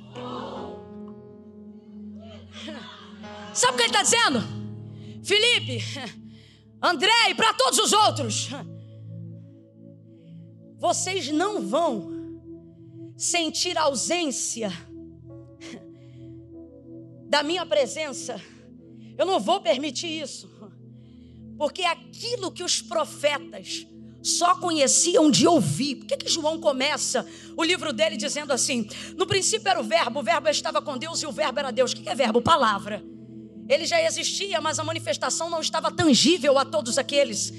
[3.52, 4.43] Sabe o que ele está dizendo?
[5.24, 5.82] Felipe,
[6.85, 8.51] André e para todos os outros.
[10.78, 12.12] Vocês não vão
[13.16, 14.70] sentir ausência
[17.27, 18.39] da minha presença.
[19.16, 20.52] Eu não vou permitir isso.
[21.56, 23.86] Porque aquilo que os profetas
[24.23, 25.97] só conheciam de ouvir.
[25.97, 28.86] Por que, que João começa o livro dele dizendo assim:
[29.16, 31.93] No princípio era o Verbo, o Verbo estava com Deus e o Verbo era Deus.
[31.93, 32.43] O que é Verbo?
[32.43, 33.02] Palavra.
[33.69, 37.53] Ele já existia, mas a manifestação não estava tangível a todos aqueles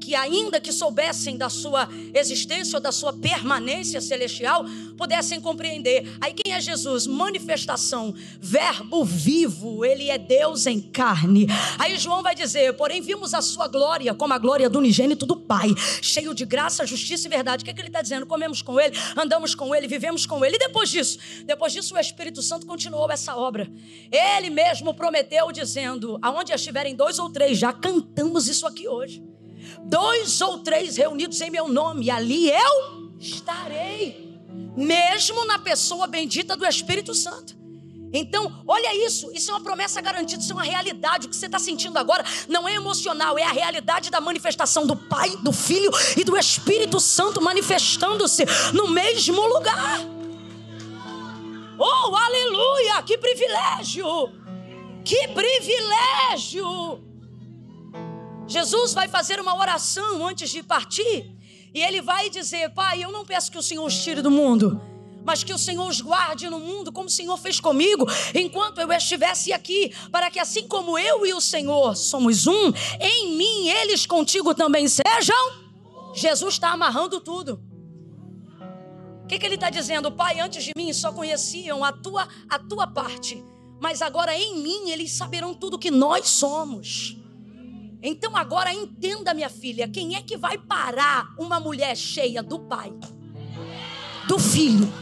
[0.00, 4.64] que, ainda que soubessem da sua existência ou da sua permanência celestial,
[4.96, 6.16] pudessem compreender.
[6.20, 7.06] Aí quem é Jesus?
[7.06, 11.46] Manifestação, verbo vivo, ele é Deus em carne.
[11.78, 15.36] Aí João vai dizer: porém, vimos a sua glória como a glória do unigênito do
[15.36, 17.62] Pai, cheio de graça, justiça e verdade.
[17.62, 18.26] O que, é que ele está dizendo?
[18.26, 20.56] Comemos com ele, andamos com ele, vivemos com ele.
[20.56, 23.70] E depois disso, depois disso, o Espírito Santo continuou essa obra.
[24.10, 29.22] Ele mesmo prometeu, dizendo: aonde estiverem dois ou três, já cantamos isso aqui hoje
[29.84, 34.38] dois ou três reunidos em meu nome, ali eu estarei,
[34.76, 37.58] mesmo na pessoa bendita do Espírito Santo.
[38.12, 41.26] Então, olha isso, isso é uma promessa garantida, isso é uma realidade.
[41.26, 44.96] O que você está sentindo agora não é emocional, é a realidade da manifestação do
[44.96, 50.00] Pai, do Filho e do Espírito Santo manifestando-se no mesmo lugar.
[51.78, 53.02] Oh, aleluia!
[53.02, 54.32] Que privilégio!
[55.04, 57.07] Que privilégio!
[58.48, 61.30] Jesus vai fazer uma oração antes de partir.
[61.74, 64.80] E ele vai dizer: Pai, eu não peço que o Senhor os tire do mundo,
[65.22, 68.90] mas que o Senhor os guarde no mundo, como o Senhor fez comigo, enquanto eu
[68.90, 74.06] estivesse aqui, para que assim como eu e o Senhor somos um, em mim eles
[74.06, 75.68] contigo também sejam.
[76.14, 77.62] Jesus está amarrando tudo.
[79.22, 80.10] O que, que ele está dizendo?
[80.10, 83.44] Pai, antes de mim só conheciam a tua, a tua parte,
[83.78, 87.18] mas agora em mim eles saberão tudo que nós somos.
[88.02, 92.92] Então agora entenda, minha filha, quem é que vai parar uma mulher cheia do Pai,
[94.28, 94.92] do Filho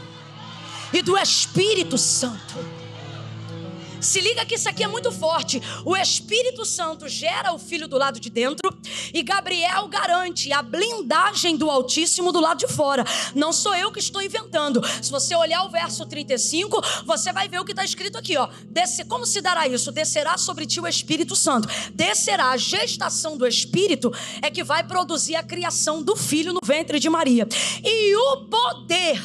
[0.91, 2.55] e do Espírito Santo?
[3.99, 5.61] Se liga que isso aqui é muito forte.
[5.83, 8.75] O Espírito Santo gera o filho do lado de dentro
[9.13, 13.03] e Gabriel garante a blindagem do Altíssimo do lado de fora.
[13.33, 14.81] Não sou eu que estou inventando.
[15.01, 18.47] Se você olhar o verso 35, você vai ver o que está escrito aqui, ó.
[18.69, 19.91] Desce, como se dará isso?
[19.91, 21.67] Descerá sobre ti o Espírito Santo.
[21.93, 24.11] Descerá a gestação do Espírito
[24.41, 27.47] é que vai produzir a criação do filho no ventre de Maria.
[27.83, 29.21] E o poder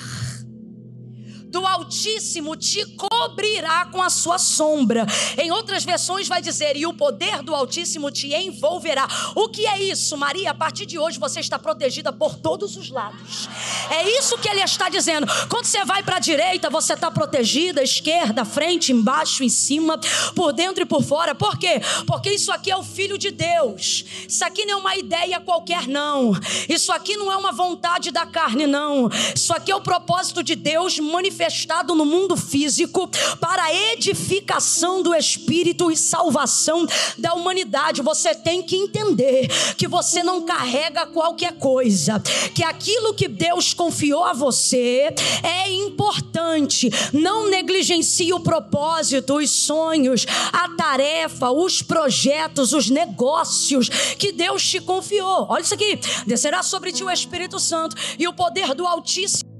[1.52, 2.84] do Altíssimo te
[3.22, 5.06] cobrirá com a sua sombra.
[5.38, 9.06] Em outras versões vai dizer: "E o poder do Altíssimo te envolverá".
[9.34, 10.50] O que é isso, Maria?
[10.50, 13.48] A partir de hoje você está protegida por todos os lados.
[13.90, 15.26] É isso que ele está dizendo.
[15.48, 19.98] Quando você vai para a direita, você está protegida, esquerda, frente, embaixo, em cima,
[20.34, 21.34] por dentro e por fora.
[21.34, 21.80] Por quê?
[22.06, 24.04] Porque isso aqui é o filho de Deus.
[24.28, 26.32] Isso aqui não é uma ideia qualquer não.
[26.68, 29.08] Isso aqui não é uma vontade da carne não.
[29.34, 33.10] Isso aqui é o propósito de Deus manifestado no mundo físico
[33.40, 36.86] para a edificação do espírito e salvação
[37.18, 38.02] da humanidade.
[38.02, 42.20] Você tem que entender que você não carrega qualquer coisa,
[42.54, 46.90] que aquilo que Deus confiou a você é importante.
[47.12, 54.80] Não negligencie o propósito, os sonhos, a tarefa, os projetos, os negócios que Deus te
[54.80, 55.46] confiou.
[55.48, 59.52] Olha isso aqui: descerá sobre ti o Espírito Santo e o poder do Altíssimo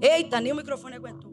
[0.00, 1.29] Eita, nem o microfone aguentou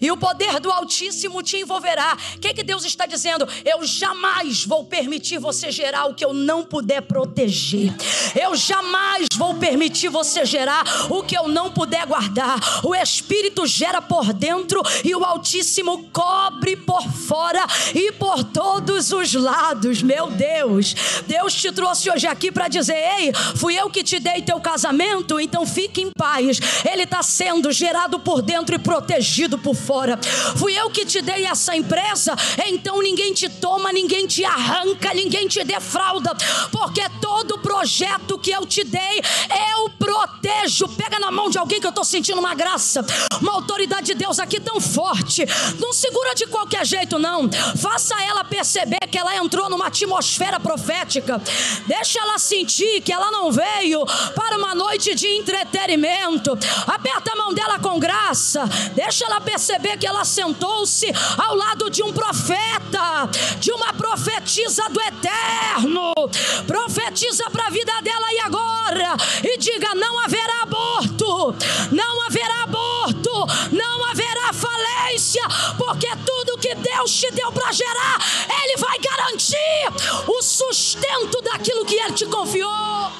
[0.00, 2.16] e o poder do Altíssimo te envolverá.
[2.36, 3.46] O que, que Deus está dizendo?
[3.64, 7.94] Eu jamais vou permitir você gerar o que eu não puder proteger.
[8.40, 12.58] Eu jamais vou permitir você gerar o que eu não puder guardar.
[12.84, 17.64] O Espírito gera por dentro e o Altíssimo cobre por fora
[17.94, 20.02] e por todos os lados.
[20.02, 20.94] Meu Deus,
[21.26, 25.38] Deus te trouxe hoje aqui para dizer: Ei, fui eu que te dei teu casamento,
[25.38, 26.58] então fique em paz.
[26.90, 30.18] Ele está sendo gerado por dentro e protegido por fora fora.
[30.56, 35.48] Fui eu que te dei essa empresa, então ninguém te toma, ninguém te arranca, ninguém
[35.48, 36.34] te defrauda,
[36.70, 39.22] porque todo projeto que eu te dei,
[39.72, 40.88] eu protejo.
[40.88, 43.04] Pega na mão de alguém que eu estou sentindo uma graça,
[43.40, 45.44] uma autoridade de Deus aqui tão forte.
[45.78, 47.48] Não segura de qualquer jeito, não.
[47.76, 51.40] Faça ela perceber que ela entrou numa atmosfera profética.
[51.86, 54.04] Deixa ela sentir que ela não veio
[54.34, 56.52] para uma noite de entretenimento.
[56.86, 58.64] Aperta a mão dela com graça.
[58.94, 61.06] Deixa ela perceber perceber que ela sentou-se
[61.36, 63.28] ao lado de um profeta,
[63.60, 66.12] de uma profetisa do eterno.
[66.66, 71.54] Profetiza para a vida dela e agora e diga: não haverá aborto,
[71.92, 73.30] não haverá aborto,
[73.72, 75.42] não haverá falência,
[75.76, 78.18] porque tudo que Deus te deu para gerar,
[78.62, 83.12] Ele vai garantir o sustento daquilo que Ele te confiou.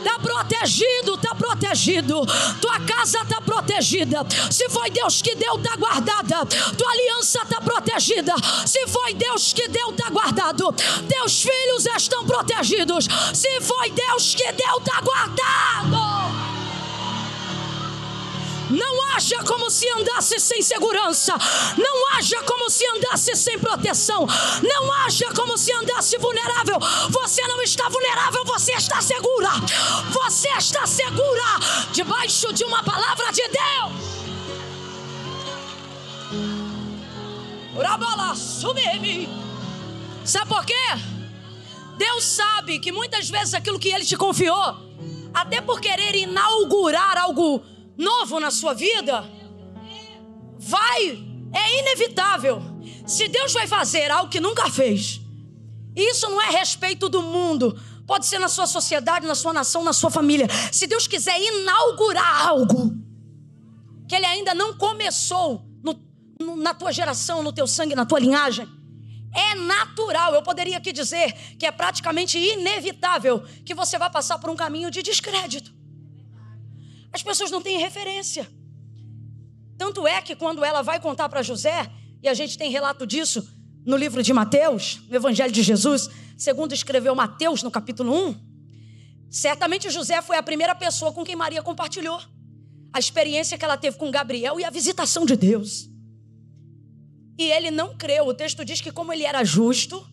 [0.00, 2.26] Está protegido, está protegido.
[2.60, 4.26] Tua casa está protegida.
[4.50, 6.46] Se foi Deus que deu, está guardada.
[6.46, 8.34] Tua aliança está protegida.
[8.66, 10.72] Se foi Deus que deu, está guardado.
[11.06, 13.06] Teus filhos estão protegidos.
[13.34, 16.09] Se foi Deus que deu, está guardado.
[18.70, 21.36] Não haja como se andasse sem segurança.
[21.76, 24.26] Não haja como se andasse sem proteção.
[24.62, 26.78] Não haja como se andasse vulnerável.
[27.10, 29.50] Você não está vulnerável, você está segura.
[30.12, 31.58] Você está segura
[31.92, 34.10] debaixo de uma palavra de Deus.
[40.24, 40.74] Sabe por quê?
[41.96, 44.76] Deus sabe que muitas vezes aquilo que Ele te confiou,
[45.34, 47.62] até por querer inaugurar algo
[48.00, 49.24] novo na sua vida,
[50.58, 51.22] vai,
[51.52, 52.62] é inevitável.
[53.06, 55.20] Se Deus vai fazer algo que nunca fez,
[55.94, 59.92] isso não é respeito do mundo, pode ser na sua sociedade, na sua nação, na
[59.92, 60.48] sua família.
[60.72, 62.92] Se Deus quiser inaugurar algo
[64.08, 65.94] que Ele ainda não começou no,
[66.40, 68.66] no, na tua geração, no teu sangue, na tua linhagem,
[69.32, 74.50] é natural, eu poderia aqui dizer que é praticamente inevitável que você vai passar por
[74.50, 75.79] um caminho de descrédito.
[77.12, 78.48] As pessoas não têm referência.
[79.76, 81.90] Tanto é que quando ela vai contar para José,
[82.22, 83.48] e a gente tem relato disso
[83.84, 88.34] no livro de Mateus, no Evangelho de Jesus, segundo escreveu Mateus no capítulo 1,
[89.30, 92.20] certamente José foi a primeira pessoa com quem Maria compartilhou
[92.92, 95.88] a experiência que ela teve com Gabriel e a visitação de Deus.
[97.38, 98.26] E ele não creu.
[98.26, 100.04] O texto diz que, como ele era justo,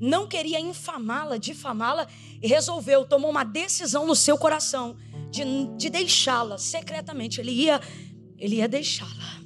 [0.00, 2.06] não queria infamá-la, difamá-la,
[2.40, 4.96] e resolveu, tomou uma decisão no seu coração
[5.30, 5.44] de,
[5.76, 7.40] de deixá-la secretamente.
[7.40, 7.80] Ele ia,
[8.38, 9.40] ele ia deixá-la.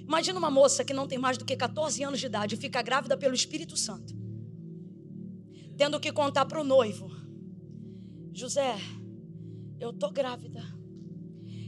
[0.00, 2.82] Imagina uma moça que não tem mais do que 14 anos de idade e fica
[2.82, 4.12] grávida pelo Espírito Santo,
[5.76, 7.08] tendo que contar para o noivo:
[8.32, 8.76] José,
[9.78, 10.62] eu tô grávida.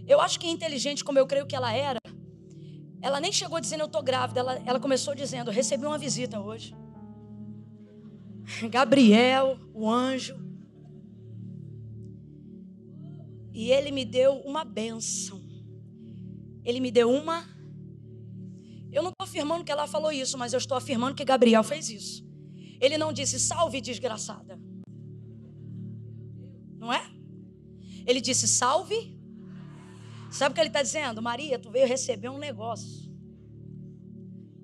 [0.07, 2.01] Eu acho que inteligente, como eu creio que ela era,
[3.01, 6.74] Ela nem chegou dizendo eu tô grávida, ela, ela começou dizendo: recebi uma visita hoje.
[8.70, 10.52] Gabriel, o anjo.
[13.53, 15.41] E ele me deu uma bênção.
[16.65, 17.45] Ele me deu uma.
[18.91, 21.89] Eu não estou afirmando que ela falou isso, mas eu estou afirmando que Gabriel fez
[21.89, 22.27] isso.
[22.81, 24.59] Ele não disse salve desgraçada.
[26.79, 27.03] Não é?
[28.07, 29.16] Ele disse salve.
[30.31, 31.20] Sabe o que ele está dizendo?
[31.20, 33.12] Maria, tu veio receber um negócio.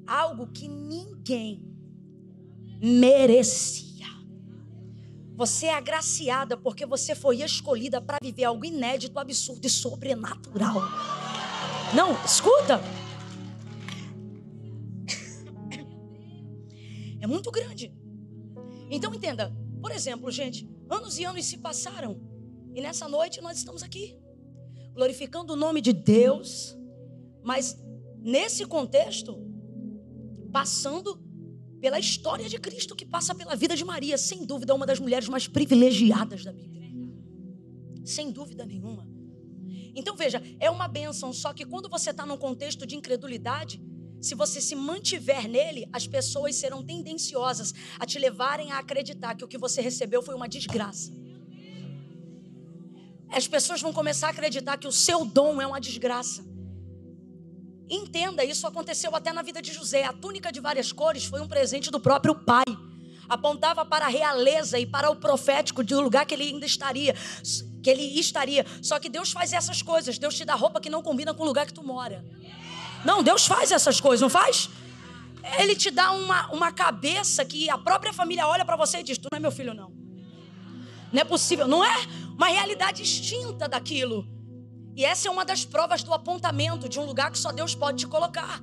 [0.07, 1.63] Algo que ninguém
[2.83, 3.88] merecia.
[5.39, 10.83] Você é agraciada porque você foi escolhida para viver algo inédito, absurdo e sobrenatural.
[11.95, 12.81] Não, escuta.
[17.21, 17.97] É muito grande.
[18.91, 22.21] Então entenda, por exemplo, gente, anos e anos se passaram
[22.75, 24.19] e nessa noite nós estamos aqui
[24.93, 26.77] glorificando o nome de Deus,
[27.45, 27.81] mas
[28.19, 29.39] nesse contexto
[30.53, 31.23] passando
[31.81, 35.29] pela história de Cristo que passa pela vida de Maria, sem dúvida uma das mulheres
[35.29, 36.89] mais privilegiadas da Bíblia.
[38.05, 39.07] Sem dúvida nenhuma.
[39.95, 43.81] Então veja, é uma bênção, só que quando você está num contexto de incredulidade,
[44.21, 49.45] se você se mantiver nele, as pessoas serão tendenciosas a te levarem a acreditar que
[49.45, 51.13] o que você recebeu foi uma desgraça.
[53.31, 56.45] As pessoas vão começar a acreditar que o seu dom é uma desgraça.
[57.91, 60.05] Entenda, isso aconteceu até na vida de José.
[60.05, 62.65] A túnica de várias cores foi um presente do próprio pai.
[63.29, 67.15] Apontava para a realeza e para o profético de um lugar que ele ainda estaria,
[67.83, 68.65] que ele estaria.
[68.83, 70.19] Só que Deus faz essas coisas.
[70.19, 72.25] Deus te dá roupa que não combina com o lugar que tu mora.
[73.05, 74.69] Não, Deus faz essas coisas, não faz?
[75.59, 79.17] Ele te dá uma, uma cabeça que a própria família olha para você e diz:
[79.17, 79.91] Tu não é meu filho, não.
[81.13, 81.97] Não é possível, não é
[82.37, 84.27] uma realidade extinta daquilo.
[84.99, 87.99] E essa é uma das provas do apontamento de um lugar que só Deus pode
[87.99, 88.61] te colocar.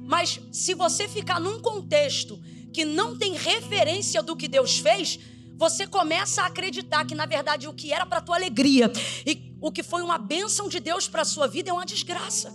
[0.00, 5.16] Mas se você ficar num contexto que não tem referência do que Deus fez,
[5.56, 8.92] você começa a acreditar que na verdade o que era para tua alegria
[9.24, 12.52] e o que foi uma bênção de Deus para sua vida é uma desgraça.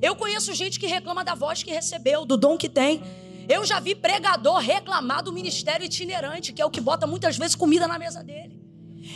[0.00, 3.02] Eu conheço gente que reclama da voz que recebeu, do dom que tem.
[3.46, 7.54] Eu já vi pregador reclamar do ministério itinerante, que é o que bota muitas vezes
[7.54, 8.57] comida na mesa dele.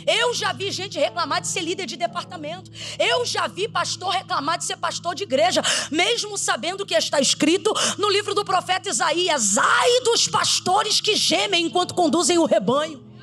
[0.05, 2.71] Eu já vi gente reclamar de ser líder de departamento.
[2.99, 5.61] Eu já vi pastor reclamar de ser pastor de igreja,
[5.91, 11.65] mesmo sabendo que está escrito no livro do profeta Isaías: ai dos pastores que gemem
[11.65, 13.13] enquanto conduzem o rebanho.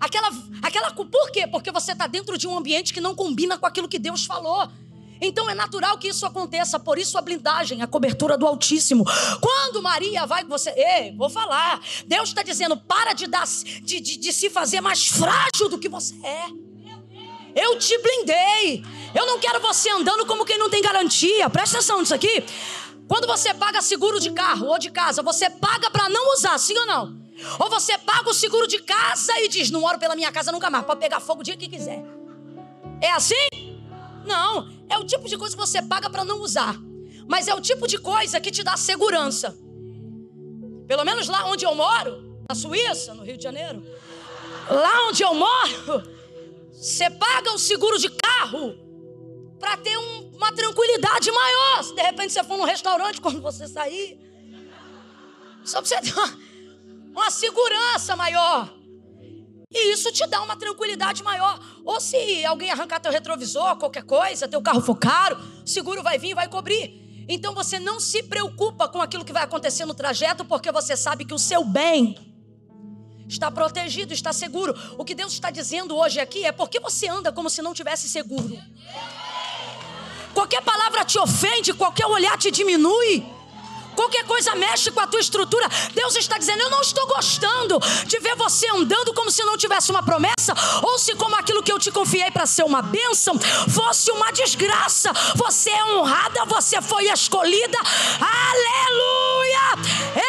[0.00, 0.30] Aquela,
[0.62, 1.46] aquela, por quê?
[1.46, 4.66] Porque você está dentro de um ambiente que não combina com aquilo que Deus falou.
[5.20, 9.04] Então é natural que isso aconteça, por isso a blindagem, a cobertura do Altíssimo.
[9.40, 11.80] Quando Maria vai com você, ei, vou falar.
[12.06, 13.46] Deus está dizendo: para de, dar,
[13.82, 16.46] de, de, de se fazer mais frágil do que você é.
[17.54, 18.84] Eu te blindei.
[19.14, 21.50] Eu não quero você andando como quem não tem garantia.
[21.50, 22.44] Presta atenção nisso aqui.
[23.08, 26.78] Quando você paga seguro de carro ou de casa, você paga para não usar, sim
[26.78, 27.20] ou não?
[27.58, 30.70] Ou você paga o seguro de casa e diz: Não oro pela minha casa nunca
[30.70, 32.04] mais, pode pegar fogo o dia que quiser.
[33.00, 33.34] É assim?
[34.24, 36.76] Não, é o tipo de coisa que você paga para não usar.
[37.28, 39.56] Mas é o tipo de coisa que te dá segurança.
[40.86, 43.80] Pelo menos lá onde eu moro, na Suíça, no Rio de Janeiro,
[44.68, 46.02] lá onde eu moro,
[46.72, 48.74] você paga o seguro de carro
[49.60, 51.84] para ter um, uma tranquilidade maior.
[51.84, 54.18] Se de repente você for num restaurante quando você sair,
[55.64, 56.38] só para você ter uma,
[57.12, 58.79] uma segurança maior.
[59.72, 61.60] E isso te dá uma tranquilidade maior.
[61.84, 66.18] Ou se alguém arrancar teu retrovisor, qualquer coisa, teu carro for caro, o seguro vai
[66.18, 67.24] vir e vai cobrir.
[67.28, 71.24] Então você não se preocupa com aquilo que vai acontecer no trajeto, porque você sabe
[71.24, 72.16] que o seu bem
[73.28, 74.74] está protegido, está seguro.
[74.98, 78.08] O que Deus está dizendo hoje aqui é porque você anda como se não tivesse
[78.08, 78.58] seguro.
[80.34, 83.24] Qualquer palavra te ofende, qualquer olhar te diminui
[83.94, 85.68] qualquer coisa mexe com a tua estrutura.
[85.94, 89.90] Deus está dizendo: Eu não estou gostando de ver você andando como se não tivesse
[89.90, 93.38] uma promessa, ou se, como aquilo que eu te confiei para ser uma bênção,
[93.68, 95.12] fosse uma desgraça.
[95.36, 97.78] Você é honrada, você foi escolhida.
[98.20, 99.60] Aleluia!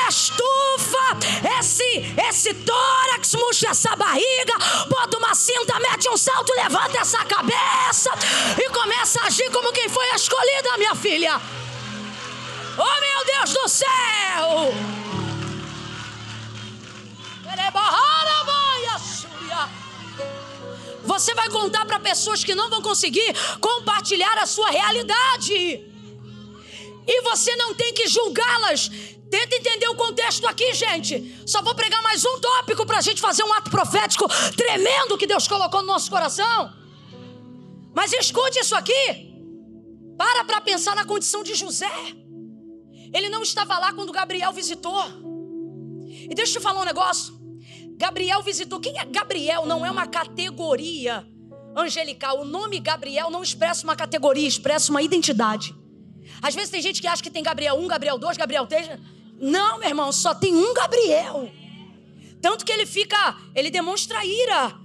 [0.07, 1.17] Estufa
[1.59, 4.53] esse, esse tórax, murcha essa barriga,
[4.87, 8.11] bota uma cinta, mete um salto, levanta essa cabeça
[8.57, 11.60] e começa a agir como quem foi escolhida, minha filha.
[12.83, 14.73] Oh meu Deus do céu!
[21.03, 25.53] Você vai contar para pessoas que não vão conseguir compartilhar a sua realidade.
[27.07, 28.89] E você não tem que julgá-las.
[29.29, 31.43] Tenta entender o contexto aqui, gente.
[31.45, 35.27] Só vou pregar mais um tópico para a gente fazer um ato profético tremendo que
[35.27, 36.73] Deus colocou no nosso coração.
[37.93, 39.29] Mas escute isso aqui.
[40.17, 42.20] Para para pensar na condição de José.
[43.13, 45.03] Ele não estava lá quando Gabriel visitou.
[46.07, 47.39] E deixa eu te falar um negócio.
[47.97, 48.79] Gabriel visitou.
[48.79, 49.65] Quem é Gabriel?
[49.65, 51.25] Não é uma categoria
[51.75, 52.41] angelical.
[52.41, 55.75] O nome Gabriel não expressa uma categoria, expressa uma identidade.
[56.41, 58.99] Às vezes tem gente que acha que tem Gabriel 1, Gabriel 2, Gabriel 3.
[59.39, 61.49] Não, meu irmão, só tem um Gabriel.
[62.41, 64.79] Tanto que ele fica, ele demonstra ira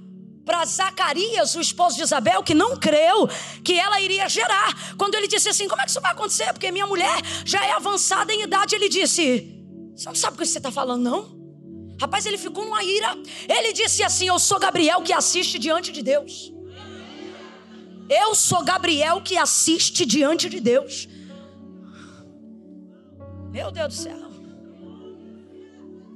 [0.47, 3.29] para Zacarias, o esposo de Isabel, que não creu
[3.65, 4.95] que ela iria gerar.
[4.97, 6.53] Quando ele disse assim: Como é que isso vai acontecer?
[6.53, 8.77] Porque minha mulher já é avançada em idade.
[8.77, 9.53] Ele disse:
[9.95, 11.37] Você não sabe o que você está falando, não?
[12.01, 13.19] Rapaz, ele ficou numa ira.
[13.49, 16.53] Ele disse assim: Eu sou Gabriel que assiste diante de Deus.
[18.09, 21.09] Eu sou Gabriel que assiste diante de Deus.
[23.51, 24.27] Meu Deus do céu.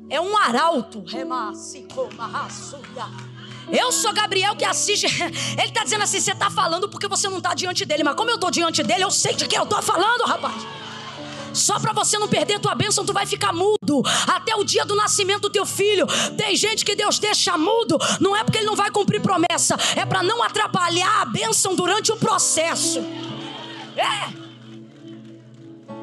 [0.08, 1.04] É um arauto.
[3.72, 5.06] Eu sou Gabriel que assiste.
[5.58, 8.02] Ele está dizendo assim: você está falando porque você não está diante dele.
[8.02, 10.66] Mas como eu estou diante dele, eu sei de quem eu estou falando, rapaz.
[11.52, 14.94] Só para você não perder tua bênção, tu vai ficar mudo até o dia do
[14.94, 16.06] nascimento do teu filho.
[16.36, 20.06] Tem gente que Deus deixa mudo, não é porque ele não vai cumprir promessa, é
[20.06, 23.00] para não atrapalhar a bênção durante o processo.
[23.96, 24.40] É.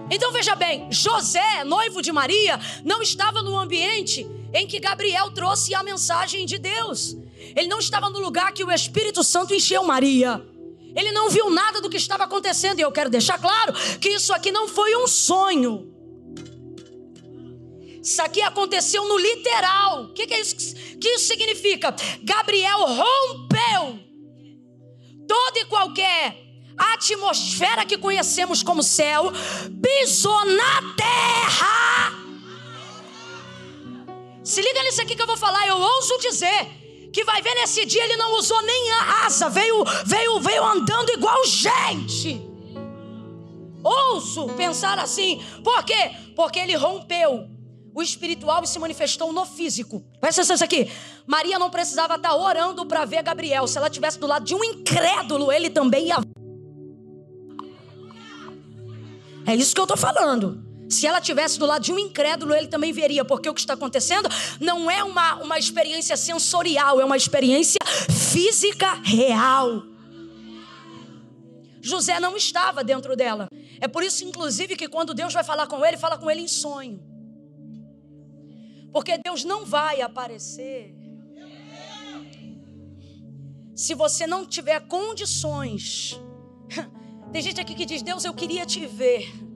[0.10, 5.74] Então veja bem, José, noivo de Maria, não estava no ambiente em que Gabriel trouxe
[5.76, 7.16] a mensagem de Deus.
[7.58, 10.46] Ele não estava no lugar que o Espírito Santo encheu Maria.
[10.96, 12.78] Ele não viu nada do que estava acontecendo.
[12.78, 15.92] E eu quero deixar claro que isso aqui não foi um sonho.
[18.00, 20.04] Isso aqui aconteceu no literal.
[20.04, 21.96] O que, que, é que isso significa?
[22.22, 24.00] Gabriel rompeu
[25.28, 26.38] toda e qualquer
[26.78, 29.32] atmosfera que conhecemos como céu,
[29.82, 32.14] pisou na terra.
[34.44, 36.77] Se liga nisso aqui que eu vou falar, eu ouso dizer
[37.18, 41.10] que vai ver nesse dia ele não usou nem a asa, veio, veio, veio andando
[41.10, 42.40] igual gente.
[43.84, 46.12] Ouço pensar assim, por quê?
[46.36, 47.50] Porque ele rompeu
[47.92, 50.06] o espiritual e se manifestou no físico.
[50.22, 50.92] Presta atenção aqui.
[51.26, 53.68] Maria não precisava estar orando para ver Gabriel.
[53.68, 56.18] Se ela estivesse do lado de um incrédulo, ele também ia.
[59.48, 60.67] É isso que eu estou falando.
[60.90, 63.74] Se ela tivesse do lado de um incrédulo, ele também veria, porque o que está
[63.74, 69.84] acontecendo não é uma, uma experiência sensorial, é uma experiência física real.
[71.82, 73.48] José não estava dentro dela.
[73.80, 76.48] É por isso, inclusive, que quando Deus vai falar com ele, fala com ele em
[76.48, 77.00] sonho.
[78.92, 80.96] Porque Deus não vai aparecer
[83.76, 86.20] se você não tiver condições.
[87.32, 89.47] Tem gente aqui que diz: Deus, eu queria te ver.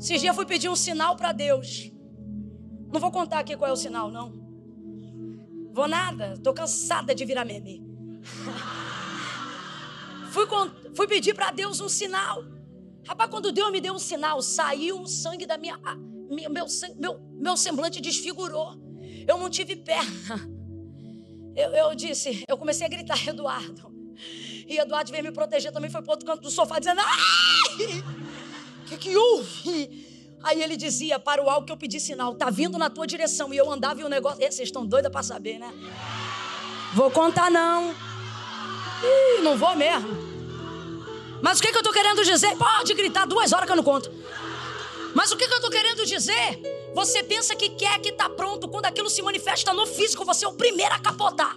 [0.00, 1.92] Esses dias eu fui pedir um sinal para Deus.
[2.90, 4.32] Não vou contar aqui qual é o sinal, não.
[5.74, 7.84] Vou nada, estou cansada de virar meme.
[10.32, 10.46] fui,
[10.96, 12.42] fui pedir para Deus um sinal.
[13.06, 15.78] Rapaz, quando Deus me deu um sinal, saiu o sangue da minha.
[16.30, 16.66] Meu, meu,
[16.98, 18.80] meu, meu semblante desfigurou.
[19.28, 20.48] Eu não tive perna.
[21.54, 23.94] Eu, eu disse, eu comecei a gritar, Eduardo.
[24.66, 28.20] E Eduardo veio me proteger também, foi para outro canto do sofá dizendo: Ai!
[28.90, 30.08] Que, que houve?
[30.42, 33.52] Aí ele dizia para o algo que eu pedi sinal, tá vindo na tua direção.
[33.52, 34.38] E eu andava e o negócio.
[34.38, 35.72] Vocês estão doidos para saber, né?
[36.94, 37.94] Vou contar não.
[39.02, 40.08] Ih, não vou mesmo.
[41.42, 42.56] Mas o que, que eu estou querendo dizer?
[42.56, 44.10] Pode gritar duas horas que eu não conto.
[45.14, 46.90] Mas o que, que eu estou querendo dizer?
[46.94, 48.68] Você pensa que quer que está pronto.
[48.68, 51.56] Quando aquilo se manifesta no físico, você é o primeiro a capotar.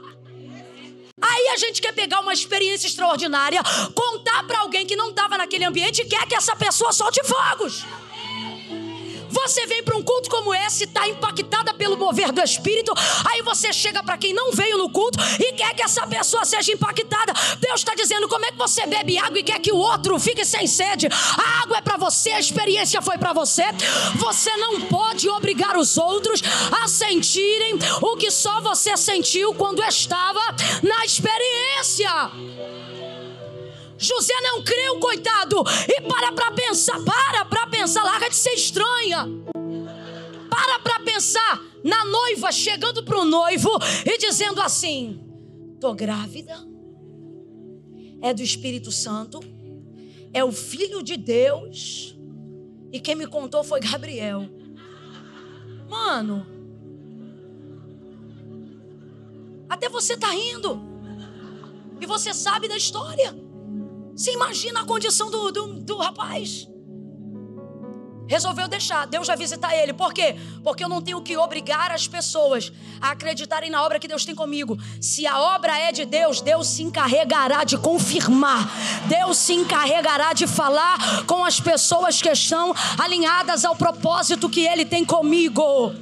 [1.25, 3.61] Aí a gente quer pegar uma experiência extraordinária,
[3.95, 7.85] contar para alguém que não estava naquele ambiente e quer que essa pessoa solte fogos.
[9.33, 12.93] Você vem para um culto como esse, está impactada pelo mover do Espírito,
[13.29, 16.71] aí você chega para quem não veio no culto e quer que essa pessoa seja
[16.71, 17.33] impactada.
[17.59, 20.45] Deus está dizendo: como é que você bebe água e quer que o outro fique
[20.45, 21.07] sem sede?
[21.07, 23.63] A água é para você, a experiência foi para você.
[24.15, 26.41] Você não pode obrigar os outros
[26.83, 30.41] a sentirem o que só você sentiu quando estava
[30.83, 32.31] na experiência.
[34.03, 35.63] José não creu, coitado.
[35.87, 39.25] E para para pensar, para para pensar, larga de ser estranha.
[40.49, 43.69] Para para pensar na noiva chegando para o noivo
[44.05, 45.19] e dizendo assim:
[45.79, 46.55] tô grávida.
[48.21, 49.39] É do Espírito Santo.
[50.33, 52.17] É o filho de Deus.
[52.91, 54.49] E quem me contou foi Gabriel.
[55.89, 56.45] Mano,
[59.69, 60.79] até você tá rindo.
[61.99, 63.42] E você sabe da história.
[64.15, 66.67] Você imagina a condição do, do, do rapaz?
[68.27, 69.05] resolveu deixar.
[69.05, 69.93] Deus vai visitar ele.
[69.93, 70.35] Por quê?
[70.63, 72.71] Porque eu não tenho que obrigar as pessoas
[73.01, 74.77] a acreditarem na obra que Deus tem comigo.
[75.01, 78.69] Se a obra é de Deus, Deus se encarregará de confirmar.
[79.07, 84.85] Deus se encarregará de falar com as pessoas que estão alinhadas ao propósito que ele
[84.85, 85.93] tem comigo.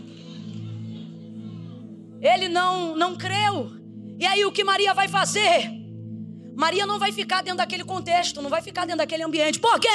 [2.21, 3.71] Ele não não creu.
[4.19, 5.80] E aí o que Maria vai fazer?
[6.56, 9.60] Maria não vai ficar dentro daquele contexto, não vai ficar dentro daquele ambiente.
[9.60, 9.88] Por quê?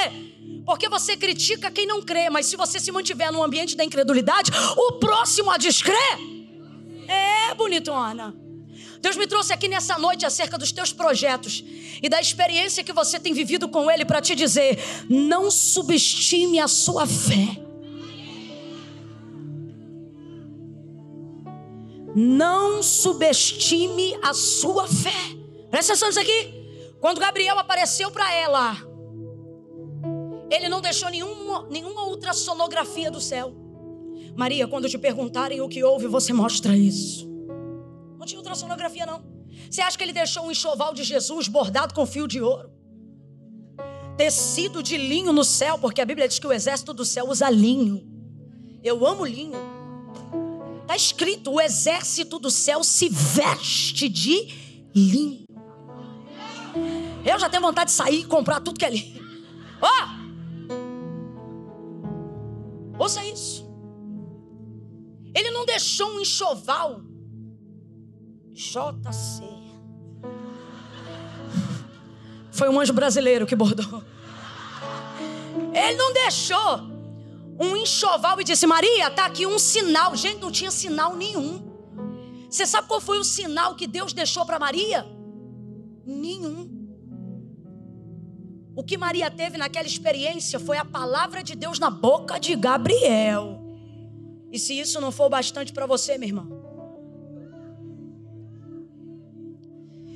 [0.65, 4.51] Porque você critica quem não crê, mas se você se mantiver no ambiente da incredulidade,
[4.77, 6.19] o próximo a descrer
[7.09, 8.35] é bonitona.
[9.01, 11.62] Deus me trouxe aqui nessa noite acerca dos teus projetos
[12.03, 14.78] e da experiência que você tem vivido com Ele para te dizer:
[15.09, 17.62] não subestime a sua fé.
[22.15, 25.35] Não subestime a sua fé.
[25.77, 26.97] Presta atenção nisso aqui.
[27.03, 28.78] Quando Gabriel apareceu para ela,
[30.51, 33.55] ele não deixou nenhuma, nenhuma outra sonografia do céu.
[34.35, 37.28] Maria, quando te perguntarem o que houve, você mostra isso.
[38.19, 39.23] Não tinha sonografia não.
[39.70, 42.70] Você acha que ele deixou um enxoval de Jesus bordado com fio de ouro?
[44.16, 47.51] Tecido de linho no céu, porque a Bíblia diz que o exército do céu usa
[47.51, 48.03] linho.
[48.82, 49.59] Eu amo linho.
[50.81, 54.55] Está escrito: o exército do céu se veste de
[54.94, 55.45] linho.
[57.27, 59.20] Eu já tenho vontade de sair e comprar tudo que é linho.
[59.82, 59.89] Ó!
[59.89, 60.27] Oh!
[63.03, 63.66] Ouça isso.
[65.35, 67.03] Ele não deixou um enxoval.
[68.53, 69.43] JC.
[72.51, 74.03] Foi um anjo brasileiro que bordou.
[75.74, 76.81] Ele não deixou
[77.61, 80.16] um enxoval e disse: Maria, tá aqui um sinal.
[80.16, 81.66] Gente, não tinha sinal nenhum.
[82.48, 85.07] Você sabe qual foi o sinal que Deus deixou para Maria?
[86.07, 86.76] Nenhum.
[88.77, 93.59] O que Maria teve naquela experiência foi a palavra de Deus na boca de Gabriel.
[94.53, 96.47] E se isso não for bastante para você, minha irmã?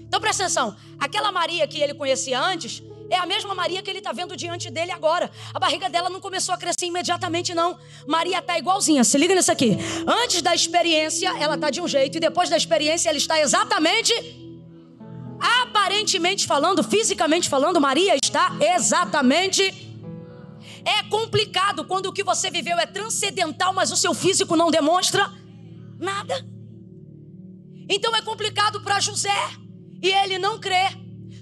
[0.07, 4.01] Então presta atenção: aquela Maria que ele conhecia antes é a mesma Maria que ele
[4.01, 5.31] está vendo diante dele agora.
[5.55, 7.78] A barriga dela não começou a crescer imediatamente, não.
[8.07, 9.03] Maria está igualzinha.
[9.05, 9.78] Se liga nisso aqui.
[10.07, 14.12] Antes da experiência, ela está de um jeito, e depois da experiência, ela está exatamente
[15.41, 19.62] aparentemente falando, fisicamente falando, Maria está exatamente.
[20.85, 25.31] É complicado quando o que você viveu é transcendental, mas o seu físico não demonstra
[25.99, 26.47] nada.
[27.89, 29.35] Então é complicado para José
[30.03, 30.89] e ele não crê.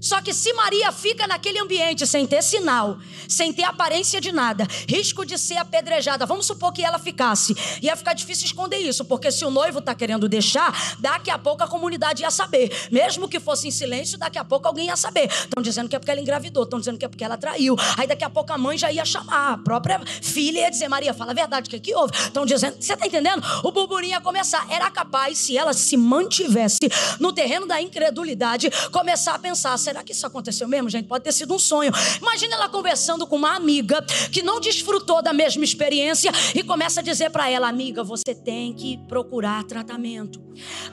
[0.01, 2.99] Só que se Maria fica naquele ambiente sem ter sinal,
[3.29, 7.97] sem ter aparência de nada, risco de ser apedrejada, vamos supor que ela ficasse, ia
[7.97, 11.69] ficar difícil esconder isso, porque se o noivo está querendo deixar, daqui a pouco a
[11.69, 12.71] comunidade ia saber.
[12.91, 15.29] Mesmo que fosse em silêncio, daqui a pouco alguém ia saber.
[15.29, 17.77] Estão dizendo que é porque ela engravidou, estão dizendo que é porque ela traiu.
[17.97, 21.13] Aí daqui a pouco a mãe já ia chamar, a própria filha ia dizer: Maria,
[21.13, 22.13] fala a verdade, o que, é que houve?
[22.15, 23.43] Estão dizendo, você está entendendo?
[23.65, 24.67] O burburinho ia começar.
[24.71, 26.79] Era capaz, se ela se mantivesse
[27.19, 31.07] no terreno da incredulidade, começar a pensar: será que isso aconteceu mesmo, gente?
[31.07, 31.91] Pode ter sido um sonho.
[32.21, 37.03] Imagina ela conversando com uma amiga que não desfrutou da mesma experiência e começa a
[37.03, 40.43] dizer para ela: amiga, você tem que procurar tratamento.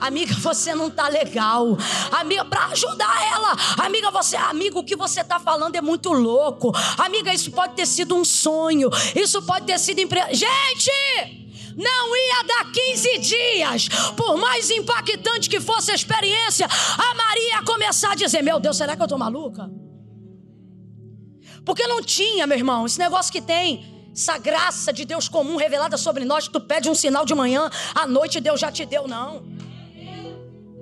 [0.00, 1.76] Amiga, você não tá legal.
[2.10, 3.54] Amiga, para ajudar ela.
[3.86, 6.72] Amiga, você, amigo, o que você tá falando é muito louco.
[6.96, 8.88] Amiga, isso pode ter sido um sonho.
[9.14, 10.20] Isso pode ter sido empre...
[10.32, 11.45] Gente!
[11.76, 17.62] Não ia dar 15 dias, por mais impactante que fosse a experiência, a Maria ia
[17.62, 19.70] começar a dizer: Meu Deus, será que eu estou maluca?
[21.64, 23.94] Porque não tinha, meu irmão, esse negócio que tem.
[24.14, 27.68] Essa graça de Deus comum revelada sobre nós, que tu pede um sinal de manhã,
[27.94, 29.44] à noite Deus já te deu, não.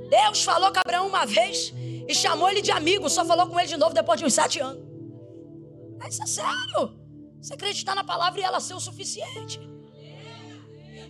[0.09, 1.75] Deus falou com Abraão uma vez
[2.07, 4.61] e chamou ele de amigo, só falou com ele de novo depois de uns sete
[4.61, 4.85] anos.
[6.09, 6.97] Isso é sério.
[7.41, 9.59] Você acreditar na palavra e ela ser o suficiente.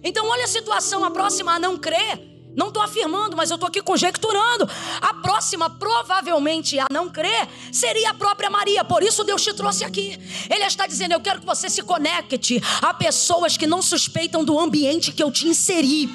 [0.05, 3.69] Então, olha a situação, a próxima a não crer não estou afirmando, mas eu estou
[3.69, 4.69] aqui conjecturando.
[5.01, 8.85] A próxima, provavelmente, a não crer, seria a própria Maria.
[8.85, 10.19] Por isso Deus te trouxe aqui.
[10.49, 14.59] Ele está dizendo: Eu quero que você se conecte a pessoas que não suspeitam do
[14.59, 16.09] ambiente que eu te inseri.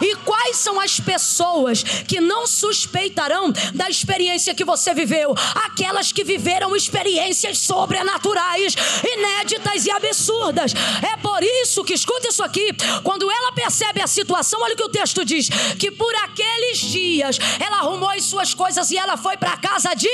[0.00, 5.34] E quais são as pessoas que não suspeitarão da experiência que você viveu?
[5.54, 8.74] Aquelas que viveram experiências sobrenaturais,
[9.04, 10.72] inéditas e absurdas.
[11.02, 14.84] É por isso que, escuta isso aqui, quando ela percebe a situação, olha o que
[14.84, 15.48] o texto diz:
[15.78, 19.56] que que por aqueles dias ela arrumou as suas coisas e ela foi para a
[19.56, 20.10] casa de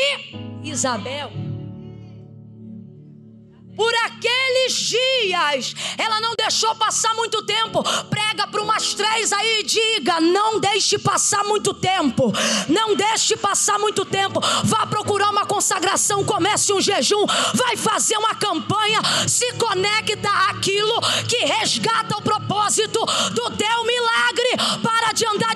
[0.62, 1.42] Isabel.
[3.76, 5.74] por aqueles dias.
[5.98, 7.82] Ela não deixou passar muito tempo.
[8.08, 12.32] Prega para umas três aí e diga: não deixe passar muito tempo.
[12.68, 14.40] Não deixe passar muito tempo.
[14.64, 17.24] Vá procurar uma consagração, comece um jejum,
[17.54, 23.00] vai fazer uma campanha, se conecta àquilo que resgata o propósito
[23.32, 24.80] do teu milagre.
[24.82, 25.51] Para de andar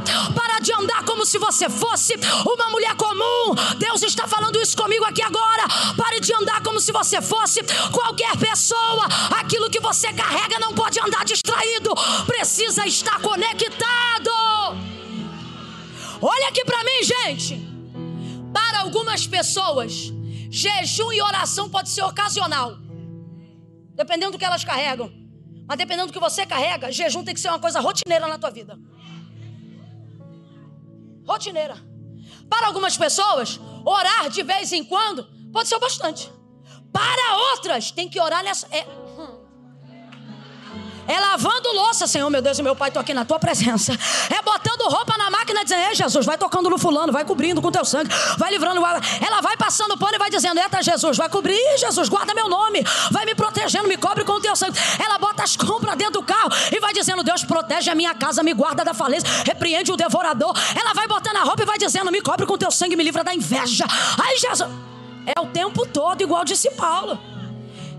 [0.00, 2.14] para de andar como se você fosse
[2.44, 3.54] uma mulher comum.
[3.78, 5.64] Deus está falando isso comigo aqui agora.
[5.96, 7.60] Pare de andar como se você fosse
[7.92, 9.06] qualquer pessoa.
[9.38, 11.94] Aquilo que você carrega não pode andar distraído,
[12.26, 14.30] precisa estar conectado.
[16.20, 17.68] Olha aqui para mim, gente.
[18.52, 20.12] Para algumas pessoas,
[20.50, 22.76] jejum e oração pode ser ocasional,
[23.94, 25.12] dependendo do que elas carregam.
[25.68, 28.50] Mas dependendo do que você carrega, jejum tem que ser uma coisa rotineira na tua
[28.50, 28.78] vida.
[31.28, 31.76] Rotineira.
[32.48, 36.32] Para algumas pessoas, orar de vez em quando pode ser o bastante.
[36.90, 38.66] Para outras, tem que orar nessa.
[38.74, 38.86] É,
[41.08, 43.94] é lavando louça, Senhor, meu Deus e meu Pai, estou aqui na tua presença.
[44.28, 47.72] É botando roupa na máquina, dizendo: Ei, Jesus, vai tocando no fulano, vai cobrindo com
[47.72, 48.78] teu sangue, vai livrando.
[48.78, 52.84] Ela vai passando pano e vai dizendo: Eita, Jesus, vai cobrir, Jesus, guarda meu nome,
[53.10, 54.78] vai me protegendo, me cobre com o teu sangue.
[55.02, 58.42] Ela bota as compras dentro do carro e vai dizendo: Deus, protege a minha casa,
[58.42, 60.54] me guarda da falência, repreende o devorador.
[60.78, 63.24] Ela vai botando a roupa e vai dizendo: Me cobre com teu sangue, me livra
[63.24, 63.86] da inveja.
[64.22, 64.70] Aí, Jesus,
[65.24, 67.37] é o tempo todo, igual disse Paulo.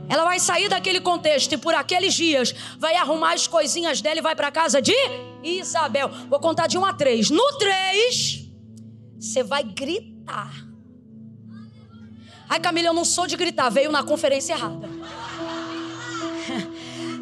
[0.09, 4.21] Ela vai sair daquele contexto e por aqueles dias vai arrumar as coisinhas dela e
[4.21, 4.95] vai para casa de
[5.43, 6.09] Isabel.
[6.27, 7.29] Vou contar de um a três.
[7.29, 8.49] No três,
[9.19, 10.51] você vai gritar.
[12.49, 14.89] Ai, Camila, eu não sou de gritar, veio na conferência errada.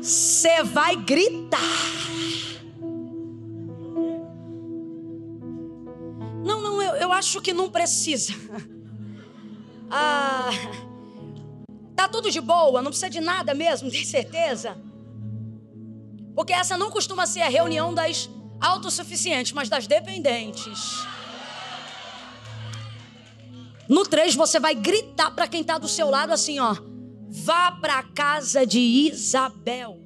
[0.01, 1.59] Você vai gritar.
[6.45, 8.33] Não, não, eu, eu acho que não precisa.
[9.91, 10.49] Ah.
[11.97, 14.77] Tá tudo de boa, não precisa de nada mesmo, tem certeza?
[16.35, 18.29] Porque essa não costuma ser a reunião das
[18.61, 21.03] autossuficientes, mas das dependentes.
[23.89, 26.75] No 3 você vai gritar para quem está do seu lado assim, ó:
[27.29, 29.99] Vá para casa de Isabel.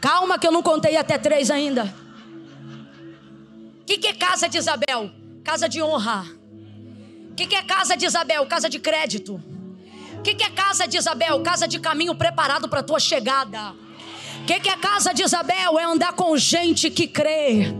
[0.00, 1.94] Calma que eu não contei até três ainda.
[3.82, 5.10] O que, que é casa de Isabel?
[5.44, 6.24] Casa de honra.
[7.30, 8.46] O que, que é casa de Isabel?
[8.46, 9.42] Casa de crédito.
[10.24, 11.42] Que, que é casa de Isabel?
[11.42, 13.74] Casa de caminho preparado para a tua chegada.
[14.44, 15.78] O que, que é casa de Isabel?
[15.78, 17.74] É andar com gente que crê,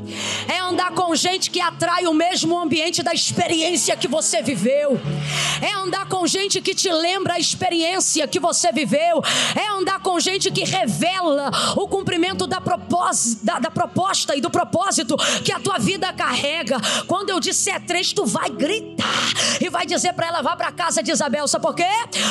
[0.49, 4.99] é andar com gente que atrai o mesmo ambiente da experiência que você viveu,
[5.61, 9.23] é andar com gente que te lembra a experiência que você viveu,
[9.55, 12.59] é andar com gente que revela o cumprimento da,
[13.43, 16.78] da, da proposta e do propósito que a tua vida carrega.
[17.07, 21.03] Quando eu disser três, tu vai gritar e vai dizer para ela: vá para casa
[21.03, 21.85] de Isabel, sabe por quê?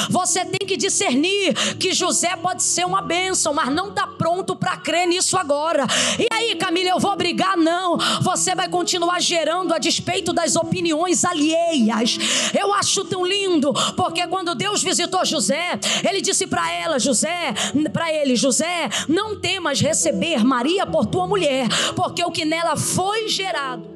[0.10, 4.78] Você tem que discernir que José pode ser uma bênção, mas não dá pronto para
[4.78, 5.86] crer nisso agora.
[6.18, 7.58] E aí, Camila, eu vou brigar?
[7.58, 7.98] Não.
[8.22, 12.18] Você vai continuar gerando a despeito das opiniões alheias.
[12.58, 15.78] Eu acho tão lindo, porque quando Deus visitou José,
[16.08, 17.54] ele disse para ela, José,
[17.92, 23.28] para ele, José, não temas receber Maria por tua mulher, porque o que nela foi
[23.28, 23.92] gerado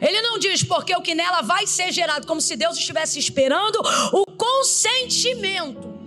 [0.00, 3.76] ele não diz porque o que nela vai ser gerado, como se Deus estivesse esperando
[4.14, 5.99] o consentimento.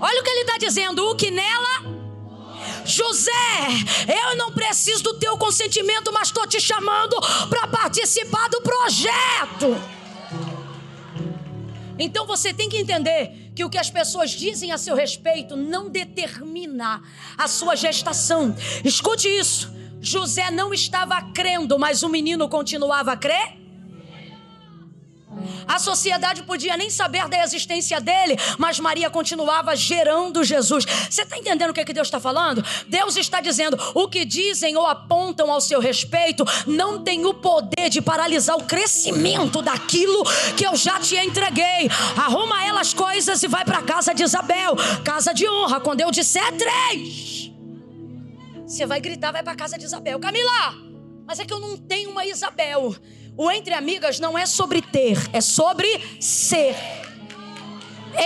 [0.00, 1.96] Olha o que ele está dizendo: o que nela.
[2.84, 3.30] José,
[4.30, 7.16] eu não preciso do teu consentimento, mas estou te chamando
[7.48, 9.76] para participar do projeto.
[11.98, 15.88] Então você tem que entender que o que as pessoas dizem a seu respeito não
[15.88, 17.02] determina
[17.36, 18.54] a sua gestação.
[18.84, 19.74] Escute isso.
[20.00, 23.65] José não estava crendo, mas o menino continuava a crer.
[25.66, 30.84] A sociedade podia nem saber da existência dele, mas Maria continuava gerando Jesus.
[30.84, 32.64] Você está entendendo o que, é que Deus está falando?
[32.88, 37.88] Deus está dizendo: o que dizem ou apontam ao seu respeito não tem o poder
[37.88, 40.24] de paralisar o crescimento daquilo
[40.56, 41.88] que eu já te entreguei.
[42.16, 45.80] Arruma elas coisas e vai para casa de Isabel, casa de honra.
[45.80, 47.50] Quando eu disser três,
[48.66, 50.18] você vai gritar, vai para casa de Isabel.
[50.18, 50.74] Camila,
[51.26, 52.94] mas é que eu não tenho uma Isabel.
[53.36, 55.86] O entre amigas não é sobre ter, é sobre
[56.20, 56.74] ser.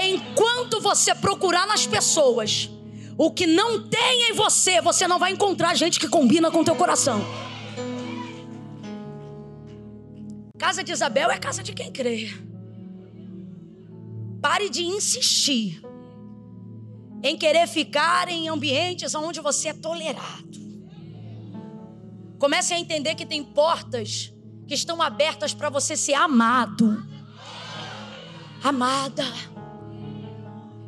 [0.05, 2.71] Enquanto você procurar nas pessoas
[3.19, 6.77] o que não tem em você, você não vai encontrar gente que combina com teu
[6.77, 7.21] coração.
[10.57, 12.33] Casa de Isabel é casa de quem crê.
[14.41, 15.83] Pare de insistir
[17.23, 20.61] em querer ficar em ambientes onde você é tolerado.
[22.39, 24.33] Comece a entender que tem portas
[24.71, 27.05] que estão abertas para você ser amado.
[28.63, 29.25] amada.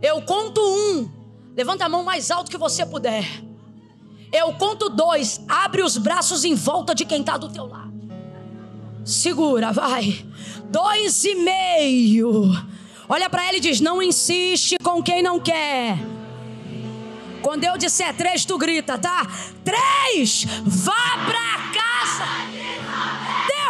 [0.01, 1.11] Eu conto um.
[1.57, 3.25] Levanta a mão mais alto que você puder.
[4.33, 5.41] Eu conto dois.
[5.49, 7.93] Abre os braços em volta de quem está do teu lado.
[9.05, 10.25] Segura, vai.
[10.71, 12.53] Dois e meio.
[13.09, 15.99] Olha para ele e diz: Não insiste com quem não quer.
[17.43, 19.27] Quando eu disser três, tu grita, tá?
[19.65, 20.45] Três!
[20.63, 22.42] Vá para casa!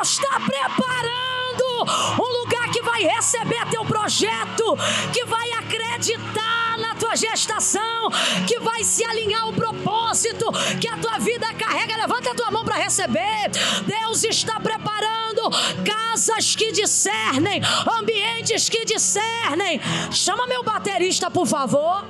[0.02, 1.84] Deus está preparando
[2.18, 4.76] um lugar que vai receber teu projeto,
[5.12, 8.10] que vai acreditar na tua gestação,
[8.48, 10.46] que vai se alinhar ao propósito
[10.80, 11.96] que a tua vida carrega.
[11.96, 13.50] Levanta a tua mão para receber.
[13.86, 15.48] Deus está preparando
[15.84, 17.62] casas que discernem,
[17.96, 19.80] ambientes que discernem.
[20.10, 22.04] Chama meu baterista, por favor.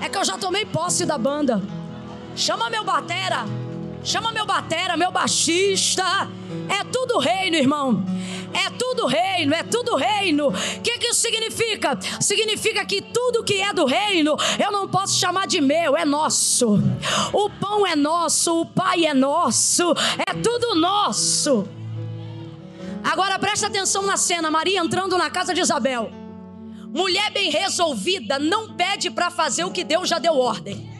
[0.00, 1.60] É que eu já tomei posse da banda.
[2.36, 3.63] Chama meu batera.
[4.04, 6.04] Chama meu batera, meu baixista.
[6.68, 8.04] É tudo reino, irmão.
[8.52, 10.48] É tudo reino, é tudo reino.
[10.48, 11.98] O que, que isso significa?
[12.20, 16.78] Significa que tudo que é do reino eu não posso chamar de meu, é nosso.
[17.32, 21.66] O pão é nosso, o pai é nosso, é tudo nosso.
[23.02, 26.12] Agora presta atenção na cena: Maria entrando na casa de Isabel.
[26.92, 30.93] Mulher bem resolvida não pede para fazer o que Deus já deu ordem.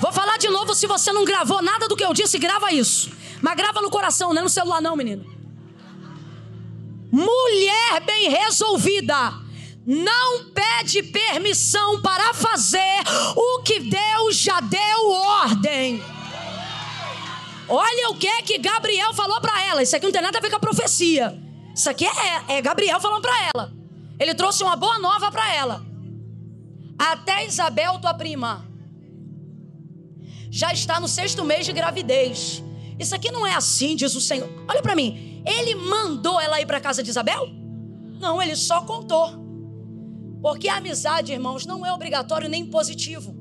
[0.00, 3.10] Vou falar de novo, se você não gravou nada do que eu disse, grava isso.
[3.42, 5.24] Mas grava no coração, não é no celular não, menino.
[7.10, 9.48] Mulher bem resolvida
[9.90, 13.00] não pede permissão para fazer
[13.34, 16.02] o que Deus já deu ordem.
[17.66, 19.82] Olha o que que Gabriel falou para ela.
[19.82, 21.38] Isso aqui não tem nada a ver com a profecia.
[21.74, 23.72] Isso aqui é, é Gabriel falando para ela.
[24.20, 25.82] Ele trouxe uma boa nova para ela.
[26.98, 28.67] Até Isabel, tua prima,
[30.50, 32.62] já está no sexto mês de gravidez.
[32.98, 34.48] Isso aqui não é assim, diz o Senhor.
[34.68, 35.42] Olha para mim.
[35.46, 37.48] Ele mandou ela ir para casa de Isabel?
[38.20, 39.30] Não, ele só contou.
[40.42, 43.34] Porque a amizade, irmãos, não é obrigatório nem positivo.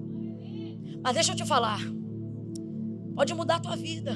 [1.03, 1.79] Mas deixa eu te falar.
[3.15, 4.15] Pode mudar a tua vida.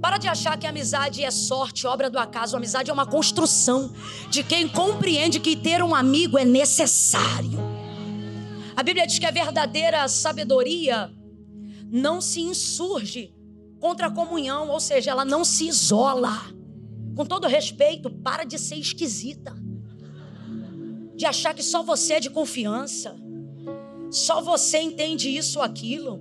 [0.00, 2.54] Para de achar que a amizade é sorte, obra do acaso.
[2.54, 3.92] A amizade é uma construção
[4.30, 7.73] de quem compreende que ter um amigo é necessário.
[8.76, 11.10] A Bíblia diz que a verdadeira sabedoria
[11.90, 13.34] não se insurge
[13.78, 16.32] contra a comunhão, ou seja, ela não se isola.
[17.14, 19.54] Com todo respeito, para de ser esquisita.
[21.14, 23.14] De achar que só você é de confiança.
[24.10, 26.20] Só você entende isso ou aquilo.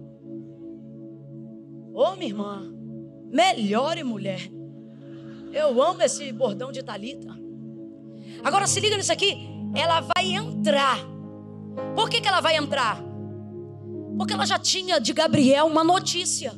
[1.94, 2.74] Ô, minha irmã,
[3.34, 4.48] Melhore mulher.
[5.52, 7.36] Eu amo esse bordão de Talita.
[8.44, 9.36] Agora se liga nisso aqui.
[9.74, 11.13] Ela vai entrar.
[11.96, 13.02] Por que, que ela vai entrar?
[14.18, 16.54] Porque ela já tinha de Gabriel uma notícia.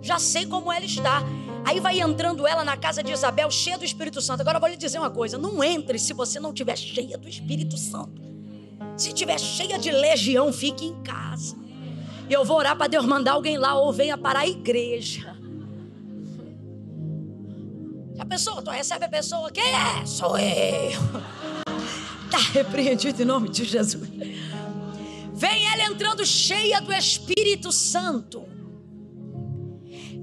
[0.00, 1.22] Já sei como ela está.
[1.64, 4.40] Aí vai entrando ela na casa de Isabel, cheia do Espírito Santo.
[4.40, 7.28] Agora eu vou lhe dizer uma coisa: não entre se você não tiver cheia do
[7.28, 8.22] Espírito Santo.
[8.96, 11.56] Se tiver cheia de legião, fique em casa.
[12.28, 15.34] E eu vou orar para Deus mandar alguém lá ou venha para a igreja.
[18.18, 20.06] A pessoa, tu recebe a pessoa, quem é?
[20.06, 21.00] Sou eu.
[22.24, 24.08] Está repreendido em nome de Jesus.
[25.34, 28.46] Vem ela entrando cheia do Espírito Santo.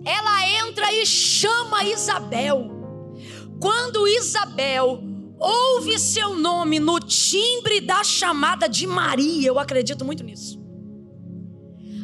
[0.05, 2.71] Ela entra e chama Isabel.
[3.59, 5.03] Quando Isabel
[5.37, 10.61] ouve seu nome no timbre da chamada de Maria, eu acredito muito nisso.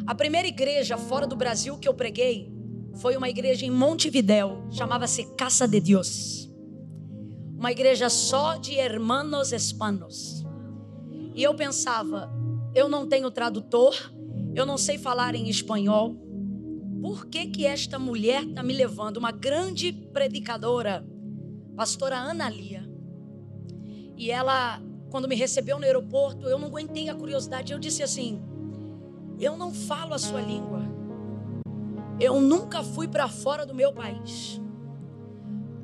[0.06, 2.52] A primeira igreja fora do Brasil que eu preguei
[3.00, 6.50] foi uma igreja em Montevidéu, chamava-se Casa de Deus.
[7.56, 10.44] Uma igreja só de hermanos hispanos.
[11.34, 12.32] E eu pensava,
[12.74, 13.94] eu não tenho tradutor,
[14.54, 16.14] eu não sei falar em espanhol.
[17.00, 19.18] Por que que esta mulher está me levando?
[19.18, 21.06] Uma grande predicadora,
[21.76, 22.88] pastora Ana Lia.
[24.16, 27.72] E ela, quando me recebeu no aeroporto, eu não aguentei a curiosidade.
[27.72, 28.42] Eu disse assim:
[29.38, 30.82] Eu não falo a sua língua.
[32.18, 34.60] Eu nunca fui para fora do meu país.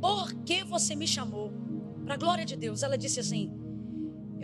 [0.00, 1.52] Por que você me chamou?
[2.04, 2.82] Para a glória de Deus.
[2.82, 3.52] Ela disse assim: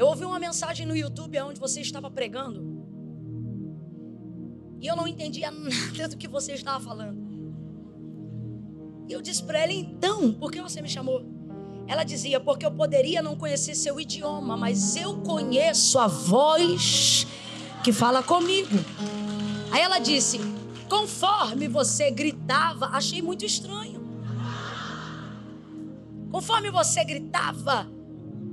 [0.00, 2.64] Eu ouvi uma mensagem no YouTube onde você estava pregando.
[4.80, 7.20] E eu não entendia nada do que você estava falando.
[9.06, 11.22] E eu disse para ela: Então, por que você me chamou?
[11.86, 17.26] Ela dizia: Porque eu poderia não conhecer seu idioma, mas eu conheço a voz
[17.84, 18.78] que fala comigo.
[19.70, 20.40] Aí ela disse:
[20.88, 24.00] Conforme você gritava, achei muito estranho.
[26.32, 27.99] Conforme você gritava,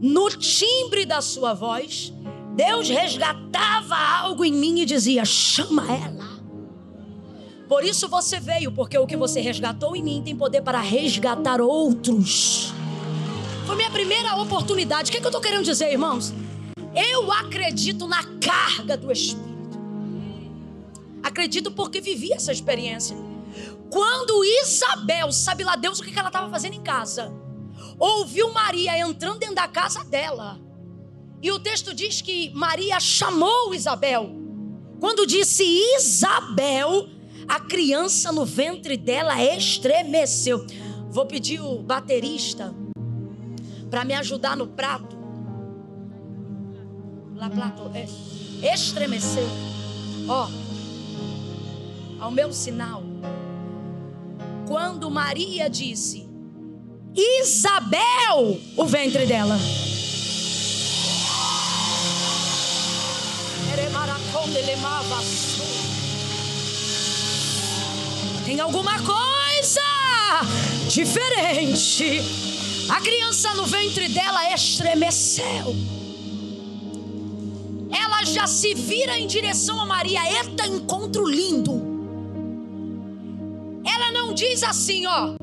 [0.02, 2.14] no timbre da sua voz,
[2.56, 6.28] Deus resgatava algo em mim e dizia: chama ela.
[7.68, 11.60] Por isso você veio, porque o que você resgatou em mim tem poder para resgatar
[11.60, 12.74] outros.
[13.66, 15.10] Foi minha primeira oportunidade.
[15.10, 16.34] O que, é que eu estou querendo dizer, irmãos?
[16.96, 19.78] Eu acredito na carga do Espírito.
[21.22, 23.18] Acredito porque vivi essa experiência.
[23.90, 27.34] Quando Isabel, sabe lá Deus o que ela estava fazendo em casa,
[28.00, 30.60] ouviu Maria entrando dentro da casa dela.
[31.42, 34.30] E o texto diz que Maria chamou Isabel.
[35.00, 35.64] Quando disse
[35.98, 37.08] Isabel,
[37.48, 40.66] a criança no ventre dela estremeceu.
[41.10, 42.74] Vou pedir o baterista
[43.90, 45.16] para me ajudar no prato.
[47.36, 49.48] Lá, prato, é, estremeceu.
[50.28, 50.50] Ó,
[52.20, 53.04] ao meu sinal.
[54.68, 56.27] Quando Maria disse,
[57.18, 59.58] Isabel, o ventre dela.
[68.46, 69.82] Tem alguma coisa
[70.88, 72.22] diferente.
[72.88, 75.76] A criança no ventre dela estremeceu.
[77.92, 80.22] Ela já se vira em direção a Maria.
[80.32, 81.82] Eita, encontro lindo.
[83.86, 85.36] Ela não diz assim, ó,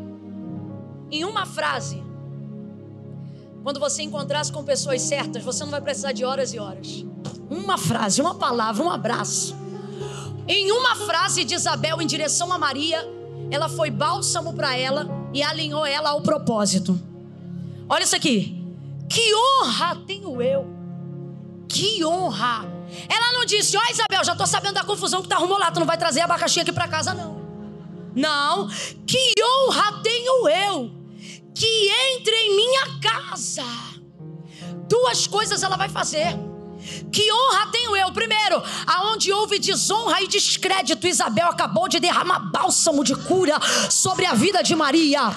[1.14, 2.02] em uma frase.
[3.62, 7.06] Quando você encontrasse com pessoas certas, você não vai precisar de horas e horas.
[7.48, 9.56] Uma frase, uma palavra, um abraço.
[10.48, 13.08] Em uma frase de Isabel em direção a Maria,
[13.50, 17.00] ela foi bálsamo para ela e alinhou ela ao propósito.
[17.88, 18.60] Olha isso aqui.
[19.08, 20.66] Que honra tenho eu.
[21.68, 22.66] Que honra.
[23.08, 25.70] Ela não disse, ó oh, Isabel, já estou sabendo da confusão que tá arrumou lá,
[25.70, 27.42] tu não vai trazer abacaxi aqui para casa não.
[28.14, 28.68] Não,
[29.06, 30.93] que honra tenho eu
[31.54, 33.64] que entre em minha casa.
[34.88, 36.36] Duas coisas ela vai fazer.
[37.10, 38.12] Que honra tenho eu?
[38.12, 43.58] Primeiro, aonde houve desonra e descrédito, Isabel acabou de derramar bálsamo de cura
[43.88, 45.34] sobre a vida de Maria.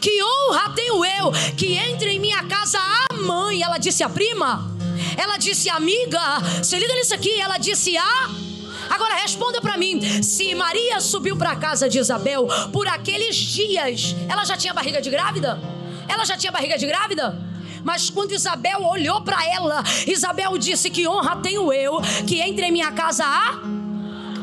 [0.00, 4.70] Que honra tenho eu que entre em minha casa a mãe, ela disse a prima,
[5.16, 6.20] ela disse amiga,
[6.62, 8.51] se liga nisso aqui, ela disse a.
[8.92, 14.14] Agora responda para mim: se Maria subiu para a casa de Isabel por aqueles dias,
[14.28, 15.58] ela já tinha barriga de grávida?
[16.06, 17.38] Ela já tinha barriga de grávida?
[17.82, 22.72] Mas quando Isabel olhou para ela, Isabel disse: Que honra tenho eu que entre em
[22.72, 23.60] minha casa a.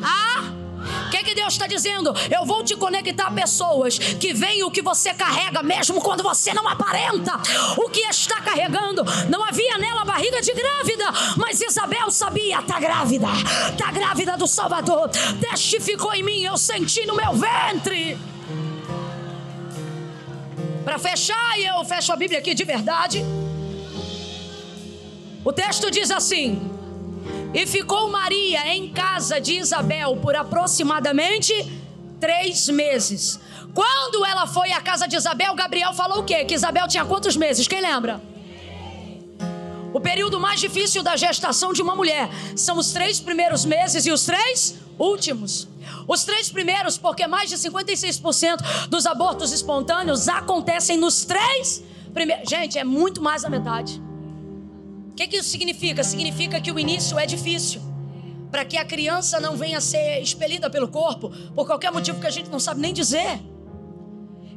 [0.03, 0.58] a
[1.09, 2.13] o que, que Deus está dizendo?
[2.29, 6.53] Eu vou te conectar a pessoas que veem o que você carrega, mesmo quando você
[6.53, 7.33] não aparenta
[7.77, 9.03] o que está carregando.
[9.27, 11.05] Não havia nela barriga de grávida,
[11.35, 13.25] mas Isabel sabia: está grávida,
[13.71, 15.09] está grávida do Salvador.
[15.41, 18.15] Testificou em mim, eu senti no meu ventre.
[20.85, 23.25] Para fechar, e eu fecho a Bíblia aqui de verdade.
[25.43, 26.78] O texto diz assim:
[27.53, 31.53] E ficou Maria em casa de Isabel por aproximadamente
[32.19, 33.39] três meses.
[33.73, 36.45] Quando ela foi à casa de Isabel, Gabriel falou o quê?
[36.45, 37.67] Que Isabel tinha quantos meses?
[37.67, 38.21] Quem lembra?
[39.91, 44.11] O período mais difícil da gestação de uma mulher são os três primeiros meses e
[44.11, 45.67] os três últimos.
[46.07, 52.47] Os três primeiros, porque mais de 56% dos abortos espontâneos acontecem nos três primeiros.
[52.47, 54.08] Gente, é muito mais da metade.
[55.19, 56.01] Que, que isso significa?
[56.01, 57.81] Significa que o início é difícil.
[58.49, 62.27] Para que a criança não venha a ser expelida pelo corpo, por qualquer motivo que
[62.27, 63.37] a gente não sabe nem dizer.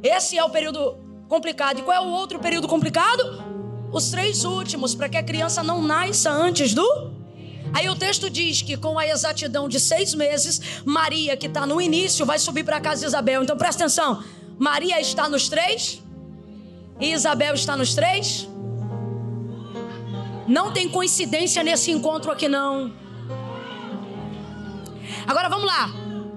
[0.01, 0.95] Esse é o período
[1.27, 1.79] complicado.
[1.79, 3.43] E qual é o outro período complicado?
[3.91, 7.11] Os três últimos, para que a criança não nasça antes do
[7.73, 11.81] Aí o texto diz que com a exatidão de seis meses, Maria, que está no
[11.81, 13.43] início, vai subir para casa de Isabel.
[13.43, 14.23] Então presta atenção:
[14.57, 16.01] Maria está nos três
[17.01, 18.47] e Isabel está nos três.
[20.47, 22.93] Não tem coincidência nesse encontro aqui, não.
[25.27, 25.89] Agora vamos lá.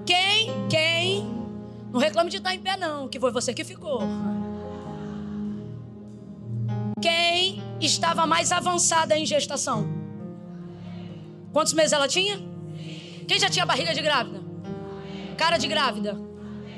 [0.05, 1.25] Quem, quem,
[1.91, 4.01] não reclame de estar em pé, não, que foi você que ficou.
[7.01, 9.87] Quem estava mais avançada em gestação?
[11.51, 12.39] Quantos meses ela tinha?
[13.27, 14.41] Quem já tinha barriga de grávida?
[15.37, 16.17] Cara de grávida?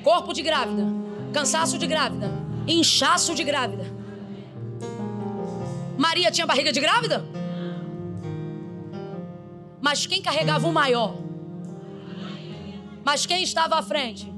[0.04, 0.84] Corpo de grávida?
[1.32, 2.32] Cansaço de grávida?
[2.68, 3.99] Inchaço de grávida?
[6.00, 7.26] Maria tinha barriga de grávida?
[9.82, 11.18] Mas quem carregava o maior?
[13.04, 14.34] Mas quem estava à frente?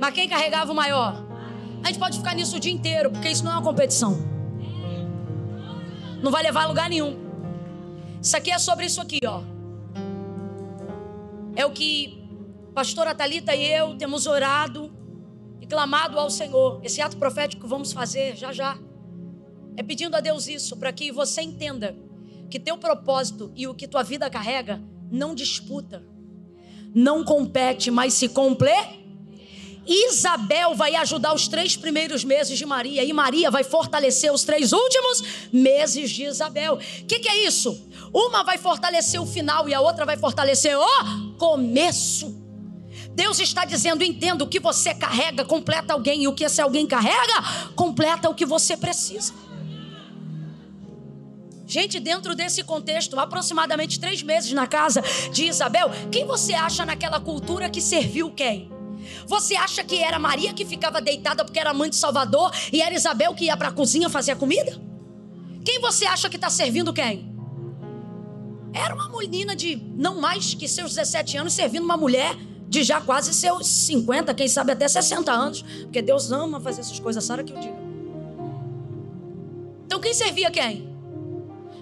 [0.00, 1.22] Mas quem carregava o maior?
[1.84, 4.16] A gente pode ficar nisso o dia inteiro, porque isso não é uma competição.
[6.22, 7.18] Não vai levar a lugar nenhum.
[8.22, 9.42] Isso aqui é sobre isso aqui, ó.
[11.54, 12.18] É o que
[12.74, 14.90] pastora Talita e eu temos orado
[15.60, 16.80] e clamado ao Senhor.
[16.82, 18.78] Esse ato profético que vamos fazer já já
[19.76, 21.96] é pedindo a Deus isso para que você entenda
[22.50, 26.02] que teu propósito e o que tua vida carrega não disputa,
[26.94, 29.02] não compete, mas se completa.
[29.86, 34.72] Isabel vai ajudar os três primeiros meses de Maria e Maria vai fortalecer os três
[34.72, 36.74] últimos meses de Isabel.
[36.74, 37.88] O que, que é isso?
[38.12, 42.40] Uma vai fortalecer o final e a outra vai fortalecer o começo.
[43.14, 46.86] Deus está dizendo: entenda o que você carrega, completa alguém, e o que esse alguém
[46.86, 47.42] carrega,
[47.74, 49.32] completa o que você precisa.
[51.72, 57.18] Gente, dentro desse contexto, aproximadamente três meses na casa de Isabel, quem você acha naquela
[57.18, 58.70] cultura que serviu quem?
[59.26, 62.94] Você acha que era Maria que ficava deitada porque era mãe de Salvador e era
[62.94, 64.78] Isabel que ia para a cozinha fazer a comida?
[65.64, 67.34] Quem você acha que está servindo quem?
[68.74, 72.36] Era uma menina de não mais que seus 17 anos servindo uma mulher
[72.68, 77.00] de já quase seus 50, quem sabe até 60 anos, porque Deus ama fazer essas
[77.00, 77.78] coisas, Sara que eu diga.
[79.86, 80.91] Então quem servia quem?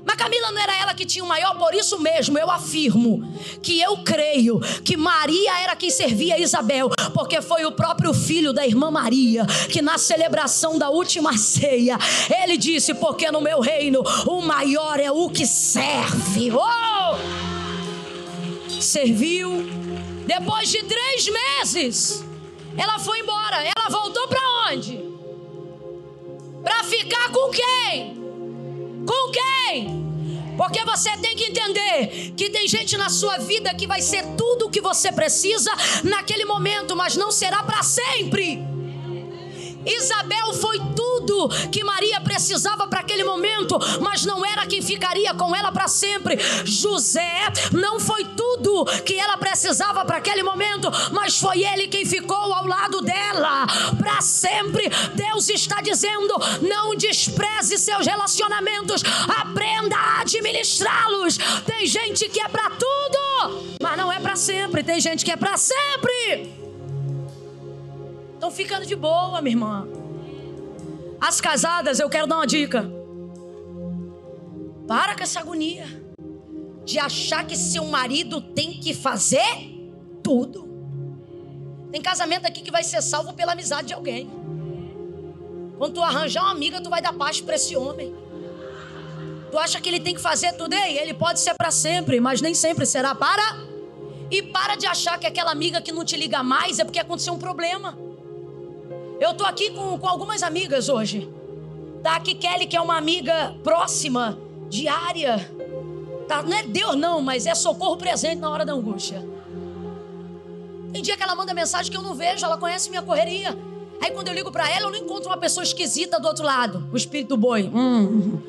[0.04, 3.32] Mas Camila não era ela que tinha o maior, por isso mesmo eu afirmo
[3.62, 8.66] que eu creio que Maria era quem servia Isabel, porque foi o próprio filho da
[8.66, 11.98] irmã Maria que na celebração da última ceia
[12.42, 16.50] ele disse: Porque no meu reino o maior é o que serve.
[16.52, 17.16] Oh!
[18.80, 19.68] Serviu.
[20.26, 22.24] Depois de três meses,
[22.76, 23.62] ela foi embora.
[23.62, 24.40] Ela voltou para
[24.70, 25.04] onde?
[26.62, 28.29] Para ficar com quem?
[29.06, 30.10] Com quem?
[30.56, 34.66] Porque você tem que entender que tem gente na sua vida que vai ser tudo
[34.66, 35.70] o que você precisa
[36.04, 38.62] naquele momento, mas não será para sempre.
[39.86, 45.54] Isabel foi tudo que Maria precisava para aquele momento, mas não era quem ficaria com
[45.54, 46.38] ela para sempre.
[46.64, 52.36] José não foi tudo que ela precisava para aquele momento, mas foi ele quem ficou
[52.36, 53.66] ao lado dela
[53.98, 54.90] para sempre.
[55.14, 59.02] Deus está dizendo: não despreze seus relacionamentos,
[59.40, 61.38] aprenda a administrá-los.
[61.66, 64.82] Tem gente que é para tudo, mas não é para sempre.
[64.82, 66.59] Tem gente que é para sempre.
[68.40, 69.86] Estão ficando de boa, minha irmã.
[71.20, 72.90] As casadas, eu quero dar uma dica.
[74.88, 75.86] Para com essa agonia
[76.82, 79.44] de achar que seu marido tem que fazer
[80.22, 80.66] tudo.
[81.92, 84.30] Tem casamento aqui que vai ser salvo pela amizade de alguém.
[85.76, 88.14] Quando tu arranjar uma amiga, tu vai dar paz para esse homem.
[89.50, 90.72] Tu acha que ele tem que fazer tudo?
[90.72, 93.58] Ei, ele pode ser para sempre, mas nem sempre será para.
[94.30, 97.34] E para de achar que aquela amiga que não te liga mais é porque aconteceu
[97.34, 98.08] um problema.
[99.20, 101.30] Eu tô aqui com, com algumas amigas hoje.
[102.02, 104.38] Tá aqui Kelly, que é uma amiga próxima,
[104.70, 105.46] diária.
[106.26, 109.22] Tá, não é Deus não, mas é socorro presente na hora da angústia.
[110.90, 113.56] Tem dia que ela manda mensagem que eu não vejo, ela conhece minha correria.
[114.00, 116.88] Aí quando eu ligo para ela, eu não encontro uma pessoa esquisita do outro lado.
[116.90, 117.70] O espírito do boi.
[117.72, 118.40] Hum.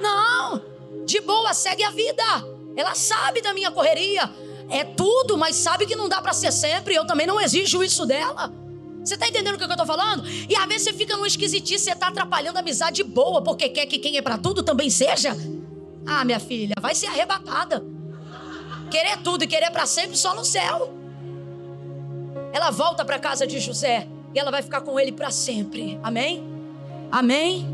[0.00, 0.60] Não,
[1.04, 2.24] de boa, segue a vida.
[2.74, 4.28] Ela sabe da minha correria.
[4.68, 6.96] É tudo, mas sabe que não dá para ser sempre.
[6.96, 8.52] Eu também não exijo isso dela.
[9.06, 10.28] Você está entendendo o que eu estou falando?
[10.28, 13.86] E às vezes você fica numa esquisitice, você está atrapalhando a amizade boa, porque quer
[13.86, 15.36] que quem é para tudo também seja.
[16.04, 17.84] Ah, minha filha, vai ser arrebatada.
[18.90, 20.92] Querer tudo e querer para sempre só no céu.
[22.52, 26.00] Ela volta para casa de José e ela vai ficar com ele para sempre.
[26.02, 26.42] Amém?
[27.12, 27.64] Amém?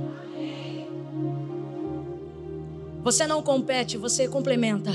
[3.03, 4.93] Você não compete, você complementa.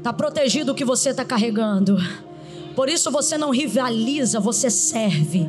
[0.00, 1.98] Tá protegido o que você está carregando.
[2.74, 5.48] Por isso você não rivaliza, você serve.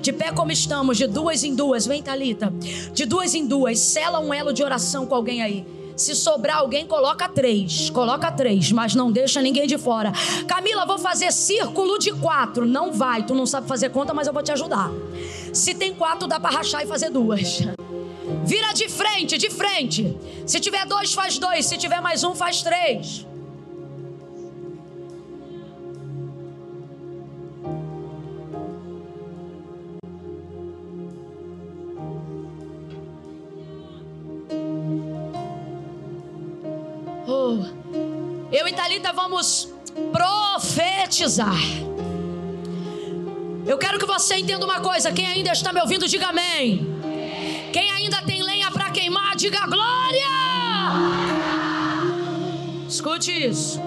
[0.00, 2.52] De pé como estamos, de duas em duas, vem Talita.
[2.92, 5.64] De duas em duas, sela um elo de oração com alguém aí.
[5.96, 7.90] Se sobrar alguém, coloca três.
[7.90, 10.12] Coloca três, mas não deixa ninguém de fora.
[10.48, 12.64] Camila, vou fazer círculo de quatro.
[12.64, 14.90] Não vai, tu não sabe fazer conta, mas eu vou te ajudar.
[15.52, 17.60] Se tem quatro, dá para rachar e fazer duas.
[18.46, 20.16] Vira de frente, de frente.
[20.46, 21.66] Se tiver dois, faz dois.
[21.66, 23.26] Se tiver mais um, faz três.
[38.52, 39.68] Eu e Thalita vamos
[40.12, 41.54] profetizar.
[43.64, 45.12] Eu quero que você entenda uma coisa.
[45.12, 46.84] Quem ainda está me ouvindo, diga amém.
[47.72, 50.30] Quem ainda tem lenha para queimar, diga glória.
[52.88, 53.80] Escute isso.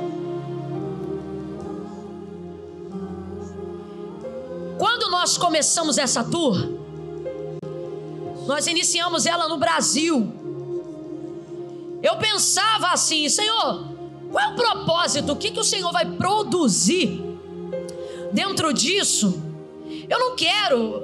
[4.77, 6.55] Quando nós começamos essa tour,
[8.47, 10.31] nós iniciamos ela no Brasil.
[12.01, 13.92] Eu pensava assim, Senhor,
[14.33, 15.31] qual é o propósito?
[15.31, 17.23] O que, que o Senhor vai produzir
[18.31, 19.39] dentro disso?
[20.09, 21.03] Eu não quero.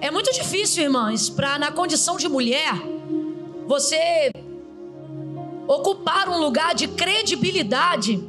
[0.00, 2.72] É muito difícil, irmãs, para na condição de mulher
[3.66, 4.30] você
[5.66, 8.22] ocupar um lugar de credibilidade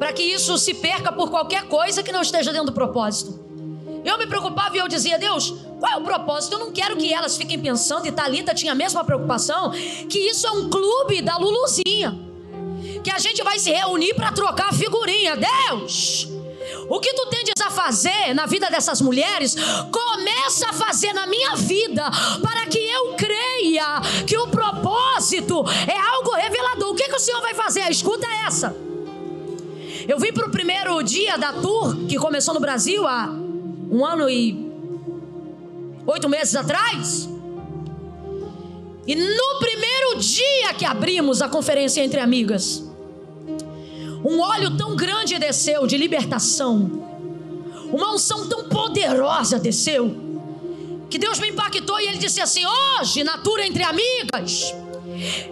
[0.00, 3.38] para que isso se perca por qualquer coisa que não esteja dentro do propósito.
[4.04, 6.54] Eu me preocupava e eu dizia, Deus, qual é o propósito?
[6.54, 9.70] Eu não quero que elas fiquem pensando, e Talita tinha a mesma preocupação,
[10.08, 12.25] que isso é um clube da Luluzinha.
[13.06, 15.36] Que a gente vai se reunir para trocar figurinha.
[15.36, 16.26] Deus!
[16.88, 19.54] O que tu tendes a fazer na vida dessas mulheres,
[19.92, 22.02] começa a fazer na minha vida,
[22.42, 26.90] para que eu creia que o propósito é algo revelador.
[26.90, 27.88] O que, que o Senhor vai fazer?
[27.88, 28.74] Escuta essa.
[30.08, 33.28] Eu vim para o primeiro dia da tour que começou no Brasil há
[33.88, 34.68] um ano e
[36.08, 37.28] oito meses atrás.
[39.06, 42.85] E no primeiro dia que abrimos a conferência entre amigas,
[44.24, 47.06] um óleo tão grande desceu de libertação,
[47.92, 50.14] uma unção tão poderosa desceu,
[51.08, 54.74] que Deus me impactou e ele disse assim: Hoje, na tour entre amigas,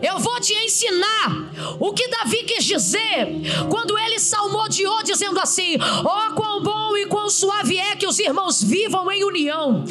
[0.02, 3.28] eu vou te ensinar o que Davi quis dizer
[3.70, 6.73] quando ele salmodiou, dizendo assim: Ó, oh, quão bom
[7.06, 9.84] quão suave é que os irmãos vivam em união.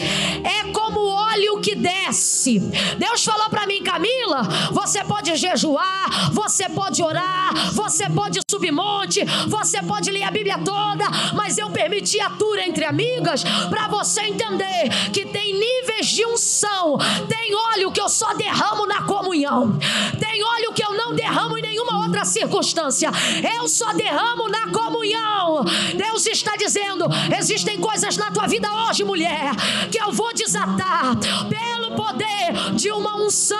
[0.43, 2.59] É como óleo que desce.
[2.97, 9.23] Deus falou para mim, Camila: você pode jejuar, você pode orar, você pode subir monte,
[9.47, 14.21] você pode ler a Bíblia toda, mas eu permiti a tour entre amigas para você
[14.21, 19.77] entender que tem níveis de unção, tem óleo que eu só derramo na comunhão.
[20.19, 23.11] Tem óleo que não derramo em nenhuma outra circunstância.
[23.57, 25.63] Eu só derramo na comunhão.
[25.95, 27.05] Deus está dizendo:
[27.37, 29.51] existem coisas na tua vida hoje, mulher,
[29.91, 31.15] que eu vou desatar
[31.49, 33.57] pelo poder de uma unção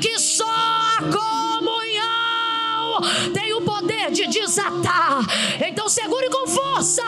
[0.00, 3.00] que só a comunhão
[3.34, 5.24] tem o poder de desatar.
[5.66, 7.02] Então segure com força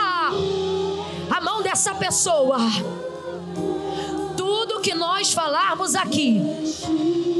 [1.30, 2.58] a mão dessa pessoa
[4.82, 6.42] que nós falarmos aqui,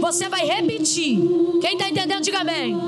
[0.00, 1.18] você vai repetir.
[1.60, 2.80] Quem está entendendo, diga amém.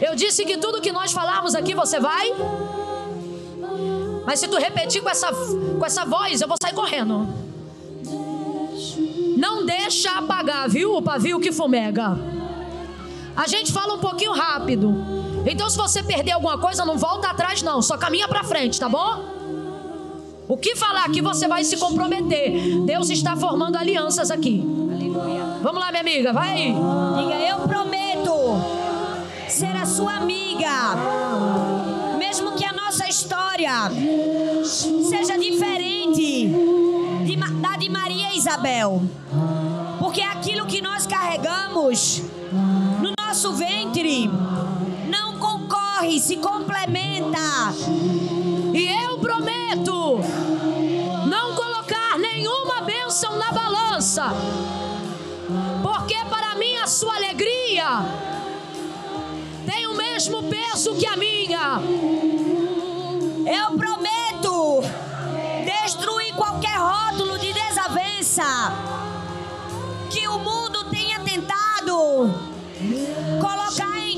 [0.00, 2.32] Eu disse que tudo que nós falarmos aqui, você vai.
[4.24, 7.28] Mas se tu repetir com essa, com essa voz, eu vou sair correndo.
[9.36, 10.94] Não deixa apagar, viu?
[10.94, 12.16] O pavio que fumega.
[13.36, 14.94] A gente fala um pouquinho rápido.
[15.46, 17.80] Então, se você perder alguma coisa, não volta atrás, não.
[17.82, 19.39] Só caminha para frente, tá bom?
[20.50, 22.80] O que falar aqui você vai se comprometer.
[22.84, 24.60] Deus está formando alianças aqui.
[24.92, 25.44] Aleluia.
[25.62, 26.74] Vamos lá, minha amiga, vai aí.
[27.18, 28.32] Diga, eu prometo
[29.48, 30.96] ser a sua amiga.
[32.18, 33.70] Mesmo que a nossa história
[34.64, 36.48] seja diferente
[37.24, 39.00] de, da de Maria e Isabel.
[40.00, 42.24] Porque aquilo que nós carregamos
[43.00, 44.28] no nosso ventre
[46.00, 47.38] concorre, se complementa.
[48.72, 50.20] E eu prometo
[51.26, 54.32] não colocar nenhuma bênção na balança,
[55.82, 57.86] porque para mim a sua alegria
[59.66, 61.80] tem o mesmo peso que a minha.
[63.46, 64.82] Eu prometo
[65.64, 68.44] destruir qualquer rótulo de desavença
[70.08, 72.32] que o mundo tenha tentado
[73.40, 74.09] colocar entre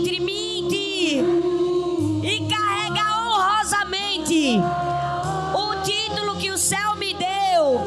[4.58, 7.80] o título que o céu me deu.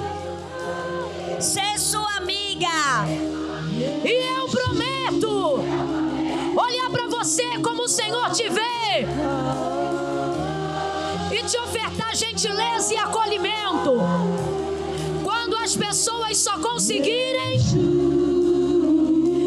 [1.39, 2.67] Ser sua amiga.
[4.03, 5.59] E eu prometo
[6.59, 9.05] olhar para você como o Senhor te vê
[11.31, 13.99] e te ofertar gentileza e acolhimento.
[15.23, 17.57] Quando as pessoas só conseguirem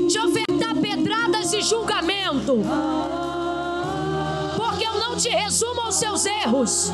[0.08, 2.60] te ofertar pedradas e julgamento,
[5.18, 6.92] te resumo aos seus erros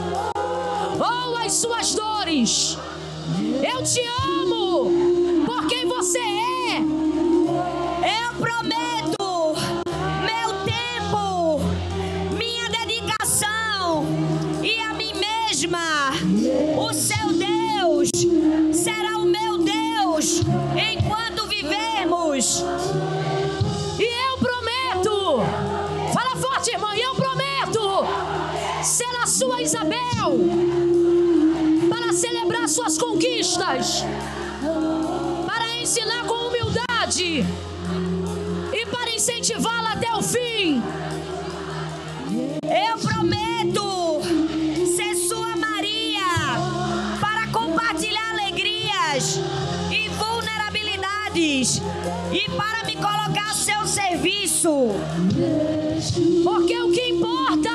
[0.98, 2.78] ou às suas dores.
[3.62, 6.78] Eu te amo por quem você é.
[6.78, 9.54] Eu prometo
[10.24, 11.60] meu tempo,
[12.34, 14.06] minha dedicação
[14.62, 16.12] e a mim mesma.
[16.78, 18.08] O seu Deus
[18.72, 20.40] será o meu Deus
[20.74, 22.64] enquanto vivermos.
[29.54, 30.40] Sua Isabel
[31.88, 34.04] para celebrar suas conquistas,
[35.46, 37.44] para ensinar com humildade
[38.72, 40.82] e para incentivá-la até o fim.
[42.62, 44.22] Eu prometo
[44.96, 46.58] ser sua Maria
[47.20, 49.38] para compartilhar alegrias
[49.90, 51.80] e vulnerabilidades
[52.32, 54.88] e para me colocar a seu serviço.
[56.42, 57.73] Porque o que importa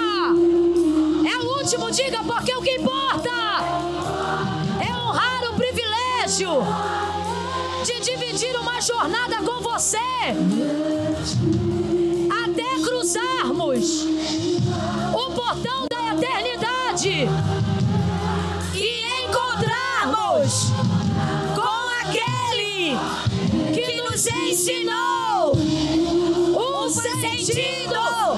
[1.70, 3.30] último, diga, porque o que importa
[4.82, 6.64] é honrar o privilégio
[7.86, 9.98] de dividir uma jornada com você.
[12.44, 14.04] Até cruzarmos
[15.14, 15.86] o portão
[16.18, 17.30] eternidade
[18.74, 20.72] e encontrarmos
[21.54, 22.98] com aquele
[23.76, 25.52] que nos ensinou
[26.56, 28.29] o sentido